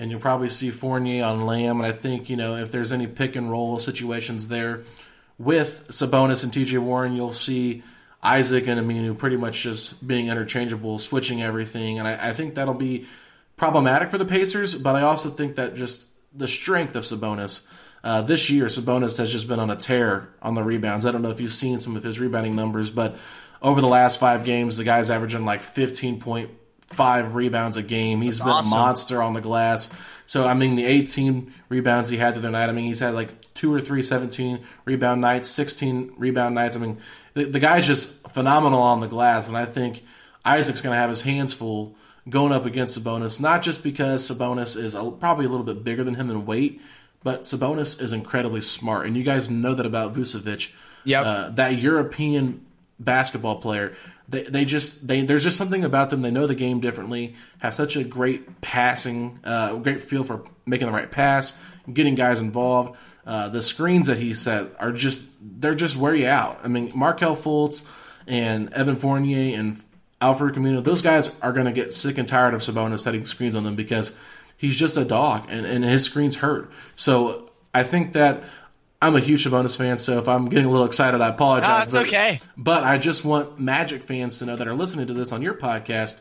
and 0.00 0.10
you'll 0.10 0.20
probably 0.20 0.48
see 0.48 0.70
Fournier 0.70 1.24
on 1.24 1.44
Lamb. 1.44 1.80
And 1.80 1.86
I 1.86 1.92
think 1.92 2.30
you 2.30 2.36
know 2.36 2.56
if 2.56 2.70
there's 2.70 2.90
any 2.90 3.06
pick 3.06 3.36
and 3.36 3.50
roll 3.50 3.78
situations 3.78 4.48
there 4.48 4.80
with 5.38 5.88
Sabonis 5.88 6.42
and 6.42 6.52
T.J. 6.52 6.78
Warren, 6.78 7.14
you'll 7.14 7.34
see 7.34 7.82
Isaac 8.22 8.66
and 8.68 8.80
Aminu 8.80 9.16
pretty 9.16 9.36
much 9.36 9.62
just 9.62 10.06
being 10.06 10.28
interchangeable, 10.28 10.98
switching 10.98 11.42
everything. 11.42 11.98
And 11.98 12.06
I, 12.06 12.30
I 12.30 12.32
think 12.32 12.54
that'll 12.54 12.74
be 12.74 13.06
problematic 13.56 14.10
for 14.10 14.18
the 14.18 14.24
Pacers. 14.24 14.74
But 14.74 14.96
I 14.96 15.02
also 15.02 15.30
think 15.30 15.56
that 15.56 15.74
just 15.74 16.06
the 16.34 16.48
strength 16.48 16.96
of 16.96 17.04
Sabonis. 17.04 17.66
Uh, 18.02 18.22
this 18.22 18.48
year, 18.48 18.66
Sabonis 18.66 19.18
has 19.18 19.30
just 19.30 19.46
been 19.46 19.60
on 19.60 19.70
a 19.70 19.76
tear 19.76 20.30
on 20.40 20.54
the 20.54 20.62
rebounds. 20.62 21.04
I 21.04 21.12
don't 21.12 21.22
know 21.22 21.30
if 21.30 21.40
you've 21.40 21.52
seen 21.52 21.80
some 21.80 21.96
of 21.96 22.02
his 22.02 22.18
rebounding 22.18 22.56
numbers, 22.56 22.90
but 22.90 23.16
over 23.60 23.80
the 23.80 23.88
last 23.88 24.18
five 24.18 24.44
games, 24.44 24.76
the 24.78 24.84
guy's 24.84 25.10
averaging 25.10 25.44
like 25.44 25.60
15.5 25.60 27.34
rebounds 27.34 27.76
a 27.76 27.82
game. 27.82 28.22
He's 28.22 28.38
That's 28.38 28.46
been 28.46 28.54
awesome. 28.54 28.78
a 28.78 28.80
monster 28.80 29.22
on 29.22 29.34
the 29.34 29.42
glass. 29.42 29.92
So, 30.24 30.46
I 30.46 30.54
mean, 30.54 30.76
the 30.76 30.84
18 30.84 31.52
rebounds 31.68 32.08
he 32.08 32.16
had 32.16 32.34
the 32.34 32.38
other 32.38 32.50
night, 32.50 32.68
I 32.68 32.72
mean, 32.72 32.86
he's 32.86 33.00
had 33.00 33.14
like 33.14 33.52
two 33.52 33.74
or 33.74 33.80
three 33.80 34.00
17 34.00 34.60
rebound 34.84 35.20
nights, 35.20 35.48
16 35.48 36.14
rebound 36.16 36.54
nights. 36.54 36.76
I 36.76 36.78
mean, 36.78 36.98
the, 37.34 37.44
the 37.44 37.60
guy's 37.60 37.86
just 37.86 38.28
phenomenal 38.28 38.80
on 38.82 39.00
the 39.00 39.08
glass, 39.08 39.48
and 39.48 39.56
I 39.56 39.64
think 39.64 40.02
Isaac's 40.44 40.80
going 40.80 40.94
to 40.94 40.98
have 41.00 41.10
his 41.10 41.22
hands 41.22 41.52
full 41.52 41.96
going 42.28 42.52
up 42.52 42.66
against 42.66 42.98
Sabonis, 42.98 43.40
not 43.40 43.62
just 43.62 43.82
because 43.82 44.28
Sabonis 44.28 44.76
is 44.76 44.94
a, 44.94 45.10
probably 45.10 45.46
a 45.46 45.48
little 45.48 45.64
bit 45.64 45.82
bigger 45.84 46.04
than 46.04 46.14
him 46.14 46.30
in 46.30 46.46
weight, 46.46 46.80
but 47.22 47.42
Sabonis 47.42 48.00
is 48.00 48.12
incredibly 48.12 48.60
smart, 48.60 49.06
and 49.06 49.16
you 49.16 49.22
guys 49.22 49.50
know 49.50 49.74
that 49.74 49.86
about 49.86 50.14
Vucevic. 50.14 50.72
Yep. 51.04 51.24
Uh, 51.24 51.48
that 51.50 51.78
European 51.78 52.64
basketball 52.98 53.56
player, 53.56 53.94
they, 54.28 54.42
they 54.42 54.64
just 54.66 55.08
they 55.08 55.22
there's 55.22 55.44
just 55.44 55.56
something 55.56 55.82
about 55.82 56.10
them. 56.10 56.22
They 56.22 56.30
know 56.30 56.46
the 56.46 56.54
game 56.54 56.80
differently, 56.80 57.34
have 57.58 57.74
such 57.74 57.96
a 57.96 58.04
great 58.04 58.60
passing, 58.60 59.40
uh, 59.42 59.76
great 59.76 60.02
feel 60.02 60.24
for 60.24 60.44
making 60.66 60.86
the 60.86 60.92
right 60.92 61.10
pass, 61.10 61.58
getting 61.92 62.14
guys 62.14 62.38
involved. 62.38 62.98
Uh, 63.30 63.48
the 63.48 63.62
screens 63.62 64.08
that 64.08 64.18
he 64.18 64.34
set 64.34 64.66
are 64.80 64.90
just 64.90 65.30
they're 65.40 65.72
just 65.72 65.96
wear 65.96 66.16
you 66.16 66.26
out. 66.26 66.58
I 66.64 66.66
mean, 66.66 66.90
Markelle 66.96 67.36
Fultz 67.36 67.84
and 68.26 68.72
Evan 68.72 68.96
Fournier 68.96 69.56
and 69.56 69.80
Al-Farouq 70.20 70.56
Aminu, 70.56 70.82
those 70.82 71.00
guys 71.00 71.30
are 71.40 71.52
going 71.52 71.66
to 71.66 71.72
get 71.72 71.92
sick 71.92 72.18
and 72.18 72.26
tired 72.26 72.54
of 72.54 72.60
Sabonis 72.60 72.98
setting 72.98 73.24
screens 73.24 73.54
on 73.54 73.62
them 73.62 73.76
because 73.76 74.18
he's 74.56 74.74
just 74.74 74.96
a 74.96 75.04
dog 75.04 75.46
and, 75.48 75.64
and 75.64 75.84
his 75.84 76.02
screens 76.02 76.38
hurt. 76.38 76.72
So 76.96 77.52
I 77.72 77.84
think 77.84 78.14
that 78.14 78.42
I'm 79.00 79.14
a 79.14 79.20
huge 79.20 79.44
Sabonis 79.44 79.78
fan, 79.78 79.98
so 79.98 80.18
if 80.18 80.26
I'm 80.26 80.48
getting 80.48 80.66
a 80.66 80.70
little 80.70 80.86
excited, 80.86 81.20
I 81.20 81.28
apologize. 81.28 81.84
It's 81.84 81.94
but, 81.94 82.08
okay. 82.08 82.40
But 82.56 82.82
I 82.82 82.98
just 82.98 83.24
want 83.24 83.60
Magic 83.60 84.02
fans 84.02 84.40
to 84.40 84.46
know 84.46 84.56
that 84.56 84.66
are 84.66 84.74
listening 84.74 85.06
to 85.06 85.14
this 85.14 85.30
on 85.30 85.40
your 85.40 85.54
podcast 85.54 86.18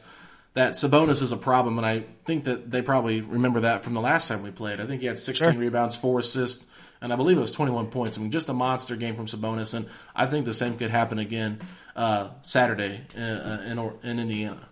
that 0.53 0.73
Sabonis 0.73 1.23
is 1.23 1.31
a 1.31 1.37
problem, 1.37 1.79
and 1.79 1.87
I 1.87 2.03
think 2.25 2.43
that 2.43 2.69
they 2.69 2.83
probably 2.83 3.21
remember 3.21 3.61
that 3.61 3.83
from 3.83 3.95
the 3.95 4.01
last 4.01 4.27
time 4.27 4.43
we 4.43 4.51
played. 4.51 4.79
I 4.79 4.85
think 4.85 5.01
he 5.01 5.07
had 5.07 5.17
16 5.17 5.57
rebounds, 5.57 5.95
four 5.95 6.19
assists, 6.19 6.67
and 7.01 7.13
I 7.13 7.15
believe 7.15 7.37
it 7.37 7.41
was 7.41 7.51
21 7.51 7.87
points. 7.87 8.17
I 8.17 8.21
mean, 8.21 8.31
just 8.31 8.49
a 8.49 8.53
monster 8.53 8.95
game 8.95 9.15
from 9.15 9.27
Sabonis, 9.27 9.73
and 9.73 9.87
I 10.15 10.25
think 10.25 10.45
the 10.45 10.53
same 10.53 10.77
could 10.77 10.91
happen 10.91 11.19
again 11.19 11.61
uh, 11.95 12.29
Saturday 12.41 13.01
in, 13.15 13.21
in, 13.21 13.91
in 14.03 14.19
Indiana. 14.19 14.69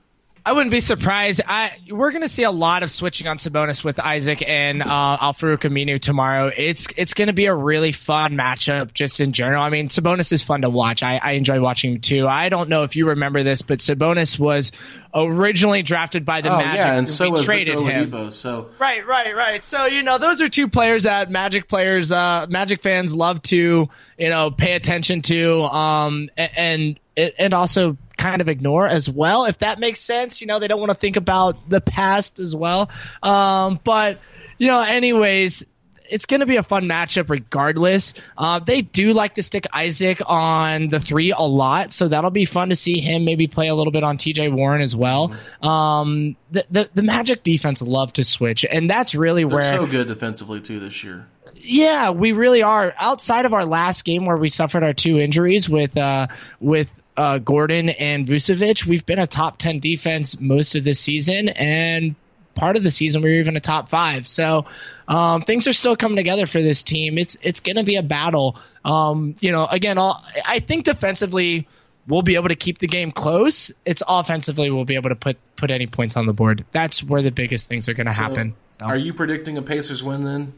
I 0.47 0.53
wouldn't 0.53 0.71
be 0.71 0.79
surprised. 0.79 1.41
I 1.45 1.73
we're 1.91 2.11
going 2.11 2.21
to 2.23 2.29
see 2.29 2.43
a 2.43 2.51
lot 2.51 2.81
of 2.81 2.89
switching 2.89 3.27
on 3.27 3.37
Sabonis 3.37 3.83
with 3.83 3.99
Isaac 3.99 4.41
and 4.47 4.81
uh, 4.81 5.33
Aminu 5.33 5.99
tomorrow. 5.99 6.49
It's 6.55 6.87
it's 6.95 7.13
going 7.13 7.27
to 7.27 7.33
be 7.33 7.47
a 7.47 7.53
really 7.53 7.91
fun 7.91 8.35
matchup 8.35 8.93
just 8.93 9.19
in 9.19 9.33
general. 9.33 9.61
I 9.61 9.69
mean, 9.69 9.89
Sabonis 9.89 10.31
is 10.31 10.45
fun 10.45 10.61
to 10.61 10.69
watch. 10.69 11.03
I, 11.03 11.17
I 11.17 11.31
enjoy 11.31 11.59
watching 11.59 11.95
him 11.95 11.99
too. 11.99 12.29
I 12.29 12.47
don't 12.47 12.69
know 12.69 12.83
if 12.83 12.95
you 12.95 13.09
remember 13.09 13.43
this, 13.43 13.61
but 13.61 13.79
Sabonis 13.79 14.39
was 14.39 14.71
originally 15.13 15.83
drafted 15.83 16.23
by 16.23 16.39
the 16.39 16.53
Oh 16.53 16.57
Magic. 16.59 16.75
yeah, 16.77 16.93
and 16.93 17.09
so 17.09 17.25
we 17.25 17.31
was 17.31 17.43
traded 17.43 17.77
Victor 17.77 17.91
him. 17.91 18.11
Oladipo. 18.11 18.31
So 18.31 18.69
Right, 18.79 19.05
right, 19.05 19.35
right. 19.35 19.61
So 19.65 19.87
you 19.87 20.01
know, 20.01 20.17
those 20.17 20.41
are 20.41 20.47
two 20.47 20.69
players 20.69 21.03
that 21.03 21.29
Magic 21.29 21.67
players, 21.67 22.09
uh, 22.09 22.45
Magic 22.49 22.81
fans 22.81 23.13
love 23.13 23.41
to 23.43 23.89
you 24.17 24.29
know 24.29 24.49
pay 24.51 24.75
attention 24.75 25.23
to, 25.23 25.63
um, 25.63 26.29
and 26.37 27.01
and 27.17 27.53
also 27.53 27.97
kind 28.17 28.41
of 28.41 28.49
ignore 28.49 28.87
as 28.87 29.09
well, 29.09 29.45
if 29.45 29.59
that 29.59 29.79
makes 29.79 29.99
sense. 29.99 30.41
You 30.41 30.47
know, 30.47 30.59
they 30.59 30.67
don't 30.67 30.79
want 30.79 30.89
to 30.89 30.95
think 30.95 31.15
about 31.15 31.69
the 31.69 31.81
past 31.81 32.39
as 32.39 32.55
well. 32.55 32.89
Um, 33.23 33.79
but 33.83 34.19
you 34.57 34.67
know, 34.67 34.81
anyways. 34.81 35.65
It's 36.09 36.25
going 36.25 36.39
to 36.39 36.45
be 36.45 36.55
a 36.55 36.63
fun 36.63 36.85
matchup 36.85 37.29
regardless. 37.29 38.13
Uh, 38.37 38.59
they 38.59 38.81
do 38.81 39.11
like 39.11 39.35
to 39.35 39.43
stick 39.43 39.65
Isaac 39.73 40.21
on 40.25 40.87
the 40.87 41.01
three 41.01 41.33
a 41.33 41.41
lot, 41.41 41.91
so 41.91 42.07
that'll 42.07 42.31
be 42.31 42.45
fun 42.45 42.69
to 42.69 42.77
see 42.77 43.01
him 43.01 43.25
maybe 43.25 43.47
play 43.47 43.67
a 43.67 43.75
little 43.75 43.91
bit 43.91 44.05
on 44.05 44.17
TJ 44.17 44.53
Warren 44.53 44.81
as 44.81 44.95
well. 44.95 45.35
Um, 45.61 46.37
the, 46.49 46.65
the 46.71 46.89
the 46.93 47.03
Magic 47.03 47.43
defense 47.43 47.81
love 47.81 48.13
to 48.13 48.23
switch, 48.23 48.63
and 48.63 48.89
that's 48.89 49.15
really 49.15 49.43
where 49.43 49.61
they're 49.61 49.81
where 49.81 49.87
so 49.87 49.91
good 49.91 50.07
defensively 50.07 50.61
too 50.61 50.79
this 50.79 51.03
year. 51.03 51.27
yeah, 51.55 52.11
we 52.11 52.31
really 52.31 52.63
are. 52.63 52.93
Outside 52.97 53.45
of 53.45 53.53
our 53.53 53.65
last 53.65 54.05
game 54.05 54.25
where 54.25 54.37
we 54.37 54.47
suffered 54.47 54.83
our 54.83 54.93
two 54.93 55.17
injuries 55.19 55.67
with 55.67 55.97
uh, 55.97 56.27
with 56.61 56.87
uh, 57.17 57.39
Gordon 57.39 57.89
and 57.89 58.27
Vucevic, 58.27 58.85
we've 58.85 59.05
been 59.05 59.19
a 59.19 59.27
top 59.27 59.57
ten 59.57 59.79
defense 59.79 60.39
most 60.39 60.75
of 60.75 60.83
the 60.83 60.93
season, 60.93 61.49
and 61.49 62.15
part 62.53 62.77
of 62.77 62.83
the 62.83 62.91
season 62.91 63.21
we 63.21 63.29
were 63.29 63.39
even 63.39 63.57
a 63.57 63.59
top 63.59 63.89
five. 63.89 64.27
So 64.27 64.65
um, 65.07 65.41
things 65.43 65.67
are 65.67 65.73
still 65.73 65.95
coming 65.95 66.17
together 66.17 66.45
for 66.45 66.61
this 66.61 66.83
team. 66.83 67.17
It's 67.17 67.37
it's 67.41 67.59
going 67.59 67.77
to 67.77 67.83
be 67.83 67.95
a 67.95 68.03
battle. 68.03 68.57
Um, 68.85 69.35
you 69.39 69.51
know, 69.51 69.65
again, 69.65 69.97
all, 69.97 70.23
I 70.45 70.59
think 70.59 70.85
defensively 70.85 71.67
we'll 72.07 72.21
be 72.21 72.35
able 72.35 72.49
to 72.49 72.55
keep 72.55 72.79
the 72.79 72.87
game 72.87 73.11
close. 73.11 73.71
It's 73.85 74.03
offensively 74.07 74.69
we'll 74.71 74.85
be 74.85 74.95
able 74.95 75.09
to 75.09 75.15
put 75.15 75.37
put 75.55 75.71
any 75.71 75.87
points 75.87 76.15
on 76.15 76.25
the 76.25 76.33
board. 76.33 76.65
That's 76.71 77.03
where 77.03 77.21
the 77.21 77.31
biggest 77.31 77.67
things 77.67 77.89
are 77.89 77.93
going 77.93 78.07
to 78.07 78.13
happen. 78.13 78.55
So. 78.79 78.85
Are 78.85 78.97
you 78.97 79.13
predicting 79.13 79.57
a 79.57 79.61
Pacers 79.61 80.03
win 80.03 80.23
then 80.23 80.53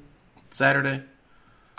Saturday? 0.50 1.04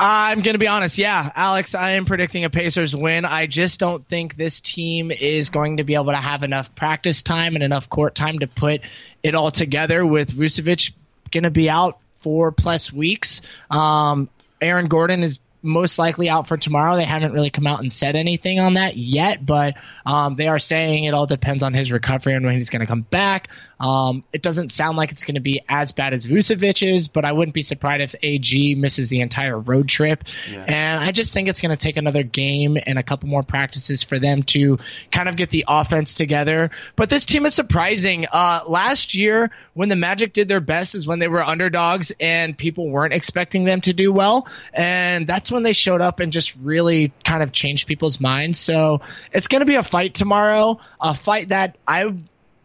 I'm 0.03 0.41
going 0.41 0.55
to 0.55 0.59
be 0.59 0.67
honest. 0.67 0.97
Yeah, 0.97 1.31
Alex, 1.35 1.75
I 1.75 1.91
am 1.91 2.07
predicting 2.07 2.45
a 2.45 2.51
Pacers 2.51 2.97
win. 2.97 3.27
I 3.27 3.47
just 3.47 3.79
don't 3.79 4.09
think 4.09 4.35
this 4.35 4.63
team 4.63 5.11
is 5.11 5.51
going 5.51 5.77
to 5.77 5.85
be 5.85 5.95
able 5.95 6.07
to 6.07 6.17
have 6.17 6.43
enough 6.43 6.75
practice 6.75 7.23
time 7.23 7.55
and 7.55 7.63
enough 7.63 7.91
court 7.91 8.15
time 8.15 8.39
to 8.39 8.47
put 8.47 8.81
it 9.23 9.35
all 9.35 9.51
together 9.51 10.05
with 10.05 10.35
Vucevic 10.35 10.93
going 11.31 11.45
to 11.45 11.51
be 11.51 11.69
out 11.69 11.99
four 12.21 12.51
plus 12.51 12.91
weeks. 12.91 13.43
Um, 13.71 14.31
Aaron 14.61 14.89
Gordon 14.89 15.23
is 15.23 15.39
most 15.63 15.99
likely 15.99 16.29
out 16.29 16.47
for 16.47 16.57
tomorrow. 16.57 16.97
They 16.97 17.05
haven't 17.05 17.33
really 17.33 17.51
come 17.51 17.67
out 17.67 17.81
and 17.81 17.91
said 17.91 18.17
anything 18.17 18.61
on 18.61 18.75
that 18.75 18.97
yet, 18.97 19.45
but 19.45 19.75
um, 20.07 20.37
they 20.37 20.49
are 20.49 20.59
saying 20.59 21.05
it 21.05 21.15
all 21.15 21.27
depends 21.27 21.63
on 21.63 21.75
his 21.75 21.93
recovery 21.93 22.35
and 22.35 22.45
when 22.45 22.57
he's 22.57 22.71
going 22.71 22.81
to 22.81 22.87
come 22.87 23.03
back. 23.03 23.49
Um, 23.81 24.25
it 24.33 24.43
doesn't 24.43 24.73
sound 24.73 24.99
like 24.99 25.11
it's 25.11 25.25
going 25.25 25.37
to 25.37 25.41
be 25.41 25.63
as 25.67 25.93
bad 25.93 26.13
as 26.13 26.27
Vucevic's, 26.27 27.09
but 27.09 27.25
I 27.25 27.33
wouldn't 27.33 27.55
be 27.55 27.63
surprised 27.63 28.03
if 28.03 28.15
AG 28.23 28.75
misses 28.75 29.09
the 29.09 29.23
entire 29.23 29.59
road 29.59 29.89
trip. 29.89 30.25
And 30.67 31.03
I 31.03 31.13
just 31.13 31.33
think 31.33 31.49
it's 31.49 31.63
going 31.63 31.71
to 31.71 31.79
take 31.79 31.97
another 31.97 32.23
game 32.23 32.77
and 32.85 32.99
a 32.99 33.03
couple 33.03 33.31
more 33.31 33.43
practices 33.43 34.03
for 34.03 34.19
them 34.19 34.43
to 34.45 34.79
kind 35.11 35.31
of 35.31 35.37
get 35.37 35.49
the 35.49 35.65
offense 35.67 36.13
together. 36.13 36.71
But 36.95 37.09
this 37.09 37.25
team 37.25 37.47
is 37.47 37.55
surprising. 37.55 38.27
Uh, 38.31 38.61
last 38.67 39.15
year, 39.15 39.51
when 39.73 39.89
the 39.89 39.97
Magic 39.97 40.35
did 40.35 40.49
their 40.49 40.61
best, 40.61 40.95
is 40.95 41.07
when 41.07 41.19
they 41.19 41.29
were 41.29 41.43
underdogs 41.43 42.13
and 42.21 42.57
people 42.57 42.91
weren't 42.91 43.15
expecting 43.15 43.65
them 43.65 43.81
to 43.83 43.95
do 43.95 44.13
well. 44.13 44.47
And 44.75 45.27
that's 45.27 45.50
when 45.51 45.63
they 45.63 45.73
showed 45.73 46.01
up 46.01 46.21
and 46.21 46.33
just 46.33 46.55
really 46.57 47.13
kind 47.25 47.43
of 47.43 47.53
changed 47.53 47.87
people's 47.87 48.21
minds. 48.21 48.59
So 48.59 49.01
it's 49.33 49.49
going 49.49 49.61
to 49.61 49.67
be 49.67 49.77
a 49.77 49.83
fight 49.83 50.15
tomorrow, 50.15 50.81
a 51.01 51.15
fight 51.15 51.49
that 51.51 51.77
I 51.87 52.15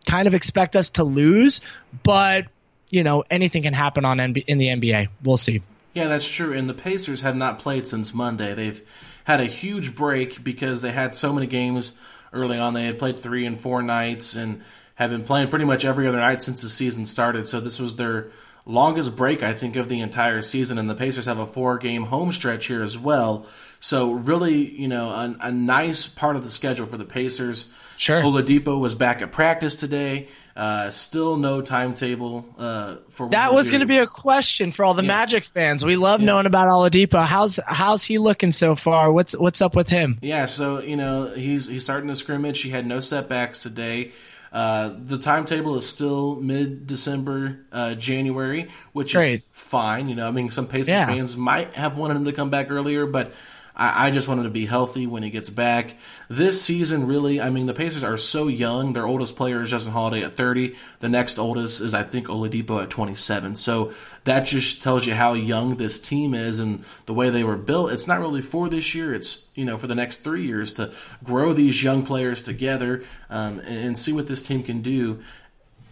kind 0.05 0.27
of 0.27 0.33
expect 0.33 0.75
us 0.75 0.91
to 0.91 1.03
lose, 1.03 1.61
but 2.03 2.45
you 2.89 3.03
know 3.03 3.23
anything 3.29 3.63
can 3.63 3.73
happen 3.73 4.05
on 4.05 4.17
NB- 4.17 4.45
in 4.47 4.57
the 4.57 4.67
NBA. 4.67 5.07
We'll 5.23 5.37
see. 5.37 5.61
Yeah, 5.93 6.07
that's 6.07 6.27
true. 6.27 6.53
And 6.53 6.69
the 6.69 6.73
Pacers 6.73 7.21
have 7.21 7.35
not 7.35 7.59
played 7.59 7.87
since 7.87 8.13
Monday. 8.13 8.53
They've 8.53 8.81
had 9.23 9.39
a 9.39 9.45
huge 9.45 9.95
break 9.95 10.43
because 10.43 10.81
they 10.81 10.91
had 10.91 11.15
so 11.15 11.33
many 11.33 11.47
games 11.47 11.97
early 12.33 12.57
on. 12.57 12.73
They 12.73 12.85
had 12.85 12.99
played 12.99 13.17
three 13.17 13.45
and 13.45 13.59
four 13.59 13.81
nights 13.81 14.35
and 14.35 14.61
have 14.95 15.09
been 15.09 15.23
playing 15.23 15.47
pretty 15.49 15.65
much 15.65 15.85
every 15.85 16.07
other 16.07 16.19
night 16.19 16.41
since 16.41 16.61
the 16.61 16.69
season 16.69 17.05
started. 17.05 17.47
So 17.47 17.59
this 17.59 17.79
was 17.79 17.95
their 17.95 18.29
longest 18.65 19.15
break, 19.15 19.43
I 19.43 19.53
think, 19.53 19.75
of 19.75 19.89
the 19.89 20.01
entire 20.01 20.41
season. 20.41 20.77
And 20.77 20.89
the 20.89 20.95
Pacers 20.95 21.25
have 21.27 21.37
a 21.37 21.45
four 21.45 21.77
game 21.77 22.03
home 22.05 22.31
stretch 22.31 22.65
here 22.65 22.83
as 22.83 22.97
well. 22.97 23.45
So 23.79 24.11
really, 24.13 24.79
you 24.79 24.87
know, 24.87 25.09
a, 25.09 25.37
a 25.47 25.51
nice 25.51 26.07
part 26.07 26.35
of 26.35 26.43
the 26.43 26.51
schedule 26.51 26.85
for 26.85 26.97
the 26.97 27.05
Pacers. 27.05 27.71
Sure. 27.97 28.21
Oladipo 28.21 28.79
was 28.79 28.95
back 28.95 29.21
at 29.21 29.31
practice 29.31 29.77
today. 29.77 30.27
Uh, 30.55 30.89
still 30.89 31.35
no 31.35 31.61
timetable 31.61 32.45
uh, 32.57 32.95
for 33.09 33.29
That 33.29 33.53
was 33.53 33.69
going 33.69 33.81
to 33.81 33.85
be 33.85 33.97
a 33.97 34.07
question 34.07 34.71
for 34.71 34.85
all 34.85 34.93
the 34.93 35.03
Magic 35.03 35.45
fans. 35.45 35.83
We 35.83 35.97
love 35.97 36.21
knowing 36.21 36.45
about 36.45 36.67
Oladipo. 36.67 37.25
How's 37.25 37.59
how's 37.65 38.05
he 38.05 38.19
looking 38.19 38.53
so 38.53 38.75
far? 38.75 39.11
What's 39.11 39.35
what's 39.35 39.61
up 39.61 39.75
with 39.75 39.89
him? 39.89 40.17
Yeah, 40.21 40.45
so 40.45 40.81
you 40.81 40.95
know 40.95 41.33
he's 41.33 41.67
he's 41.67 41.83
starting 41.83 42.07
the 42.07 42.15
scrimmage. 42.15 42.61
He 42.61 42.69
had 42.69 42.85
no 42.85 43.01
setbacks 43.01 43.63
today. 43.63 44.13
Uh, 44.55 44.95
the 45.05 45.17
timetable 45.17 45.75
is 45.75 45.85
still 45.85 46.37
mid 46.37 46.87
December, 46.87 47.59
uh, 47.73 47.93
January, 47.95 48.69
which 48.93 49.11
Great. 49.13 49.33
is 49.41 49.45
fine. 49.51 50.07
You 50.07 50.15
know, 50.15 50.29
I 50.29 50.31
mean, 50.31 50.49
some 50.49 50.65
Pacers 50.65 50.87
Yeah. 50.87 51.07
fans 51.07 51.35
might 51.35 51.73
have 51.73 51.97
wanted 51.97 52.15
him 52.15 52.23
to 52.23 52.31
come 52.31 52.49
back 52.49 52.71
earlier, 52.71 53.05
but 53.05 53.33
I, 53.75 54.07
I 54.07 54.11
just 54.11 54.27
want 54.27 54.39
him 54.39 54.45
to 54.45 54.49
be 54.51 54.65
healthy 54.65 55.05
when 55.05 55.23
he 55.23 55.29
gets 55.29 55.49
back. 55.49 55.95
This 56.29 56.61
season, 56.61 57.07
really, 57.07 57.41
I 57.41 57.49
mean, 57.49 57.65
the 57.65 57.73
Pacers 57.73 58.03
are 58.03 58.17
so 58.17 58.47
young. 58.47 58.93
Their 58.93 59.05
oldest 59.05 59.35
player 59.35 59.61
is 59.61 59.69
Justin 59.69 59.93
Holiday 59.93 60.23
at 60.23 60.37
30. 60.37 60.75
The 60.99 61.09
next 61.09 61.37
oldest 61.37 61.81
is, 61.81 61.93
I 61.93 62.03
think, 62.03 62.27
Oladipo 62.27 62.81
at 62.81 62.89
27. 62.89 63.55
So 63.55 63.93
that 64.23 64.41
just 64.41 64.81
tells 64.81 65.05
you 65.05 65.13
how 65.13 65.33
young 65.33 65.75
this 65.75 65.99
team 65.99 66.33
is 66.33 66.59
and 66.59 66.83
the 67.05 67.13
way 67.13 67.29
they 67.29 67.43
were 67.43 67.57
built. 67.57 67.91
It's 67.91 68.07
not 68.07 68.19
really 68.19 68.41
for 68.41 68.69
this 68.69 68.95
year. 68.95 69.13
It's, 69.13 69.45
you 69.55 69.65
know, 69.65 69.77
for 69.77 69.87
the 69.87 69.95
next 69.95 70.17
three 70.17 70.45
years 70.45 70.73
to 70.73 70.91
grow 71.23 71.53
these 71.53 71.83
young 71.83 72.05
players 72.05 72.41
together 72.41 73.03
um, 73.29 73.59
and, 73.59 73.87
and 73.87 73.99
see 73.99 74.13
what 74.13 74.27
this 74.27 74.41
team 74.41 74.63
can 74.63 74.81
do 74.81 75.21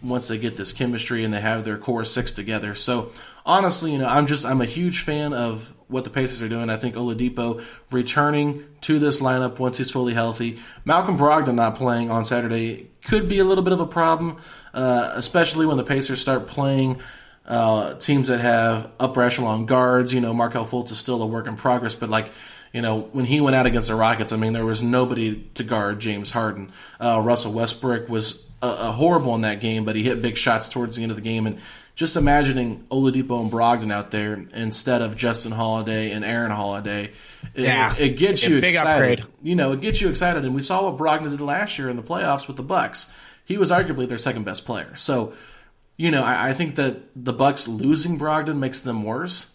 once 0.02 0.28
they 0.28 0.38
get 0.38 0.56
this 0.56 0.72
chemistry 0.72 1.24
and 1.24 1.32
they 1.32 1.40
have 1.40 1.64
their 1.64 1.78
core 1.78 2.04
six 2.04 2.32
together. 2.32 2.74
So 2.74 3.10
honestly, 3.46 3.92
you 3.92 3.98
know, 3.98 4.06
I'm 4.06 4.26
just 4.26 4.44
I'm 4.44 4.60
a 4.60 4.66
huge 4.66 5.00
fan 5.00 5.32
of 5.32 5.74
what 5.94 6.02
the 6.02 6.10
Pacers 6.10 6.42
are 6.42 6.48
doing. 6.48 6.68
I 6.68 6.76
think 6.76 6.96
Oladipo 6.96 7.64
returning 7.92 8.66
to 8.82 8.98
this 8.98 9.20
lineup 9.20 9.60
once 9.60 9.78
he's 9.78 9.92
fully 9.92 10.12
healthy. 10.12 10.58
Malcolm 10.84 11.16
Brogdon 11.16 11.54
not 11.54 11.76
playing 11.76 12.10
on 12.10 12.24
Saturday 12.24 12.90
could 13.04 13.28
be 13.28 13.38
a 13.38 13.44
little 13.44 13.62
bit 13.62 13.72
of 13.72 13.78
a 13.78 13.86
problem, 13.86 14.38
uh, 14.74 15.12
especially 15.14 15.66
when 15.66 15.76
the 15.76 15.84
Pacers 15.84 16.20
start 16.20 16.48
playing. 16.48 17.00
Uh, 17.46 17.94
teams 17.94 18.28
that 18.28 18.40
have 18.40 18.90
upper 18.98 19.22
echelon 19.22 19.66
guards, 19.66 20.12
you 20.12 20.20
know, 20.20 20.34
Markelle 20.34 20.64
Fultz 20.64 20.90
is 20.90 20.98
still 20.98 21.22
a 21.22 21.26
work 21.26 21.46
in 21.46 21.56
progress, 21.56 21.94
but 21.94 22.08
like, 22.08 22.30
you 22.72 22.82
know, 22.82 23.02
when 23.12 23.26
he 23.26 23.40
went 23.40 23.54
out 23.54 23.66
against 23.66 23.86
the 23.86 23.94
Rockets, 23.94 24.32
I 24.32 24.36
mean, 24.36 24.52
there 24.52 24.66
was 24.66 24.82
nobody 24.82 25.48
to 25.54 25.62
guard 25.62 26.00
James 26.00 26.32
Harden. 26.32 26.72
Uh, 26.98 27.20
Russell 27.22 27.52
Westbrook 27.52 28.08
was 28.08 28.44
a, 28.62 28.66
a 28.66 28.92
horrible 28.92 29.34
in 29.36 29.42
that 29.42 29.60
game, 29.60 29.84
but 29.84 29.94
he 29.94 30.02
hit 30.02 30.20
big 30.20 30.36
shots 30.36 30.68
towards 30.68 30.96
the 30.96 31.02
end 31.02 31.12
of 31.12 31.16
the 31.16 31.22
game. 31.22 31.46
And 31.46 31.60
just 31.94 32.16
imagining 32.16 32.84
Oladipo 32.90 33.40
and 33.40 33.50
Brogdon 33.50 33.92
out 33.92 34.10
there 34.10 34.44
instead 34.52 35.00
of 35.00 35.16
Justin 35.16 35.52
Holiday 35.52 36.10
and 36.10 36.24
Aaron 36.24 36.50
Holiday, 36.50 37.12
it, 37.54 37.64
yeah, 37.64 37.94
it 37.96 38.16
gets 38.16 38.42
you 38.42 38.60
big 38.60 38.70
excited. 38.70 39.20
Upgrade. 39.20 39.32
You 39.42 39.54
know, 39.54 39.72
it 39.72 39.80
gets 39.80 40.00
you 40.00 40.08
excited. 40.08 40.44
And 40.44 40.54
we 40.54 40.62
saw 40.62 40.90
what 40.90 40.98
Brogdon 40.98 41.30
did 41.30 41.40
last 41.40 41.78
year 41.78 41.88
in 41.88 41.96
the 41.96 42.02
playoffs 42.02 42.48
with 42.48 42.56
the 42.56 42.64
Bucks. 42.64 43.12
He 43.44 43.58
was 43.58 43.70
arguably 43.70 44.08
their 44.08 44.18
second 44.18 44.44
best 44.44 44.64
player. 44.64 44.96
So, 44.96 45.34
you 45.96 46.10
know, 46.10 46.24
I, 46.24 46.50
I 46.50 46.52
think 46.52 46.74
that 46.76 47.02
the 47.14 47.32
Bucks 47.32 47.68
losing 47.68 48.18
Brogdon 48.18 48.58
makes 48.58 48.80
them 48.80 49.04
worse. 49.04 49.46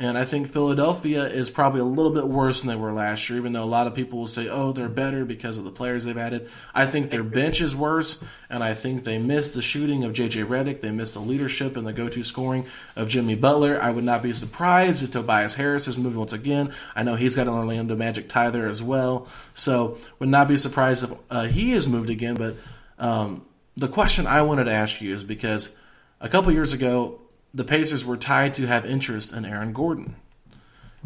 And 0.00 0.16
I 0.16 0.24
think 0.24 0.50
Philadelphia 0.50 1.26
is 1.26 1.50
probably 1.50 1.82
a 1.82 1.84
little 1.84 2.10
bit 2.10 2.26
worse 2.26 2.62
than 2.62 2.68
they 2.68 2.74
were 2.74 2.90
last 2.90 3.28
year, 3.28 3.38
even 3.38 3.52
though 3.52 3.62
a 3.62 3.66
lot 3.66 3.86
of 3.86 3.94
people 3.94 4.18
will 4.18 4.26
say, 4.26 4.48
oh, 4.48 4.72
they're 4.72 4.88
better 4.88 5.26
because 5.26 5.58
of 5.58 5.64
the 5.64 5.70
players 5.70 6.04
they've 6.04 6.16
added. 6.16 6.48
I 6.74 6.86
think 6.86 7.10
their 7.10 7.22
bench 7.22 7.60
is 7.60 7.76
worse, 7.76 8.24
and 8.48 8.64
I 8.64 8.72
think 8.72 9.04
they 9.04 9.18
missed 9.18 9.52
the 9.52 9.60
shooting 9.60 10.02
of 10.02 10.14
J.J. 10.14 10.44
Redick. 10.44 10.80
They 10.80 10.90
missed 10.90 11.12
the 11.12 11.20
leadership 11.20 11.76
and 11.76 11.86
the 11.86 11.92
go 11.92 12.08
to 12.08 12.24
scoring 12.24 12.64
of 12.96 13.10
Jimmy 13.10 13.34
Butler. 13.34 13.78
I 13.78 13.90
would 13.90 14.04
not 14.04 14.22
be 14.22 14.32
surprised 14.32 15.02
if 15.02 15.10
Tobias 15.10 15.56
Harris 15.56 15.86
is 15.86 15.98
moving 15.98 16.18
once 16.18 16.32
again. 16.32 16.72
I 16.96 17.02
know 17.02 17.16
he's 17.16 17.36
got 17.36 17.46
an 17.46 17.52
Orlando 17.52 17.94
Magic 17.94 18.26
tie 18.26 18.48
there 18.48 18.70
as 18.70 18.82
well. 18.82 19.28
So 19.52 19.98
would 20.18 20.30
not 20.30 20.48
be 20.48 20.56
surprised 20.56 21.04
if 21.04 21.12
uh, 21.28 21.42
he 21.42 21.72
is 21.72 21.86
moved 21.86 22.08
again. 22.08 22.36
But 22.36 22.54
um, 22.98 23.44
the 23.76 23.88
question 23.88 24.26
I 24.26 24.40
wanted 24.40 24.64
to 24.64 24.72
ask 24.72 25.02
you 25.02 25.14
is 25.14 25.24
because 25.24 25.76
a 26.22 26.30
couple 26.30 26.52
years 26.52 26.72
ago, 26.72 27.19
the 27.52 27.64
Pacers 27.64 28.04
were 28.04 28.16
tied 28.16 28.54
to 28.54 28.66
have 28.66 28.84
interest 28.84 29.32
in 29.32 29.44
Aaron 29.44 29.72
Gordon. 29.72 30.16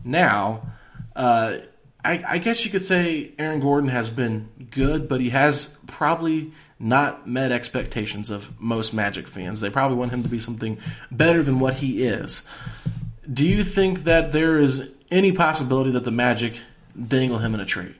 Now, 0.04 0.72
uh, 1.16 1.58
I, 2.04 2.22
I, 2.28 2.38
guess 2.38 2.64
you 2.64 2.70
could 2.70 2.82
say 2.82 3.32
Aaron 3.38 3.60
Gordon 3.60 3.88
has 3.88 4.10
been 4.10 4.48
good, 4.70 5.08
but 5.08 5.20
he 5.20 5.30
has 5.30 5.78
probably 5.86 6.52
not 6.78 7.26
met 7.26 7.52
expectations 7.52 8.30
of 8.30 8.60
most 8.60 8.92
Magic 8.92 9.26
fans. 9.26 9.60
They 9.60 9.70
probably 9.70 9.96
want 9.96 10.10
him 10.10 10.22
to 10.22 10.28
be 10.28 10.40
something 10.40 10.78
better 11.10 11.42
than 11.42 11.60
what 11.60 11.74
he 11.74 12.04
is. 12.04 12.46
Do 13.32 13.46
you 13.46 13.64
think 13.64 14.04
that 14.04 14.32
there 14.32 14.60
is 14.60 14.90
any 15.10 15.32
possibility 15.32 15.92
that 15.92 16.04
the 16.04 16.10
Magic 16.10 16.60
dangle 17.08 17.38
him 17.38 17.54
in 17.54 17.60
a 17.60 17.64
trade? 17.64 17.94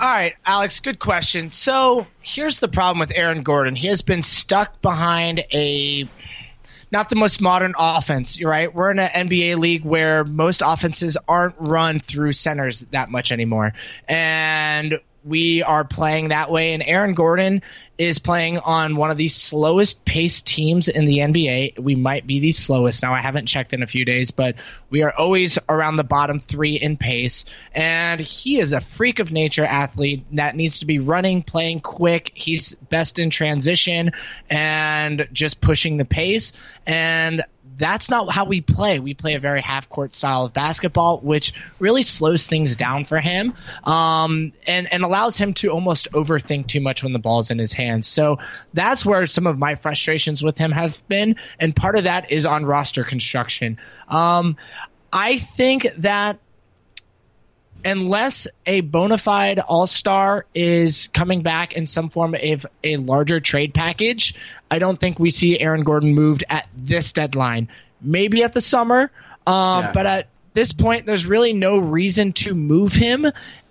All 0.00 0.08
right, 0.08 0.34
Alex, 0.46 0.78
good 0.78 1.00
question. 1.00 1.50
So 1.50 2.06
here's 2.20 2.60
the 2.60 2.68
problem 2.68 3.00
with 3.00 3.10
Aaron 3.14 3.42
Gordon. 3.42 3.74
He 3.74 3.88
has 3.88 4.00
been 4.00 4.22
stuck 4.22 4.80
behind 4.80 5.44
a 5.52 6.08
not 6.90 7.10
the 7.10 7.16
most 7.16 7.40
modern 7.40 7.74
offense, 7.78 8.42
right? 8.42 8.72
We're 8.72 8.90
in 8.90 8.98
an 8.98 9.28
NBA 9.28 9.58
league 9.58 9.84
where 9.84 10.24
most 10.24 10.62
offenses 10.64 11.16
aren't 11.26 11.56
run 11.58 12.00
through 12.00 12.32
centers 12.32 12.80
that 12.92 13.10
much 13.10 13.32
anymore. 13.32 13.74
And 14.08 15.00
we 15.24 15.62
are 15.62 15.84
playing 15.84 16.28
that 16.28 16.50
way. 16.50 16.72
And 16.72 16.82
Aaron 16.82 17.14
Gordon 17.14 17.62
is 17.98 18.20
playing 18.20 18.58
on 18.58 18.94
one 18.94 19.10
of 19.10 19.16
the 19.16 19.26
slowest 19.26 20.04
paced 20.04 20.46
teams 20.46 20.86
in 20.86 21.04
the 21.04 21.18
NBA. 21.18 21.80
We 21.80 21.96
might 21.96 22.28
be 22.28 22.38
the 22.38 22.52
slowest. 22.52 23.02
Now, 23.02 23.12
I 23.12 23.20
haven't 23.20 23.46
checked 23.46 23.72
in 23.72 23.82
a 23.82 23.88
few 23.88 24.04
days, 24.04 24.30
but 24.30 24.54
we 24.88 25.02
are 25.02 25.12
always 25.12 25.58
around 25.68 25.96
the 25.96 26.04
bottom 26.04 26.38
three 26.38 26.76
in 26.76 26.96
pace. 26.96 27.44
And 27.72 28.20
he 28.20 28.60
is 28.60 28.72
a 28.72 28.80
freak 28.80 29.18
of 29.18 29.32
nature 29.32 29.64
athlete 29.64 30.24
that 30.32 30.54
needs 30.54 30.78
to 30.78 30.86
be 30.86 31.00
running, 31.00 31.42
playing 31.42 31.80
quick. 31.80 32.30
He's 32.34 32.72
best 32.74 33.18
in 33.18 33.30
transition 33.30 34.12
and 34.48 35.28
just 35.32 35.60
pushing 35.60 35.96
the 35.96 36.04
pace. 36.04 36.52
And 36.86 37.42
that's 37.78 38.10
not 38.10 38.30
how 38.30 38.44
we 38.44 38.60
play. 38.60 38.98
We 38.98 39.14
play 39.14 39.34
a 39.34 39.40
very 39.40 39.60
half 39.60 39.88
court 39.88 40.12
style 40.12 40.44
of 40.44 40.52
basketball, 40.52 41.20
which 41.20 41.54
really 41.78 42.02
slows 42.02 42.46
things 42.46 42.76
down 42.76 43.04
for 43.04 43.20
him 43.20 43.54
um, 43.84 44.52
and, 44.66 44.92
and 44.92 45.04
allows 45.04 45.38
him 45.38 45.54
to 45.54 45.68
almost 45.68 46.10
overthink 46.12 46.66
too 46.66 46.80
much 46.80 47.02
when 47.02 47.12
the 47.12 47.18
ball's 47.18 47.50
in 47.50 47.58
his 47.58 47.72
hands. 47.88 48.06
So 48.06 48.38
that's 48.72 49.04
where 49.04 49.26
some 49.26 49.46
of 49.46 49.58
my 49.58 49.74
frustrations 49.74 50.42
with 50.42 50.58
him 50.58 50.72
have 50.72 51.00
been. 51.08 51.36
And 51.58 51.74
part 51.74 51.96
of 51.96 52.04
that 52.04 52.30
is 52.30 52.46
on 52.46 52.64
roster 52.64 53.04
construction. 53.04 53.78
Um, 54.08 54.56
I 55.12 55.38
think 55.38 55.88
that 55.98 56.38
unless 57.84 58.48
a 58.66 58.80
bona 58.80 59.18
fide 59.18 59.58
all 59.60 59.86
star 59.86 60.46
is 60.54 61.08
coming 61.12 61.42
back 61.42 61.72
in 61.72 61.86
some 61.86 62.10
form 62.10 62.34
of 62.34 62.66
a 62.82 62.96
larger 62.96 63.40
trade 63.40 63.74
package, 63.74 64.34
I 64.70 64.78
don't 64.78 64.98
think 64.98 65.18
we 65.18 65.30
see 65.30 65.58
Aaron 65.58 65.84
Gordon 65.84 66.14
moved 66.14 66.44
at 66.48 66.68
this 66.76 67.12
deadline. 67.12 67.68
Maybe 68.00 68.42
at 68.42 68.52
the 68.52 68.60
summer, 68.60 69.10
um, 69.46 69.84
yeah. 69.84 69.92
but 69.92 70.06
at 70.06 70.28
this 70.54 70.72
point, 70.72 71.06
there's 71.06 71.26
really 71.26 71.52
no 71.52 71.78
reason 71.78 72.32
to 72.34 72.54
move 72.54 72.92
him 72.92 73.26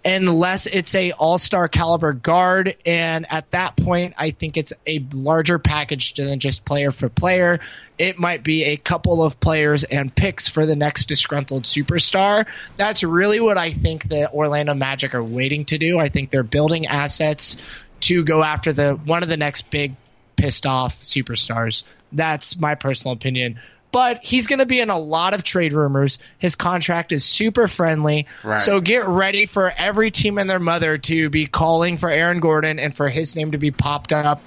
unless 0.08 0.68
it's 0.68 0.96
a 0.96 1.12
all-star 1.12 1.68
caliber 1.68 2.14
guard. 2.14 2.78
And 2.86 3.26
at 3.30 3.52
that 3.52 3.76
point 3.76 4.14
i 4.18 4.32
think 4.32 4.58
it's 4.58 4.74
a 4.86 5.06
larger 5.12 5.60
package 5.60 6.14
than 6.14 6.40
just 6.40 6.66
player 6.66 6.92
for 6.92 7.10
player. 7.10 7.60
It 7.98 8.20
might 8.20 8.44
be 8.44 8.64
a 8.64 8.78
couple 8.78 9.24
of 9.24 9.40
players 9.40 9.84
and 9.84 10.14
picks 10.14 10.48
for 10.48 10.66
the 10.66 10.76
next 10.76 11.08
disgruntled 11.08 11.64
superstar. 11.64 12.46
That's 12.78 13.04
really 13.04 13.40
what 13.40 13.58
i 13.58 13.72
think 13.72 14.08
the 14.08 14.32
orlando 14.32 14.74
magic 14.74 15.14
are 15.14 15.24
waiting 15.24 15.66
to 15.66 15.78
do. 15.78 16.00
I 16.00 16.10
think 16.10 16.32
they're 16.32 16.44
building 16.44 16.88
assets 16.88 17.58
to 18.02 18.24
go 18.24 18.44
after 18.44 18.74
the 18.74 18.94
one 18.94 19.24
of 19.24 19.30
the 19.30 19.38
next 19.38 19.70
big 19.70 19.96
pissed 20.36 20.66
off 20.66 21.02
superstars. 21.02 21.84
That's 22.12 22.58
my 22.58 22.76
personal 22.76 23.14
opinion 23.14 23.60
but 23.98 24.24
he's 24.24 24.46
going 24.46 24.60
to 24.60 24.66
be 24.68 24.80
in 24.80 24.92
a 24.92 25.00
lot 25.00 25.34
of 25.34 25.44
trade 25.44 25.74
rumors. 25.74 26.20
His 26.38 26.54
contract 26.54 27.12
is 27.12 27.26
super 27.26 27.68
friendly. 27.68 28.28
Right. 28.44 28.60
So 28.60 28.80
get 28.80 29.08
ready 29.08 29.48
for 29.48 29.74
every 29.76 30.12
team 30.12 30.38
and 30.38 30.48
their 30.48 30.60
mother 30.60 31.00
to 31.00 31.32
be 31.32 31.48
calling 31.48 31.98
for 31.98 32.08
Aaron 32.08 32.40
Gordon 32.40 32.78
and 32.78 32.96
for 32.96 33.10
his 33.10 33.36
name 33.36 33.54
to 33.54 33.58
be 33.58 33.72
popped 33.72 34.14
up 34.14 34.40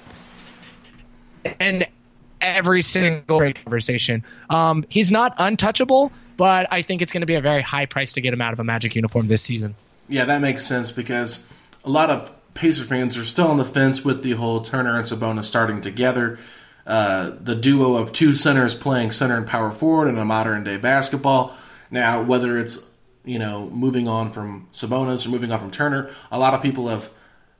in 1.59 1.83
every 2.39 2.81
single 2.81 3.39
trade 3.39 3.59
conversation. 3.61 4.23
Um, 4.49 4.85
he's 4.87 5.11
not 5.11 5.35
untouchable, 5.37 6.13
but 6.37 6.71
I 6.71 6.81
think 6.81 7.01
it's 7.01 7.11
going 7.11 7.19
to 7.19 7.27
be 7.27 7.35
a 7.35 7.41
very 7.41 7.61
high 7.61 7.87
price 7.87 8.13
to 8.13 8.21
get 8.21 8.33
him 8.33 8.39
out 8.39 8.53
of 8.53 8.61
a 8.61 8.63
Magic 8.63 8.95
uniform 8.95 9.27
this 9.27 9.41
season. 9.41 9.75
Yeah, 10.07 10.23
that 10.23 10.39
makes 10.39 10.65
sense 10.65 10.93
because 10.93 11.45
a 11.83 11.89
lot 11.89 12.09
of 12.09 12.31
Pacer 12.53 12.85
fans 12.85 13.17
are 13.17 13.25
still 13.25 13.47
on 13.47 13.57
the 13.57 13.65
fence 13.65 14.05
with 14.05 14.23
the 14.23 14.31
whole 14.31 14.61
Turner 14.61 14.95
and 14.95 15.05
Sabonis 15.05 15.43
starting 15.43 15.81
together 15.81 16.39
uh, 16.91 17.37
the 17.39 17.55
duo 17.55 17.95
of 17.95 18.11
two 18.11 18.35
centers 18.35 18.75
playing 18.75 19.13
center 19.13 19.37
and 19.37 19.47
power 19.47 19.71
forward 19.71 20.09
in 20.09 20.17
a 20.17 20.25
modern 20.25 20.61
day 20.65 20.75
basketball. 20.75 21.55
Now, 21.89 22.21
whether 22.21 22.57
it's 22.57 22.85
you 23.23 23.39
know 23.39 23.69
moving 23.69 24.09
on 24.09 24.33
from 24.33 24.67
Sabonis 24.73 25.25
or 25.25 25.29
moving 25.29 25.53
on 25.53 25.59
from 25.59 25.71
Turner, 25.71 26.11
a 26.33 26.37
lot 26.37 26.53
of 26.53 26.61
people 26.61 26.89
have 26.89 27.09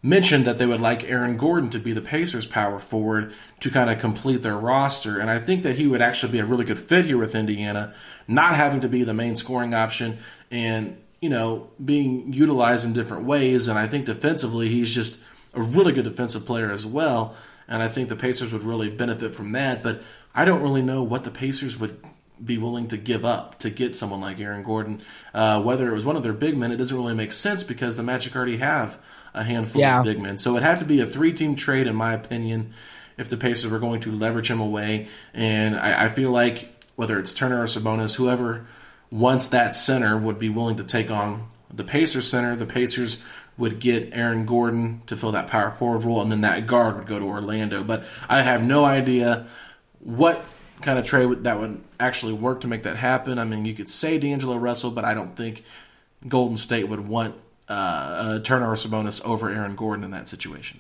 mentioned 0.04 0.44
that 0.44 0.58
they 0.58 0.66
would 0.66 0.82
like 0.82 1.10
Aaron 1.10 1.38
Gordon 1.38 1.70
to 1.70 1.80
be 1.80 1.94
the 1.94 2.02
Pacers' 2.02 2.46
power 2.46 2.78
forward 2.78 3.34
to 3.62 3.70
kind 3.70 3.90
of 3.90 4.00
complete 4.00 4.44
their 4.44 4.58
roster, 4.58 5.18
and 5.18 5.30
I 5.30 5.40
think 5.40 5.64
that 5.64 5.78
he 5.78 5.88
would 5.88 6.02
actually 6.02 6.34
be 6.34 6.40
a 6.40 6.46
really 6.46 6.66
good 6.66 6.80
fit 6.80 7.06
here 7.06 7.18
with 7.18 7.34
Indiana, 7.34 7.94
not 8.28 8.56
having 8.56 8.82
to 8.82 8.90
be 8.90 9.06
the 9.06 9.14
main 9.14 9.38
scoring 9.38 9.74
option 9.74 10.18
and 10.52 10.98
you 11.22 11.30
know 11.30 11.70
being 11.84 12.34
utilized 12.34 12.84
in 12.84 12.92
different 12.92 13.24
ways. 13.24 13.70
And 13.70 13.80
I 13.80 13.88
think 13.88 14.08
defensively, 14.08 14.68
he's 14.68 14.94
just 14.94 15.20
a 15.54 15.62
really 15.62 15.94
good 15.94 16.04
defensive 16.04 16.46
player 16.46 16.70
as 16.70 16.86
well 16.86 17.34
and 17.72 17.82
I 17.82 17.88
think 17.88 18.10
the 18.10 18.18
Pacers 18.18 18.52
would 18.52 18.64
really 18.64 18.90
benefit 18.90 19.34
from 19.34 19.50
that. 19.50 19.82
But 19.82 20.04
I 20.36 20.44
don't 20.44 20.62
really 20.62 20.82
know 20.82 21.04
what 21.04 21.24
the 21.24 21.32
Pacers 21.32 21.80
would 21.80 22.04
be 22.44 22.58
willing 22.58 22.90
to 22.90 22.98
give 22.98 23.24
up 23.24 23.60
to 23.60 23.70
get 23.70 23.96
someone 23.96 24.20
like 24.20 24.42
Aaron 24.42 24.62
Gordon. 24.62 25.02
Uh, 25.34 25.62
whether 25.62 25.90
it 25.90 25.94
was 25.94 26.04
one 26.04 26.18
of 26.18 26.24
their 26.24 26.34
big 26.34 26.58
men, 26.58 26.74
it 26.74 26.78
doesn't 26.78 26.96
really 26.96 27.16
make 27.16 27.32
sense 27.32 27.64
because 27.64 27.96
the 27.96 28.04
Magic 28.04 28.36
already 28.36 28.58
have 28.58 28.98
a 29.34 29.44
handful 29.44 29.80
yeah. 29.80 30.00
of 30.00 30.06
big 30.06 30.20
men. 30.20 30.38
So 30.38 30.58
it 30.58 30.64
had 30.64 30.80
to 30.80 30.86
be 30.86 31.00
a 31.00 31.06
three 31.06 31.32
team 31.32 31.56
trade, 31.56 31.88
in 31.88 31.96
my 31.96 32.14
opinion, 32.14 32.74
if 33.18 33.30
the 33.30 33.38
Pacers 33.38 33.72
were 33.72 33.80
going 33.80 34.02
to 34.02 34.12
leverage 34.12 34.52
him 34.52 34.60
away. 34.60 35.08
And 35.34 35.78
I, 35.78 36.08
I 36.08 36.10
feel 36.10 36.32
like 36.32 36.84
whether 36.98 37.18
it's 37.18 37.34
Turner 37.34 37.62
or 37.62 37.68
Sabonis, 37.68 38.16
whoever 38.16 38.68
wants 39.10 39.48
that 39.48 39.76
center 39.76 40.18
would 40.18 40.40
be 40.40 40.50
willing 40.50 40.76
to 40.76 40.84
take 40.84 41.10
on 41.10 41.48
the 41.74 41.84
Pacers 41.86 42.28
center, 42.28 42.56
the 42.58 42.66
Pacers 42.66 43.24
would 43.62 43.80
get 43.80 44.10
Aaron 44.12 44.46
Gordon 44.46 45.04
to 45.06 45.16
fill 45.16 45.32
that 45.32 45.48
power 45.48 45.72
forward 45.72 46.04
role, 46.04 46.22
and 46.22 46.32
then 46.32 46.42
that 46.42 46.68
guard 46.68 46.98
would 46.98 47.08
go 47.08 47.18
to 47.18 47.26
Orlando. 47.26 47.84
But 47.84 48.04
I 48.28 48.42
have 48.42 48.62
no 48.62 48.84
idea 48.84 49.48
what 50.00 50.44
kind 50.82 51.00
of 51.00 51.06
trade 51.06 51.44
that 51.44 51.60
would 51.60 51.80
actually 52.00 52.34
work 52.34 52.62
to 52.62 52.68
make 52.68 52.84
that 52.84 52.98
happen. 52.98 53.38
I 53.40 53.46
mean, 53.46 53.64
you 53.66 53.74
could 53.74 53.88
say 53.88 54.18
D'Angelo 54.18 54.58
Russell, 54.58 54.92
but 54.92 55.06
I 55.06 55.14
don't 55.14 55.38
think 55.38 55.64
Golden 56.28 56.58
State 56.58 56.88
would 56.88 57.08
want 57.08 57.36
uh, 57.70 58.40
Turner 58.40 58.70
or 58.70 58.76
Sabonis 58.76 59.24
over 59.24 59.50
Aaron 59.50 59.76
Gordon 59.76 60.04
in 60.04 60.12
that 60.12 60.28
situation. 60.28 60.80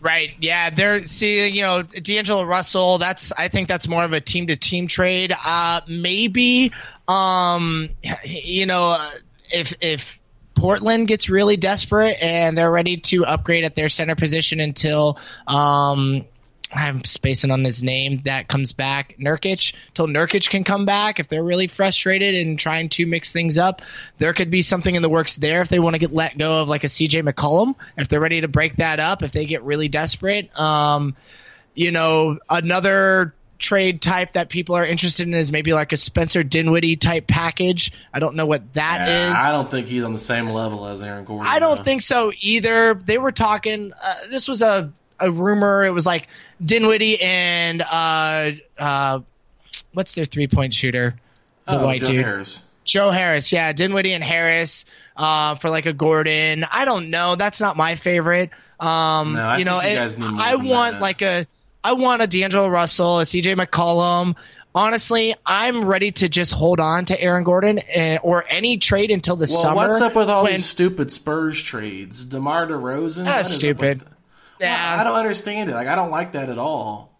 Right. 0.00 0.32
Yeah. 0.40 0.70
They're 0.70 1.06
seeing, 1.06 1.54
you 1.54 1.62
know, 1.62 1.82
D'Angelo 1.82 2.44
Russell. 2.44 2.98
That's, 2.98 3.32
I 3.32 3.48
think 3.48 3.68
that's 3.68 3.88
more 3.88 4.04
of 4.04 4.12
a 4.12 4.20
team 4.20 4.48
to 4.48 4.56
team 4.56 4.86
trade. 4.86 5.32
Uh, 5.32 5.80
maybe, 5.88 6.72
um, 7.08 7.88
you 8.24 8.66
know, 8.66 8.90
uh, 8.90 9.10
if, 9.50 9.72
if 9.80 10.18
Portland 10.54 11.08
gets 11.08 11.28
really 11.28 11.56
desperate 11.56 12.18
and 12.20 12.56
they're 12.56 12.70
ready 12.70 12.98
to 12.98 13.26
upgrade 13.26 13.64
at 13.64 13.74
their 13.74 13.88
center 13.88 14.14
position 14.14 14.60
until, 14.60 15.18
um, 15.46 16.24
I'm 16.74 17.04
spacing 17.04 17.50
on 17.50 17.64
his 17.64 17.82
name. 17.82 18.22
That 18.24 18.48
comes 18.48 18.72
back, 18.72 19.16
Nurkic. 19.18 19.74
Till 19.94 20.08
Nurkic 20.08 20.48
can 20.50 20.64
come 20.64 20.86
back, 20.86 21.20
if 21.20 21.28
they're 21.28 21.44
really 21.44 21.68
frustrated 21.68 22.34
and 22.34 22.58
trying 22.58 22.88
to 22.90 23.06
mix 23.06 23.32
things 23.32 23.58
up, 23.58 23.82
there 24.18 24.32
could 24.32 24.50
be 24.50 24.62
something 24.62 24.94
in 24.94 25.02
the 25.02 25.08
works 25.08 25.36
there. 25.36 25.60
If 25.60 25.68
they 25.68 25.78
want 25.78 25.94
to 25.94 25.98
get 25.98 26.12
let 26.12 26.36
go 26.36 26.62
of 26.62 26.68
like 26.68 26.84
a 26.84 26.88
CJ 26.88 27.28
McCollum, 27.28 27.74
if 27.96 28.08
they're 28.08 28.20
ready 28.20 28.40
to 28.40 28.48
break 28.48 28.76
that 28.76 28.98
up, 28.98 29.22
if 29.22 29.32
they 29.32 29.46
get 29.46 29.62
really 29.62 29.88
desperate, 29.88 30.58
um, 30.58 31.14
you 31.74 31.92
know, 31.92 32.38
another 32.50 33.34
trade 33.64 34.02
type 34.02 34.34
that 34.34 34.48
people 34.50 34.74
are 34.76 34.84
interested 34.84 35.26
in 35.26 35.32
is 35.34 35.50
maybe 35.50 35.72
like 35.72 35.92
a 35.92 35.96
Spencer 35.96 36.42
Dinwiddie 36.42 36.96
type 36.96 37.26
package. 37.26 37.92
I 38.12 38.18
don't 38.18 38.36
know 38.36 38.46
what 38.46 38.74
that 38.74 39.08
Yeah, 39.08 39.30
is. 39.30 39.36
I 39.36 39.50
don't 39.52 39.70
think 39.70 39.86
he's 39.88 40.04
on 40.04 40.12
the 40.12 40.18
same 40.18 40.46
level 40.50 40.86
as 40.86 41.00
Aaron 41.02 41.24
Gordon. 41.24 41.46
I 41.46 41.58
don't 41.58 41.78
though. 41.78 41.82
think 41.82 42.02
so 42.02 42.32
either. 42.40 42.94
They 42.94 43.16
were 43.18 43.32
talking. 43.32 43.92
Uh, 44.00 44.14
this 44.30 44.46
was 44.48 44.60
a 44.62 44.92
a 45.18 45.30
rumor. 45.30 45.84
It 45.84 45.90
was 45.92 46.04
like 46.06 46.28
Dinwiddie 46.64 47.22
and 47.22 47.80
uh 47.82 48.50
uh, 48.78 49.20
what's 49.92 50.14
their 50.14 50.24
three 50.26 50.46
point 50.48 50.74
shooter? 50.74 51.16
The 51.66 51.80
oh, 51.80 51.84
white 51.86 52.00
Joe 52.00 52.06
dude, 52.08 52.24
Harris. 52.24 52.64
Joe 52.84 53.10
Harris. 53.10 53.50
Yeah, 53.50 53.72
Dinwiddie 53.72 54.12
and 54.12 54.22
Harris. 54.24 54.84
Uh, 55.16 55.54
for 55.54 55.70
like 55.70 55.86
a 55.86 55.92
Gordon. 55.92 56.64
I 56.70 56.84
don't 56.84 57.08
know. 57.10 57.36
That's 57.36 57.60
not 57.60 57.76
my 57.76 57.94
favorite. 57.94 58.50
Um, 58.80 59.34
No, 59.34 59.42
I 59.44 59.58
you 59.58 59.64
know, 59.64 59.80
you 59.80 59.88
it- 59.90 59.94
guys 59.94 60.18
need 60.18 60.28
more 60.28 60.42
I 60.44 60.56
want 60.56 60.94
that. 60.94 61.00
like 61.00 61.22
a. 61.22 61.46
I 61.84 61.92
want 61.92 62.22
a 62.22 62.26
D'Angelo 62.26 62.68
Russell, 62.68 63.20
a 63.20 63.24
CJ 63.24 63.54
McCollum. 63.56 64.34
Honestly, 64.74 65.34
I'm 65.46 65.84
ready 65.84 66.10
to 66.12 66.28
just 66.28 66.52
hold 66.52 66.80
on 66.80 67.04
to 67.04 67.20
Aaron 67.20 67.44
Gordon 67.44 67.78
uh, 67.96 68.16
or 68.22 68.44
any 68.48 68.78
trade 68.78 69.10
until 69.12 69.36
the 69.36 69.46
Well, 69.48 69.62
summer. 69.62 69.74
what's 69.76 70.00
up 70.00 70.16
with 70.16 70.28
all 70.28 70.44
when- 70.44 70.54
these 70.54 70.64
stupid 70.66 71.12
Spurs 71.12 71.62
trades? 71.62 72.24
DeMar 72.24 72.66
DeRozan? 72.66 73.24
That's 73.24 73.52
stupid. 73.54 74.02
Yeah. 74.60 74.96
I 75.00 75.04
don't 75.04 75.14
understand 75.16 75.70
it. 75.70 75.74
Like 75.74 75.86
I 75.88 75.94
don't 75.94 76.10
like 76.10 76.32
that 76.32 76.48
at 76.48 76.58
all. 76.58 77.12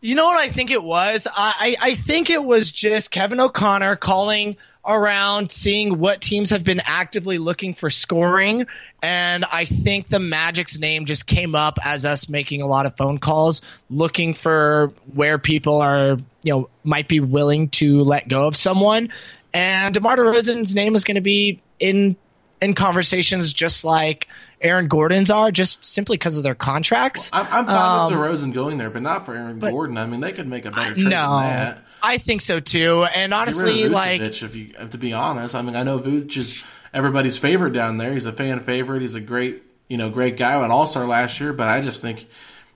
You 0.00 0.14
know 0.14 0.26
what 0.26 0.38
I 0.38 0.48
think 0.50 0.70
it 0.70 0.82
was? 0.82 1.26
I, 1.26 1.76
I 1.80 1.90
I 1.90 1.94
think 1.94 2.30
it 2.30 2.42
was 2.42 2.70
just 2.70 3.10
Kevin 3.10 3.40
O'Connor 3.40 3.96
calling 3.96 4.56
around, 4.88 5.52
seeing 5.52 5.98
what 5.98 6.20
teams 6.20 6.50
have 6.50 6.64
been 6.64 6.80
actively 6.84 7.38
looking 7.38 7.74
for 7.74 7.90
scoring, 7.90 8.66
and 9.02 9.44
I 9.44 9.66
think 9.66 10.08
the 10.08 10.18
Magic's 10.18 10.78
name 10.78 11.04
just 11.04 11.26
came 11.26 11.54
up 11.54 11.78
as 11.84 12.04
us 12.06 12.28
making 12.28 12.62
a 12.62 12.66
lot 12.66 12.86
of 12.86 12.96
phone 12.96 13.18
calls, 13.18 13.60
looking 13.90 14.34
for 14.34 14.92
where 15.12 15.38
people 15.38 15.82
are, 15.82 16.16
you 16.42 16.52
know, 16.52 16.70
might 16.82 17.06
be 17.06 17.20
willing 17.20 17.68
to 17.70 18.02
let 18.02 18.28
go 18.28 18.46
of 18.46 18.56
someone, 18.56 19.10
and 19.52 19.94
DeMar 19.94 20.16
DeRozan's 20.16 20.74
name 20.74 20.94
is 20.96 21.04
going 21.04 21.16
to 21.16 21.20
be 21.20 21.60
in 21.78 22.16
in 22.60 22.74
conversations 22.74 23.52
just 23.52 23.84
like 23.84 24.26
Aaron 24.60 24.88
Gordon's 24.88 25.30
are, 25.30 25.50
just 25.50 25.84
simply 25.84 26.16
because 26.16 26.36
of 26.36 26.42
their 26.42 26.54
contracts. 26.54 27.30
I'm, 27.32 27.46
I'm 27.46 27.66
fine 27.66 27.76
Um, 27.76 28.12
with 28.12 28.18
DeRozan 28.18 28.52
going 28.52 28.78
there, 28.78 28.90
but 28.90 29.02
not 29.02 29.26
for 29.26 29.34
Aaron 29.34 29.58
Gordon. 29.58 29.96
I 29.96 30.06
mean, 30.06 30.20
they 30.20 30.32
could 30.32 30.48
make 30.48 30.64
a 30.64 30.70
better 30.70 30.94
trade 30.94 31.04
no, 31.04 31.40
than 31.40 31.50
that. 31.50 31.84
I 32.02 32.18
think 32.18 32.40
so 32.40 32.60
too. 32.60 33.04
And 33.04 33.32
honestly, 33.34 33.88
like 33.88 34.20
if 34.20 34.54
you 34.54 34.72
to 34.72 34.98
be 34.98 35.12
honest. 35.12 35.54
I 35.54 35.62
mean, 35.62 35.76
I 35.76 35.82
know 35.82 35.98
Vuce 35.98 36.36
is 36.36 36.62
everybody's 36.92 37.38
favorite 37.38 37.72
down 37.72 37.98
there. 37.98 38.12
He's 38.12 38.26
a 38.26 38.32
fan 38.32 38.60
favorite. 38.60 39.02
He's 39.02 39.14
a 39.14 39.20
great, 39.20 39.62
you 39.88 39.96
know, 39.96 40.10
great 40.10 40.36
guy, 40.36 40.62
an 40.64 40.70
All 40.70 40.86
Star 40.86 41.06
last 41.06 41.40
year. 41.40 41.52
But 41.52 41.68
I 41.68 41.80
just 41.80 42.02
think 42.02 42.26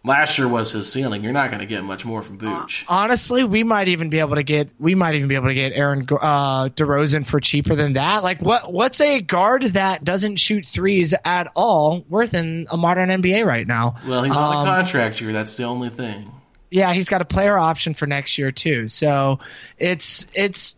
last 0.05 0.39
year 0.39 0.49
was 0.49 0.73
his 0.73 0.91
ceiling. 0.93 1.23
You're 1.23 1.33
not 1.33 1.51
going 1.51 1.61
to 1.61 1.67
get 1.67 1.85
much 1.85 2.05
more 2.05 2.23
from 2.23 2.39
Vuce. 2.39 2.85
honestly, 2.89 3.45
we 3.45 3.63
might 3.63 3.89
even 3.89 4.11
be 4.11 4.19
able 4.21 4.37
to 4.37 4.43
get 4.43 4.71
we 4.79 4.95
might 4.95 5.15
even 5.15 5.29
be 5.29 5.35
able 5.35 5.49
to 5.49 5.55
get 5.55 5.73
Aaron 5.73 6.03
uh, 6.11 6.69
DeRozan 6.69 7.25
for 7.27 7.41
cheaper 7.41 7.75
than 7.75 7.95
that. 7.95 8.23
Like 8.23 8.41
what 8.43 8.73
what's 8.73 9.01
a 9.01 9.21
guard 9.21 9.75
that 9.75 10.03
doesn't 10.05 10.37
shoot 10.37 10.67
threes 10.67 11.15
at 11.25 11.51
all 11.55 12.05
worth 12.09 12.35
in 12.35 12.67
a 12.71 12.77
modern 12.77 13.09
NBA 13.09 13.45
right 13.47 13.67
now? 13.67 13.97
well, 14.07 14.23
he's 14.25 14.37
on 14.37 14.57
Um, 14.57 14.63
a 14.63 14.67
contract 14.67 15.21
year. 15.21 15.33
That's 15.33 15.57
the 15.57 15.65
only 15.65 15.89
thing. 15.89 16.31
Yeah, 16.71 16.95
he's 16.95 17.09
got 17.11 17.21
a 17.21 17.27
player 17.27 17.59
option 17.59 17.93
for 17.95 18.07
next 18.07 18.39
year 18.39 18.51
too. 18.51 18.89
So 18.89 19.41
it's 19.79 20.27
it's 20.35 20.77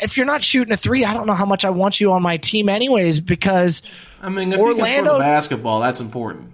if 0.00 0.16
you're 0.16 0.26
not 0.26 0.44
shooting 0.44 0.72
a 0.72 0.76
three, 0.76 1.04
I 1.04 1.14
don't 1.14 1.26
know 1.26 1.34
how 1.34 1.46
much 1.46 1.64
I 1.64 1.70
want 1.70 2.00
you 2.00 2.12
on 2.12 2.22
my 2.22 2.36
team 2.36 2.68
anyways 2.68 3.20
because 3.20 3.82
I 4.22 4.28
mean, 4.28 4.52
if 4.52 4.58
he 4.58 4.64
can 4.64 4.76
score 4.76 4.84
Orlando- 4.86 5.12
the 5.14 5.18
basketball, 5.18 5.80
that's 5.80 6.00
important. 6.00 6.52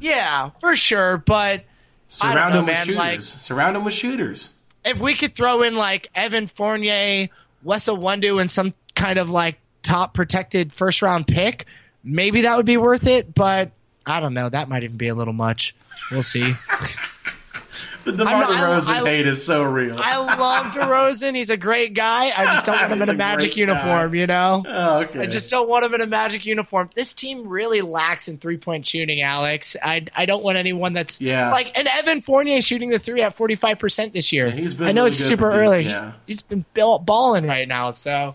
Yeah, 0.00 0.50
for 0.60 0.76
sure, 0.76 1.18
but 1.18 1.64
Surround 2.08 2.54
know, 2.54 2.60
him 2.60 2.66
with 2.66 2.74
man, 2.74 2.84
shooters. 2.86 2.98
like- 2.98 3.20
Surround 3.22 3.76
him 3.76 3.84
with 3.84 3.94
shooters. 3.94 4.54
if 4.84 4.98
we 4.98 5.14
could 5.16 5.34
throw 5.34 5.62
in 5.62 5.74
like 5.76 6.08
Evan 6.14 6.46
Fournier, 6.46 7.28
Wes 7.62 7.86
Iwundu, 7.86 8.40
and 8.40 8.50
some 8.50 8.74
kind 8.94 9.18
of 9.18 9.30
like 9.30 9.58
top 9.82 10.14
protected 10.14 10.72
first 10.72 11.02
round 11.02 11.26
pick, 11.26 11.66
maybe 12.02 12.42
that 12.42 12.56
would 12.56 12.66
be 12.66 12.76
worth 12.76 13.06
it. 13.06 13.34
But 13.34 13.70
I 14.06 14.20
don't 14.20 14.34
know. 14.34 14.48
That 14.48 14.68
might 14.68 14.84
even 14.84 14.96
be 14.96 15.08
a 15.08 15.14
little 15.14 15.32
much. 15.34 15.74
We'll 16.10 16.22
see. 16.22 16.54
The 18.04 18.12
DeMar 18.12 18.32
not- 18.40 18.50
DeRozan 18.82 19.02
I- 19.02 19.08
hate 19.08 19.26
is 19.26 19.44
so 19.44 19.62
real. 19.62 19.96
I 19.98 20.18
love 20.18 20.74
DeRozan. 20.74 21.34
He's 21.34 21.50
a 21.50 21.56
great 21.56 21.94
guy. 21.94 22.26
I 22.36 22.44
just 22.44 22.66
don't 22.66 22.76
want 22.80 22.92
him 22.92 23.02
in 23.02 23.08
a 23.08 23.12
a 23.12 23.14
magic 23.14 23.56
uniform, 23.56 24.12
guy. 24.12 24.18
you 24.18 24.26
know? 24.26 24.62
oh, 24.66 24.98
okay. 25.04 25.20
I 25.20 25.26
just 25.26 25.48
don't 25.50 25.68
want 25.68 25.84
him 25.84 25.94
in 25.94 26.00
a 26.02 26.06
magic 26.06 26.44
uniform. 26.44 26.90
This 26.94 27.14
team 27.14 27.48
really 27.48 27.80
lacks 27.80 28.28
in 28.28 28.38
three 28.38 28.58
point 28.58 28.86
shooting, 28.86 29.22
Alex. 29.22 29.74
I 29.82 30.06
I 30.14 30.26
don't 30.26 30.44
want 30.44 30.58
anyone 30.58 30.92
that's 30.92 31.20
Yeah. 31.20 31.50
like 31.50 31.78
and 31.78 31.88
Evan 31.88 32.20
Fournier 32.20 32.60
shooting 32.60 32.90
the 32.90 32.98
three 32.98 33.22
at 33.22 33.34
forty 33.36 33.56
five 33.56 33.78
percent 33.78 34.12
this 34.12 34.32
year. 34.32 34.46
Yeah, 34.48 34.52
he's 34.52 34.74
been 34.74 34.88
I 34.88 34.92
know 34.92 35.02
really 35.02 35.10
it's 35.12 35.24
super 35.24 35.50
the- 35.50 35.56
early. 35.56 35.84
yeah. 35.86 36.12
He's, 36.26 36.40
he's 36.40 36.42
been 36.42 36.64
balling 36.74 37.46
right 37.46 37.66
now, 37.66 37.90
so 37.92 38.34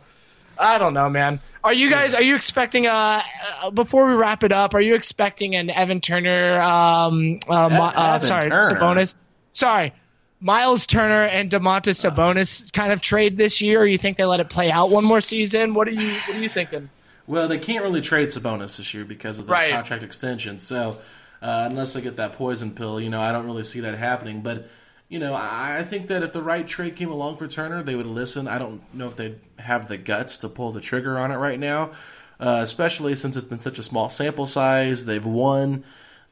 I 0.57 0.77
don't 0.77 0.93
know, 0.93 1.09
man. 1.09 1.39
Are 1.63 1.73
you 1.73 1.89
guys? 1.89 2.15
Are 2.15 2.21
you 2.23 2.35
expecting? 2.35 2.87
Uh, 2.87 3.21
uh, 3.61 3.69
before 3.71 4.07
we 4.07 4.13
wrap 4.13 4.43
it 4.45 4.51
up, 4.53 4.73
are 4.73 4.81
you 4.81 4.95
expecting 4.95 5.55
an 5.55 5.69
Evan 5.69 5.99
Turner? 6.01 6.61
Um, 6.61 7.39
uh, 7.49 7.67
Mi- 7.69 7.75
uh, 7.77 8.19
sorry, 8.19 8.49
Turner? 8.49 8.71
Sabonis. 8.71 9.13
Sorry, 9.53 9.93
Miles 10.39 10.85
Turner 10.85 11.23
and 11.23 11.51
Domantas 11.51 12.09
Sabonis 12.09 12.71
kind 12.71 12.91
of 12.91 13.01
trade 13.01 13.37
this 13.37 13.61
year. 13.61 13.81
Or 13.81 13.85
you 13.85 13.97
think 13.97 14.17
they 14.17 14.25
let 14.25 14.39
it 14.39 14.49
play 14.49 14.71
out 14.71 14.89
one 14.89 15.03
more 15.03 15.21
season? 15.21 15.73
What 15.73 15.87
are 15.87 15.91
you? 15.91 16.13
What 16.13 16.37
are 16.37 16.39
you 16.39 16.49
thinking? 16.49 16.89
Well, 17.27 17.47
they 17.47 17.59
can't 17.59 17.83
really 17.83 18.01
trade 18.01 18.29
Sabonis 18.29 18.77
this 18.77 18.93
year 18.93 19.05
because 19.05 19.37
of 19.37 19.45
the 19.45 19.51
Right. 19.51 19.71
contract 19.71 20.03
extension. 20.03 20.59
So, 20.59 20.97
uh, 21.41 21.67
unless 21.69 21.93
they 21.93 22.01
get 22.01 22.17
that 22.17 22.33
poison 22.33 22.71
pill, 22.71 22.99
you 22.99 23.09
know, 23.09 23.21
I 23.21 23.31
don't 23.31 23.45
really 23.45 23.63
see 23.63 23.81
that 23.81 23.97
happening. 23.97 24.41
But, 24.41 24.67
you 25.09 25.19
know, 25.19 25.35
I, 25.35 25.77
I 25.79 25.83
think 25.83 26.07
that 26.07 26.23
if 26.23 26.33
the 26.33 26.41
right 26.41 26.67
trade 26.67 26.95
came 26.95 27.11
along 27.11 27.37
for 27.37 27.47
Turner, 27.47 27.83
they 27.83 27.95
would 27.95 28.07
listen. 28.07 28.47
I 28.47 28.57
don't 28.57 28.81
know 28.95 29.07
if 29.07 29.15
they'd 29.15 29.39
have 29.59 29.87
the 29.87 29.97
guts 29.97 30.37
to 30.37 30.49
pull 30.49 30.71
the 30.71 30.81
trigger 30.81 31.19
on 31.19 31.31
it 31.31 31.35
right 31.35 31.59
now, 31.59 31.91
uh, 32.39 32.61
especially 32.63 33.13
since 33.13 33.37
it's 33.37 33.45
been 33.45 33.59
such 33.59 33.77
a 33.77 33.83
small 33.83 34.09
sample 34.09 34.47
size. 34.47 35.05
They've 35.05 35.25
won 35.25 35.83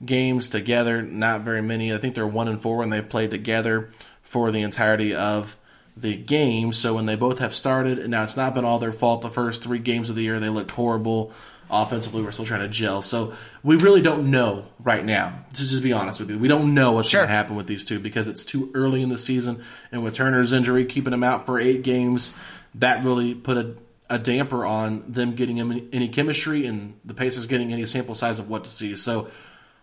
games 0.06 0.50
together, 0.50 1.02
not 1.02 1.42
very 1.42 1.62
many. 1.62 1.94
I 1.94 1.98
think 1.98 2.16
they're 2.16 2.28
one 2.28 2.48
and 2.48 2.62
four 2.62 2.78
when 2.78 2.90
they've 2.90 3.08
played 3.08 3.32
together 3.32 3.90
for 4.22 4.52
the 4.52 4.62
entirety 4.62 5.16
of 5.16 5.58
the 5.96 6.16
game. 6.16 6.74
So 6.74 6.94
when 6.96 7.06
they 7.08 7.16
both 7.16 7.40
have 7.40 7.56
started, 7.56 7.98
and 7.98 8.12
now 8.12 8.24
it's 8.24 8.38
not 8.38 8.54
been 8.54 8.66
all 8.66 8.78
their 8.80 8.92
fault. 8.92 9.22
The 9.22 9.30
first 9.30 9.64
three 9.64 9.80
games 9.80 10.10
of 10.10 10.16
the 10.16 10.22
year, 10.24 10.40
they 10.40 10.50
looked 10.50 10.72
horrible. 10.72 11.32
Offensively, 11.70 12.22
we're 12.22 12.32
still 12.32 12.46
trying 12.46 12.62
to 12.62 12.70
gel. 12.70 13.02
So 13.02 13.34
we 13.62 13.76
really 13.76 14.02
don't 14.02 14.32
know 14.32 14.68
right 14.80 15.04
now. 15.04 15.44
To 15.54 15.68
just 15.68 15.84
be 15.84 15.92
honest 15.92 16.20
with 16.20 16.30
you, 16.30 16.40
we 16.40 16.48
don't 16.48 16.74
know 16.74 16.94
what's 16.94 17.10
Sure. 17.10 17.20
going 17.22 17.28
to 17.28 17.34
happen 17.34 17.56
with 17.58 17.68
these 17.68 17.84
two 17.84 18.00
because 18.00 18.30
it's 18.30 18.46
too 18.46 18.72
early 18.74 19.02
in 19.02 19.10
the 19.10 19.18
season. 19.18 19.62
And 19.92 20.02
with 20.02 20.14
Turner's 20.14 20.54
injury, 20.54 20.86
keeping 20.86 21.12
him 21.12 21.24
out 21.26 21.46
for 21.46 21.60
eight 21.60 21.82
games, 21.84 22.34
that 22.76 23.04
really 23.04 23.34
put 23.36 23.58
a, 23.58 23.76
a 24.10 24.18
damper 24.18 24.66
on 24.66 25.04
them 25.12 25.34
getting 25.36 25.60
any, 25.60 25.90
any 25.92 26.08
chemistry 26.08 26.66
and 26.66 26.94
the 27.04 27.14
Pacers 27.14 27.48
getting 27.48 27.74
any 27.74 27.86
sample 27.86 28.16
size 28.16 28.40
of 28.40 28.48
what 28.50 28.64
to 28.64 28.70
see. 28.70 28.96
So 28.96 29.28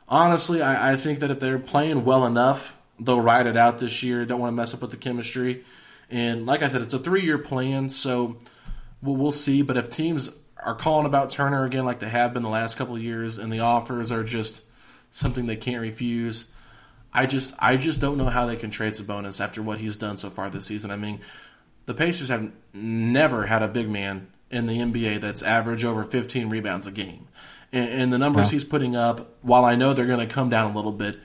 honestly, 0.09 0.63
I, 0.63 0.93
I 0.93 0.97
think 0.97 1.21
that 1.21 1.31
if 1.31 1.41
they're 1.41 1.59
playing 1.59 2.05
well 2.05 2.27
enough, 2.27 2.79
they'll 2.99 3.21
ride 3.21 3.47
it 3.47 3.57
out 3.57 3.79
this 3.79 4.03
year. 4.03 4.25
Don't 4.25 4.41
want 4.41 4.53
to 4.53 4.57
mess 4.57 4.75
up 4.75 4.81
with 4.81 4.91
the 4.91 4.97
chemistry. 4.97 5.65
And 6.11 6.47
like 6.47 6.63
I 6.63 6.69
said, 6.69 6.83
it's 6.83 6.95
a 6.95 6.99
three 6.99 7.23
year 7.23 7.39
plan, 7.39 7.89
so 7.89 8.39
we'll, 9.03 9.17
we'll 9.17 9.33
see. 9.33 9.63
But 9.63 9.77
if 9.77 9.91
teams 9.91 10.31
are 10.63 10.75
calling 10.75 11.07
about 11.07 11.31
Turner 11.31 11.65
again, 11.65 11.85
like 11.85 12.01
they 12.01 12.09
have 12.09 12.35
been 12.35 12.43
the 12.43 12.49
last 12.49 12.77
couple 12.77 12.97
of 12.97 13.03
years, 13.03 13.39
and 13.39 13.53
the 13.53 13.61
offers 13.61 14.13
are 14.13 14.25
just 14.25 14.63
something 15.11 15.47
they 15.47 15.57
can't 15.57 15.81
refuse, 15.81 16.51
I 17.13 17.27
just 17.27 17.55
I 17.59 17.77
just 17.77 18.01
don't 18.01 18.19
know 18.19 18.27
how 18.27 18.47
they 18.47 18.57
can 18.57 18.71
trade 18.71 18.95
Sabonis 18.95 19.41
after 19.41 19.63
what 19.63 19.79
he's 19.79 19.97
done 19.97 20.17
so 20.17 20.31
far 20.31 20.51
this 20.51 20.67
season. 20.67 20.91
I 20.91 20.97
mean, 20.97 21.21
the 21.87 21.95
Pacers 21.95 22.29
have 22.29 22.51
never 22.73 23.47
had 23.47 23.63
a 23.63 23.69
big 23.69 23.89
man 23.89 24.29
in 24.51 24.67
the 24.67 24.79
NBA 24.79 25.21
that's 25.21 25.43
average 25.43 25.85
over 25.85 26.03
15 26.05 26.49
rebounds 26.49 26.87
a 26.87 26.91
game. 26.93 27.29
And, 27.75 28.03
and 28.03 28.13
the 28.13 28.19
numbers 28.19 28.51
he's 28.51 28.65
putting 28.65 28.95
up, 28.97 29.37
while 29.43 29.65
I 29.65 29.75
know 29.75 29.93
they're 29.93 30.07
going 30.07 30.27
to 30.27 30.33
come 30.33 30.49
down 30.49 30.71
a 30.71 30.75
little 30.75 30.93
bit, 30.93 31.19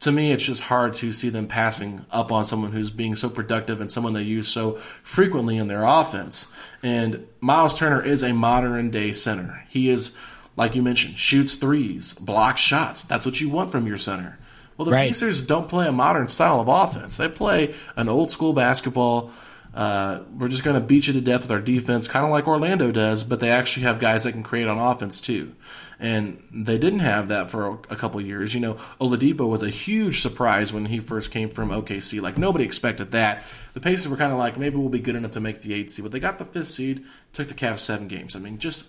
to 0.00 0.12
me, 0.12 0.30
it's 0.30 0.44
just 0.44 0.62
hard 0.62 0.94
to 0.94 1.10
see 1.12 1.28
them 1.28 1.48
passing 1.48 2.06
up 2.12 2.30
on 2.30 2.44
someone 2.44 2.70
who's 2.70 2.90
being 2.90 3.16
so 3.16 3.28
productive 3.28 3.80
and 3.80 3.90
someone 3.90 4.12
they 4.12 4.22
use 4.22 4.46
so 4.46 4.76
frequently 5.02 5.56
in 5.56 5.66
their 5.66 5.82
offense. 5.82 6.52
And 6.84 7.26
Miles 7.40 7.76
Turner 7.76 8.00
is 8.00 8.22
a 8.22 8.32
modern 8.32 8.90
day 8.90 9.12
center. 9.12 9.64
He 9.68 9.88
is, 9.90 10.16
like 10.56 10.76
you 10.76 10.82
mentioned, 10.82 11.18
shoots 11.18 11.56
threes, 11.56 12.14
blocks 12.14 12.60
shots. 12.60 13.02
That's 13.02 13.26
what 13.26 13.40
you 13.40 13.48
want 13.48 13.72
from 13.72 13.88
your 13.88 13.98
center. 13.98 14.38
Well, 14.76 14.86
the 14.86 14.92
Right. 14.92 15.08
Pacers 15.08 15.42
don't 15.42 15.68
play 15.68 15.88
a 15.88 15.92
modern 15.92 16.28
style 16.28 16.60
of 16.60 16.68
offense. 16.68 17.16
They 17.16 17.28
play 17.28 17.74
an 17.96 18.08
old 18.08 18.30
school 18.30 18.52
basketball. 18.52 19.32
Uh, 19.74 20.20
we're 20.36 20.48
just 20.48 20.64
going 20.64 20.80
to 20.80 20.84
beat 20.84 21.06
you 21.06 21.12
to 21.12 21.20
death 21.20 21.42
with 21.42 21.50
our 21.50 21.60
defense, 21.60 22.08
kind 22.08 22.24
of 22.24 22.32
like 22.32 22.48
Orlando 22.48 22.90
does, 22.90 23.22
but 23.22 23.38
they 23.40 23.50
actually 23.50 23.84
have 23.84 23.98
guys 24.00 24.24
that 24.24 24.32
can 24.32 24.42
create 24.42 24.66
on 24.66 24.78
offense 24.78 25.20
too. 25.20 25.54
And 26.00 26.42
they 26.52 26.78
didn't 26.78 27.00
have 27.00 27.28
that 27.28 27.50
for 27.50 27.66
a, 27.66 27.72
a 27.90 27.96
couple 27.96 28.20
years. 28.20 28.54
You 28.54 28.60
know, 28.60 28.74
Oladipo 29.00 29.48
was 29.48 29.62
a 29.62 29.68
huge 29.68 30.20
surprise 30.20 30.72
when 30.72 30.86
he 30.86 31.00
first 31.00 31.30
came 31.30 31.48
from 31.50 31.70
OKC. 31.70 32.20
Like 32.20 32.38
nobody 32.38 32.64
expected 32.64 33.10
that. 33.12 33.44
The 33.74 33.80
Pacers 33.80 34.08
were 34.08 34.16
kind 34.16 34.32
of 34.32 34.38
like 34.38 34.56
maybe 34.56 34.76
we'll 34.76 34.88
be 34.88 35.00
good 35.00 35.16
enough 35.16 35.32
to 35.32 35.40
make 35.40 35.60
the 35.60 35.74
eighth 35.74 35.90
seed, 35.90 36.04
but 36.04 36.12
they 36.12 36.20
got 36.20 36.38
the 36.38 36.44
fifth 36.44 36.68
seed, 36.68 37.04
took 37.32 37.48
the 37.48 37.54
Cavs 37.54 37.78
seven 37.78 38.08
games. 38.08 38.34
I 38.36 38.38
mean, 38.38 38.58
just 38.58 38.88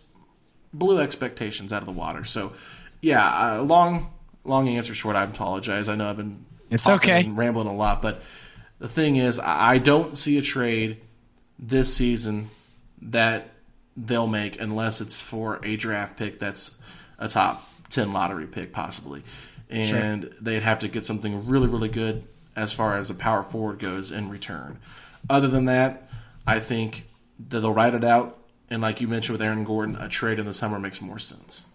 blew 0.73 0.99
expectations 0.99 1.73
out 1.73 1.81
of 1.81 1.87
the 1.87 1.91
water. 1.93 2.23
So, 2.23 2.53
yeah, 3.01 3.25
uh, 3.57 3.63
long 3.63 4.13
long 4.43 4.67
answer 4.69 4.93
short. 4.93 5.15
I 5.15 5.23
apologize. 5.23 5.89
I 5.89 5.95
know 5.95 6.09
I've 6.09 6.17
been 6.17 6.45
It's 6.69 6.87
okay. 6.87 7.27
rambling 7.27 7.67
a 7.67 7.75
lot, 7.75 8.01
but 8.01 8.21
the 8.79 8.89
thing 8.89 9.17
is, 9.17 9.39
I 9.39 9.77
don't 9.77 10.17
see 10.17 10.37
a 10.37 10.41
trade 10.41 10.97
this 11.59 11.93
season 11.93 12.49
that 13.01 13.49
they'll 13.95 14.27
make 14.27 14.59
unless 14.59 15.01
it's 15.01 15.19
for 15.19 15.59
a 15.63 15.75
draft 15.75 16.17
pick 16.17 16.39
that's 16.39 16.77
a 17.17 17.27
top 17.27 17.63
10 17.89 18.13
lottery 18.13 18.47
pick 18.47 18.71
possibly. 18.71 19.23
And 19.69 20.33
they'd 20.41 20.63
have 20.63 20.79
to 20.79 20.87
get 20.87 21.05
something 21.05 21.47
really 21.47 21.67
really 21.67 21.89
good 21.89 22.23
as 22.55 22.73
far 22.73 22.97
as 22.97 23.09
a 23.09 23.13
power 23.13 23.43
forward 23.43 23.79
goes 23.79 24.11
in 24.11 24.29
return. 24.29 24.79
Other 25.29 25.47
than 25.47 25.65
that 25.65 26.09
i 26.47 26.59
think 26.59 27.07
that 27.49 27.59
they'll 27.59 27.73
write 27.73 27.93
it 27.93 28.03
out. 28.03 28.37
And 28.69 28.81
like 28.81 29.01
you 29.01 29.07
mentioned 29.07 29.37
with 29.37 29.45
aaron 29.45 29.63
gordon 29.65 29.95
a 29.97 30.07
trade 30.07 30.39
in 30.39 30.45
the 30.45 30.53
summer 30.53 30.79
makes 30.79 31.01
more 31.01 31.19
sense. 31.19 31.65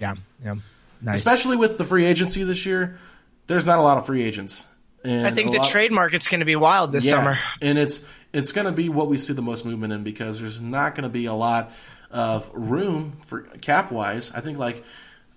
Yeah, 0.00 0.14
yeah, 0.44 0.56
nice. 1.00 1.16
especially 1.16 1.56
with 1.56 1.78
the 1.78 1.84
free 1.84 2.04
agency 2.04 2.44
this 2.44 2.64
year 2.64 2.98
there's 3.46 3.66
not 3.66 3.78
a 3.78 3.82
lot 3.82 3.98
of 3.98 4.06
free 4.06 4.22
agents 4.22 4.66
and 5.04 5.26
I 5.26 5.30
think 5.30 5.52
the 5.52 5.58
lot- 5.58 5.68
trade 5.68 5.92
market's 5.92 6.26
going 6.28 6.40
to 6.40 6.46
be 6.46 6.56
wild 6.56 6.92
this 6.92 7.08
summer. 7.08 7.38
and 7.62 7.78
it's 7.78 8.04
it's 8.32 8.52
going 8.52 8.66
to 8.66 8.72
be 8.72 8.88
what 8.88 9.08
we 9.08 9.18
see 9.18 9.32
the 9.32 9.42
most 9.42 9.64
movement 9.64 9.92
in 9.92 10.02
because 10.02 10.40
there's 10.40 10.60
not 10.60 10.94
going 10.94 11.04
to 11.04 11.08
be 11.08 11.26
a 11.26 11.34
lot 11.34 11.72
of 12.10 12.50
room 12.54 13.18
for 13.26 13.42
cap 13.42 13.92
wise. 13.92 14.32
I 14.32 14.40
think 14.40 14.58
like 14.58 14.84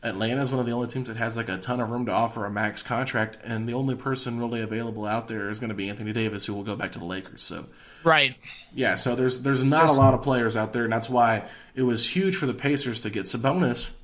Atlanta 0.04 0.42
is 0.42 0.52
one 0.52 0.60
of 0.60 0.66
the 0.66 0.72
only 0.72 0.88
teams 0.88 1.08
that 1.08 1.18
has 1.18 1.36
like 1.36 1.50
a 1.50 1.58
ton 1.58 1.80
of 1.80 1.90
room 1.92 2.06
to 2.06 2.12
offer 2.12 2.46
a 2.46 2.52
max 2.52 2.82
contract, 2.84 3.38
and 3.44 3.68
the 3.68 3.74
only 3.74 3.96
person 3.96 4.40
really 4.40 4.62
available 4.62 5.06
out 5.06 5.28
there 5.28 5.50
is 5.50 5.60
going 5.60 5.70
to 5.70 5.76
be 5.76 5.90
Anthony 5.90 6.14
Davis, 6.14 6.46
who 6.46 6.54
will 6.54 6.64
go 6.64 6.76
back 6.76 6.92
to 6.94 7.00
the 7.00 7.06
Lakers. 7.06 7.44
So 7.44 7.66
Right. 8.04 8.36
yeah, 8.74 8.96
so 8.96 9.16
there's 9.16 9.42
there's 9.42 9.64
not 9.64 9.90
a 9.90 9.94
lot 9.94 10.14
of 10.14 10.22
players 10.22 10.56
out 10.56 10.72
there, 10.72 10.84
and 10.84 10.94
that's 10.94 11.10
why 11.10 11.44
it 11.76 11.82
was 11.82 12.08
huge 12.16 12.36
for 12.36 12.46
the 12.46 12.54
Pacers 12.54 13.02
to 13.02 13.10
get 13.10 13.26
Sabonis 13.26 13.96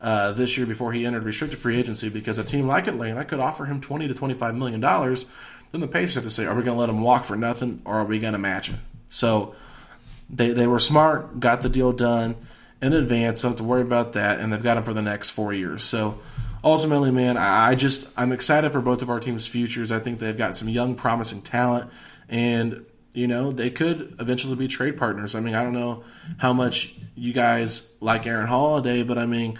uh, 0.00 0.32
this 0.32 0.56
year 0.56 0.66
before 0.66 0.92
he 0.92 1.04
entered 1.04 1.24
restricted 1.24 1.58
free 1.58 1.78
agency 1.78 2.08
because 2.08 2.38
a 2.38 2.44
team 2.44 2.66
like 2.66 2.86
Atlanta 2.86 3.24
could 3.24 3.40
offer 3.40 3.66
him 3.66 3.80
twenty 3.80 4.08
to 4.08 4.14
twenty 4.14 4.34
five 4.34 4.54
million 4.54 4.80
dollars. 4.80 5.26
Then 5.72 5.80
the 5.80 5.88
Pacers 5.88 6.14
have 6.16 6.24
to 6.24 6.30
say, 6.30 6.46
are 6.46 6.54
we 6.54 6.64
going 6.64 6.76
to 6.76 6.80
let 6.80 6.88
him 6.88 7.00
walk 7.00 7.24
for 7.24 7.36
nothing, 7.36 7.80
or 7.84 7.94
are 7.94 8.04
we 8.04 8.18
going 8.18 8.32
to 8.32 8.38
match 8.38 8.70
it? 8.70 8.76
So 9.08 9.54
they 10.28 10.52
they 10.52 10.66
were 10.66 10.80
smart, 10.80 11.40
got 11.40 11.62
the 11.62 11.68
deal 11.68 11.92
done 11.92 12.36
in 12.82 12.92
advance, 12.92 13.42
don't 13.42 13.52
have 13.52 13.58
to 13.58 13.64
worry 13.64 13.82
about 13.82 14.14
that, 14.14 14.40
and 14.40 14.52
they've 14.52 14.62
got 14.62 14.76
him 14.76 14.84
for 14.84 14.94
the 14.94 15.02
next 15.02 15.30
four 15.30 15.52
years. 15.52 15.84
So 15.84 16.18
ultimately, 16.64 17.10
man, 17.10 17.36
I 17.36 17.70
I 17.70 17.74
just 17.74 18.08
I'm 18.16 18.32
excited 18.32 18.72
for 18.72 18.80
both 18.80 19.02
of 19.02 19.10
our 19.10 19.20
teams' 19.20 19.46
futures. 19.46 19.92
I 19.92 19.98
think 19.98 20.18
they've 20.18 20.36
got 20.36 20.56
some 20.56 20.68
young, 20.68 20.94
promising 20.94 21.42
talent, 21.42 21.90
and 22.28 22.84
you 23.12 23.26
know 23.26 23.52
they 23.52 23.70
could 23.70 24.16
eventually 24.18 24.56
be 24.56 24.68
trade 24.68 24.96
partners. 24.96 25.34
I 25.34 25.40
mean, 25.40 25.54
I 25.54 25.62
don't 25.62 25.74
know 25.74 26.04
how 26.38 26.52
much 26.52 26.94
you 27.14 27.32
guys 27.32 27.90
like 28.00 28.26
Aaron 28.26 28.46
Holiday, 28.46 29.02
but 29.02 29.18
I 29.18 29.26
mean, 29.26 29.58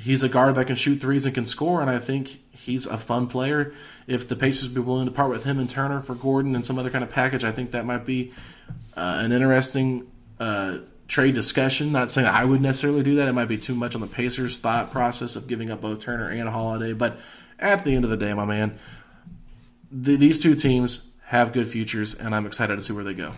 he's 0.00 0.22
a 0.22 0.28
guard 0.28 0.54
that 0.54 0.66
can 0.66 0.76
shoot 0.76 1.00
threes 1.00 1.26
and 1.26 1.34
can 1.34 1.46
score, 1.46 1.80
and 1.80 1.90
I 1.90 1.98
think 1.98 2.40
he's 2.52 2.86
a 2.86 2.96
fun 2.96 3.26
player. 3.26 3.72
If 4.06 4.26
the 4.28 4.36
Pacers 4.36 4.68
be 4.68 4.80
willing 4.80 5.06
to 5.06 5.12
part 5.12 5.30
with 5.30 5.44
him 5.44 5.58
and 5.58 5.68
Turner 5.68 6.00
for 6.00 6.14
Gordon 6.14 6.54
and 6.54 6.64
some 6.64 6.78
other 6.78 6.90
kind 6.90 7.04
of 7.04 7.10
package, 7.10 7.44
I 7.44 7.52
think 7.52 7.72
that 7.72 7.84
might 7.84 8.06
be 8.06 8.32
uh, 8.96 9.18
an 9.20 9.32
interesting 9.32 10.10
uh, 10.38 10.78
trade 11.06 11.34
discussion. 11.34 11.92
Not 11.92 12.10
saying 12.10 12.26
I 12.26 12.44
would 12.44 12.60
necessarily 12.60 13.02
do 13.02 13.16
that. 13.16 13.28
It 13.28 13.32
might 13.32 13.48
be 13.48 13.58
too 13.58 13.74
much 13.74 13.94
on 13.94 14.00
the 14.00 14.06
Pacers' 14.06 14.58
thought 14.58 14.90
process 14.90 15.36
of 15.36 15.46
giving 15.46 15.70
up 15.70 15.80
both 15.80 16.00
Turner 16.00 16.28
and 16.28 16.48
Holiday. 16.48 16.92
But 16.92 17.18
at 17.58 17.84
the 17.84 17.94
end 17.94 18.04
of 18.04 18.10
the 18.10 18.16
day, 18.16 18.32
my 18.32 18.46
man, 18.46 18.78
the, 19.92 20.16
these 20.16 20.40
two 20.40 20.54
teams 20.54 21.06
have 21.26 21.52
good 21.52 21.68
futures, 21.68 22.14
and 22.14 22.34
I'm 22.34 22.46
excited 22.46 22.76
to 22.76 22.82
see 22.82 22.92
where 22.92 23.04
they 23.04 23.14
go. 23.14 23.32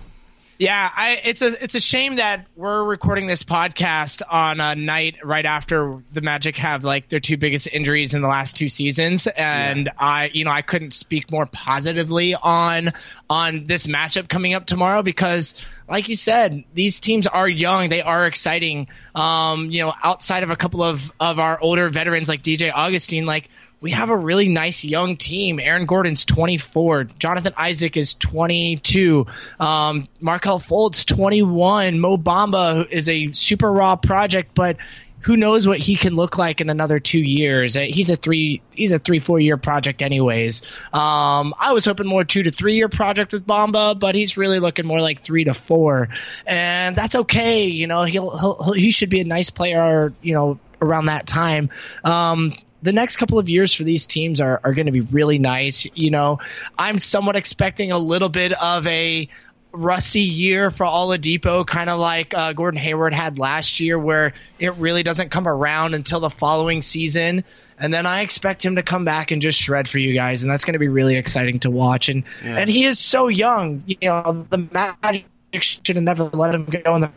Yeah, 0.62 0.88
I, 0.94 1.20
it's 1.24 1.42
a 1.42 1.64
it's 1.64 1.74
a 1.74 1.80
shame 1.80 2.16
that 2.16 2.46
we're 2.54 2.84
recording 2.84 3.26
this 3.26 3.42
podcast 3.42 4.22
on 4.30 4.60
a 4.60 4.76
night 4.76 5.16
right 5.24 5.44
after 5.44 6.04
the 6.12 6.20
Magic 6.20 6.56
have 6.56 6.84
like 6.84 7.08
their 7.08 7.18
two 7.18 7.36
biggest 7.36 7.66
injuries 7.66 8.14
in 8.14 8.22
the 8.22 8.28
last 8.28 8.54
two 8.54 8.68
seasons, 8.68 9.26
and 9.26 9.90
I 9.98 10.30
you 10.32 10.44
know 10.44 10.52
I 10.52 10.62
couldn't 10.62 10.92
speak 10.92 11.32
more 11.32 11.46
positively 11.46 12.36
on 12.36 12.92
on 13.28 13.66
this 13.66 13.88
matchup 13.88 14.28
coming 14.28 14.54
up 14.54 14.64
tomorrow 14.66 15.02
because, 15.02 15.56
like 15.88 16.08
you 16.08 16.14
said, 16.14 16.62
these 16.72 17.00
teams 17.00 17.26
are 17.26 17.48
young, 17.48 17.88
they 17.88 18.02
are 18.02 18.24
exciting. 18.24 18.86
Um, 19.16 19.68
you 19.72 19.82
know, 19.84 19.92
outside 20.00 20.44
of 20.44 20.50
a 20.50 20.56
couple 20.56 20.84
of 20.84 21.10
of 21.18 21.40
our 21.40 21.60
older 21.60 21.90
veterans 21.90 22.28
like 22.28 22.40
DJ 22.40 22.70
Augustin, 22.72 23.26
like 23.26 23.48
we 23.82 23.90
have 23.90 24.10
a 24.10 24.16
really 24.16 24.48
nice 24.48 24.84
young 24.84 25.16
team. 25.16 25.58
Aaron 25.58 25.86
Gordon's 25.86 26.24
24. 26.24 27.04
Jonathan 27.18 27.52
Isaac 27.56 27.96
is 27.96 28.14
22. 28.14 29.26
Um, 29.58 30.08
Markelle 30.20 30.60
Fultz 30.60 31.04
21. 31.04 31.98
Mo 31.98 32.16
Bamba 32.16 32.88
is 32.88 33.08
a 33.08 33.32
super 33.32 33.70
raw 33.70 33.96
project, 33.96 34.52
but 34.54 34.76
who 35.22 35.36
knows 35.36 35.66
what 35.66 35.78
he 35.78 35.96
can 35.96 36.14
look 36.14 36.38
like 36.38 36.60
in 36.60 36.70
another 36.70 37.00
two 37.00 37.18
years? 37.18 37.76
Uh, 37.76 37.80
He's 37.80 38.08
a 38.08 38.16
three. 38.16 38.62
He's 38.72 38.92
a 38.92 39.00
three 39.00 39.18
four 39.18 39.40
year 39.40 39.56
project, 39.56 40.00
anyways. 40.00 40.62
Um, 40.92 41.52
I 41.58 41.72
was 41.72 41.84
hoping 41.84 42.06
more 42.06 42.22
two 42.22 42.44
to 42.44 42.52
three 42.52 42.76
year 42.76 42.88
project 42.88 43.32
with 43.32 43.46
Bamba, 43.46 43.98
but 43.98 44.14
he's 44.14 44.36
really 44.36 44.60
looking 44.60 44.86
more 44.86 45.00
like 45.00 45.24
three 45.24 45.44
to 45.44 45.54
four, 45.54 46.08
and 46.46 46.94
that's 46.94 47.14
okay. 47.14 47.64
You 47.64 47.88
know, 47.88 48.02
he'll, 48.02 48.36
he'll, 48.36 48.72
he 48.72 48.90
should 48.92 49.10
be 49.10 49.20
a 49.20 49.24
nice 49.24 49.50
player. 49.50 50.12
You 50.22 50.34
know, 50.34 50.58
around 50.80 51.06
that 51.06 51.26
time. 51.26 51.70
Um, 52.04 52.56
the 52.82 52.92
next 52.92 53.16
couple 53.16 53.38
of 53.38 53.48
years 53.48 53.72
for 53.74 53.84
these 53.84 54.06
teams 54.06 54.40
are, 54.40 54.60
are 54.64 54.74
going 54.74 54.86
to 54.86 54.92
be 54.92 55.00
really 55.00 55.38
nice. 55.38 55.86
You 55.94 56.10
know, 56.10 56.40
I'm 56.78 56.98
somewhat 56.98 57.36
expecting 57.36 57.92
a 57.92 57.98
little 57.98 58.28
bit 58.28 58.52
of 58.52 58.86
a 58.86 59.28
rusty 59.72 60.20
year 60.20 60.70
for 60.70 60.84
Oladipo, 60.84 61.66
kind 61.66 61.88
of 61.88 61.98
like 61.98 62.34
uh, 62.34 62.52
Gordon 62.52 62.78
Hayward 62.80 63.14
had 63.14 63.38
last 63.38 63.80
year, 63.80 63.98
where 63.98 64.34
it 64.58 64.74
really 64.74 65.02
doesn't 65.02 65.30
come 65.30 65.48
around 65.48 65.94
until 65.94 66.20
the 66.20 66.30
following 66.30 66.82
season. 66.82 67.44
And 67.78 67.92
then 67.92 68.06
I 68.06 68.20
expect 68.20 68.64
him 68.64 68.76
to 68.76 68.82
come 68.82 69.04
back 69.04 69.30
and 69.30 69.40
just 69.40 69.58
shred 69.58 69.88
for 69.88 69.98
you 69.98 70.14
guys, 70.14 70.42
and 70.42 70.52
that's 70.52 70.64
going 70.64 70.74
to 70.74 70.78
be 70.78 70.88
really 70.88 71.16
exciting 71.16 71.60
to 71.60 71.70
watch. 71.70 72.08
And 72.08 72.24
Yeah. 72.44 72.58
and 72.58 72.70
he 72.70 72.84
is 72.84 72.98
so 72.98 73.28
young. 73.28 73.82
You 73.86 73.96
know, 74.02 74.46
the 74.50 74.58
Magic 74.58 75.24
should 75.60 75.96
have 75.96 76.02
never 76.02 76.24
let 76.24 76.54
him 76.54 76.66
go 76.66 76.94
in 76.94 77.00
the 77.02 77.10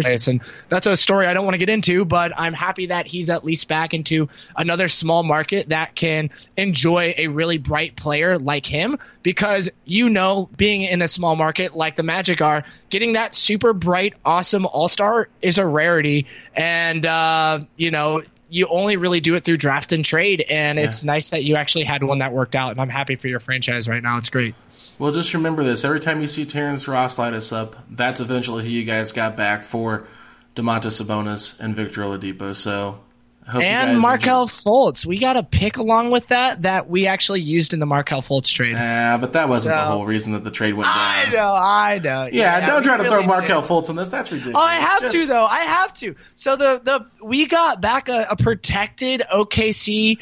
place. 0.00 0.28
And 0.28 0.40
that's 0.68 0.86
a 0.86 0.96
story 0.96 1.26
I 1.26 1.34
don't 1.34 1.44
want 1.44 1.54
to 1.54 1.58
get 1.58 1.68
into, 1.68 2.04
but 2.04 2.32
I'm 2.36 2.54
happy 2.54 2.86
that 2.86 3.06
he's 3.06 3.30
at 3.30 3.44
least 3.44 3.68
back 3.68 3.94
into 3.94 4.28
another 4.56 4.88
small 4.88 5.22
market 5.22 5.68
that 5.68 5.94
can 5.94 6.30
enjoy 6.56 7.14
a 7.16 7.28
really 7.28 7.58
bright 7.58 7.96
player 7.96 8.38
like 8.38 8.66
him. 8.66 8.98
Because 9.22 9.68
you 9.84 10.10
know, 10.10 10.48
being 10.56 10.82
in 10.82 11.02
a 11.02 11.08
small 11.08 11.36
market 11.36 11.76
like 11.76 11.96
the 11.96 12.02
Magic 12.02 12.40
are, 12.40 12.64
getting 12.90 13.12
that 13.12 13.34
super 13.34 13.72
bright, 13.72 14.14
awesome 14.24 14.66
all 14.66 14.88
star 14.88 15.28
is 15.40 15.58
a 15.58 15.66
rarity. 15.66 16.26
And, 16.54 17.06
uh, 17.06 17.60
you 17.76 17.90
know, 17.90 18.22
you 18.48 18.66
only 18.66 18.96
really 18.96 19.20
do 19.20 19.34
it 19.34 19.44
through 19.44 19.56
draft 19.56 19.92
and 19.92 20.04
trade. 20.04 20.44
And 20.48 20.78
it's 20.78 21.02
nice 21.02 21.30
that 21.30 21.42
you 21.42 21.56
actually 21.56 21.84
had 21.84 22.02
one 22.02 22.18
that 22.18 22.32
worked 22.32 22.54
out. 22.54 22.72
And 22.72 22.80
I'm 22.80 22.90
happy 22.90 23.16
for 23.16 23.26
your 23.26 23.40
franchise 23.40 23.88
right 23.88 24.02
now. 24.02 24.18
It's 24.18 24.28
great. 24.28 24.54
Well, 25.02 25.10
just 25.10 25.34
remember 25.34 25.64
this: 25.64 25.84
every 25.84 25.98
time 25.98 26.20
you 26.20 26.28
see 26.28 26.44
Terrence 26.44 26.86
Ross 26.86 27.18
light 27.18 27.34
us 27.34 27.50
up, 27.50 27.74
that's 27.90 28.20
eventually 28.20 28.62
who 28.62 28.70
you 28.70 28.84
guys 28.84 29.10
got 29.10 29.36
back 29.36 29.64
for 29.64 30.06
Domantas 30.54 31.02
Sabonis 31.02 31.58
and 31.58 31.74
Victor 31.74 32.02
Oladipo. 32.02 32.54
So, 32.54 33.00
I 33.44 33.50
hope 33.50 33.62
you 33.62 33.66
and 33.68 34.00
Markelle 34.00 34.42
enjoy- 34.42 34.52
Fultz. 34.54 35.04
We 35.04 35.18
got 35.18 35.36
a 35.36 35.42
pick 35.42 35.76
along 35.76 36.12
with 36.12 36.28
that 36.28 36.62
that 36.62 36.88
we 36.88 37.08
actually 37.08 37.40
used 37.40 37.74
in 37.74 37.80
the 37.80 37.86
Markelle 37.86 38.22
Fultz 38.22 38.54
trade. 38.54 38.76
Ah, 38.78 39.18
but 39.20 39.32
that 39.32 39.48
wasn't 39.48 39.74
the 39.74 39.82
whole 39.82 40.06
reason 40.06 40.34
that 40.34 40.44
the 40.44 40.52
trade 40.52 40.74
went 40.74 40.86
down. 40.86 40.96
I 40.96 41.26
know, 41.32 41.52
I 41.52 41.98
know. 41.98 42.28
Yeah, 42.30 42.64
don't 42.64 42.84
try 42.84 42.96
to 42.96 43.02
throw 43.02 43.14
really 43.14 43.26
Markelle 43.26 43.62
did. 43.62 43.70
Fultz 43.70 43.90
on 43.90 43.96
this. 43.96 44.08
That's 44.10 44.30
ridiculous. 44.30 44.56
Oh, 44.56 44.64
I 44.64 44.74
have 44.76 45.00
Just- 45.00 45.14
to 45.16 45.26
though. 45.26 45.46
I 45.46 45.62
have 45.62 45.92
to. 45.94 46.14
So 46.36 46.54
the 46.54 46.80
the 46.84 47.06
we 47.20 47.46
got 47.46 47.80
back 47.80 48.08
a, 48.08 48.28
a 48.30 48.36
protected 48.36 49.22
OKC 49.34 50.18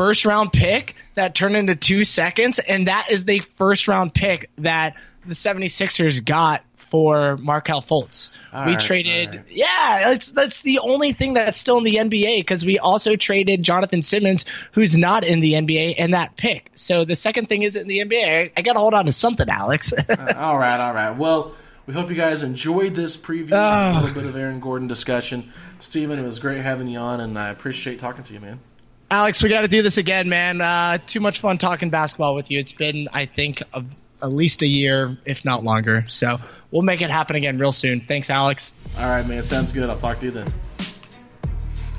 first 0.00 0.24
round 0.24 0.50
pick 0.50 0.94
that 1.14 1.34
turned 1.34 1.56
into 1.56 1.76
two 1.76 2.04
seconds, 2.04 2.58
and 2.58 2.88
that 2.88 3.10
is 3.10 3.26
the 3.26 3.40
first 3.56 3.86
round 3.86 4.14
pick 4.14 4.48
that 4.56 4.94
the 5.26 5.34
76ers 5.34 6.24
got 6.24 6.62
for 6.76 7.36
Markelle 7.36 7.82
Fultz. 7.82 8.30
All 8.50 8.64
we 8.64 8.72
right, 8.72 8.80
traded, 8.80 9.28
right. 9.28 9.44
yeah, 9.50 10.12
it's, 10.12 10.32
that's 10.32 10.60
the 10.60 10.78
only 10.78 11.12
thing 11.12 11.34
that's 11.34 11.58
still 11.58 11.76
in 11.76 11.84
the 11.84 11.96
NBA 11.96 12.38
because 12.40 12.64
we 12.64 12.78
also 12.78 13.14
traded 13.14 13.62
Jonathan 13.62 14.00
Simmons, 14.00 14.46
who's 14.72 14.96
not 14.96 15.26
in 15.26 15.40
the 15.40 15.52
NBA, 15.52 15.96
and 15.98 16.14
that 16.14 16.34
pick. 16.34 16.70
So 16.76 17.04
the 17.04 17.14
second 17.14 17.50
thing 17.50 17.62
isn't 17.62 17.82
in 17.82 17.86
the 17.86 17.98
NBA. 17.98 18.52
I, 18.56 18.62
got 18.62 18.72
to 18.72 18.78
hold 18.78 18.94
on 18.94 19.04
to 19.04 19.12
something, 19.12 19.50
Alex. 19.50 19.92
all 20.08 20.58
right, 20.58 20.80
all 20.80 20.94
right. 20.94 21.10
Well, 21.14 21.52
we 21.86 21.92
hope 21.92 22.08
you 22.08 22.16
guys 22.16 22.42
enjoyed 22.42 22.94
this 22.94 23.18
preview, 23.18 23.52
Ah. 23.52 23.92
a 23.92 24.00
little 24.00 24.14
bit 24.14 24.24
of 24.24 24.34
Aaron 24.34 24.60
Gordon 24.60 24.88
discussion. 24.88 25.52
Stephen, 25.78 26.18
it 26.18 26.24
was 26.24 26.38
great 26.38 26.62
having 26.62 26.86
you 26.88 26.98
on, 26.98 27.20
and 27.20 27.38
I 27.38 27.50
appreciate 27.50 27.98
talking 27.98 28.24
to 28.24 28.32
you, 28.32 28.40
man. 28.40 28.60
Alex, 29.10 29.42
we 29.42 29.48
got 29.48 29.62
to 29.62 29.68
do 29.68 29.82
this 29.82 29.96
again, 29.96 30.28
man. 30.28 30.60
Uh, 30.60 30.98
too 31.04 31.18
much 31.18 31.40
fun 31.40 31.58
talking 31.58 31.90
basketball 31.90 32.34
with 32.36 32.50
you. 32.50 32.60
It's 32.60 32.70
been, 32.70 33.08
I 33.12 33.26
think, 33.26 33.60
a, 33.72 33.84
at 34.22 34.30
least 34.30 34.62
a 34.62 34.68
year, 34.68 35.18
if 35.24 35.44
not 35.44 35.64
longer. 35.64 36.06
So 36.08 36.38
we'll 36.70 36.82
make 36.82 37.00
it 37.00 37.10
happen 37.10 37.34
again 37.34 37.58
real 37.58 37.72
soon. 37.72 38.00
Thanks, 38.02 38.30
Alex. 38.30 38.72
All 38.96 39.08
right, 39.08 39.26
man. 39.26 39.42
Sounds 39.42 39.72
good. 39.72 39.90
I'll 39.90 39.96
talk 39.96 40.20
to 40.20 40.26
you 40.26 40.30
then. 40.30 40.52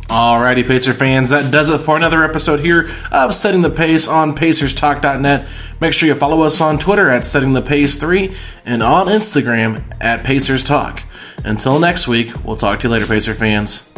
Alrighty, 0.08 0.68
Pacer 0.68 0.94
fans, 0.94 1.30
that 1.30 1.54
does 1.54 1.70
it 1.70 1.78
for 1.78 1.96
another 1.96 2.26
episode 2.26 2.60
here 2.60 2.90
of 3.14 3.34
Setting 3.34 3.62
the 3.62 3.70
Pace 3.70 4.10
on 4.10 4.36
PacersTalk.net. 4.36 5.48
Make 5.80 5.94
sure 5.94 6.10
you 6.10 6.16
follow 6.16 6.42
us 6.42 6.60
on 6.60 6.80
Twitter 6.80 7.10
at 7.10 7.24
Setting 7.24 7.54
the 7.54 7.62
Pace 7.62 7.96
3 7.96 8.36
and 8.66 8.84
on 8.84 9.08
Instagram 9.08 9.84
at 10.02 10.26
Pacers 10.26 10.66
Talk. 10.66 11.04
Until 11.46 11.80
next 11.80 12.10
week, 12.10 12.44
we'll 12.44 12.58
talk 12.58 12.82
to 12.82 12.88
you 12.88 12.92
later, 12.92 13.06
Pacer 13.06 13.34
fans. 13.34 13.90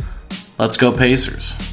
Let's 0.60 0.78
go, 0.78 0.96
Pacers. 0.96 1.73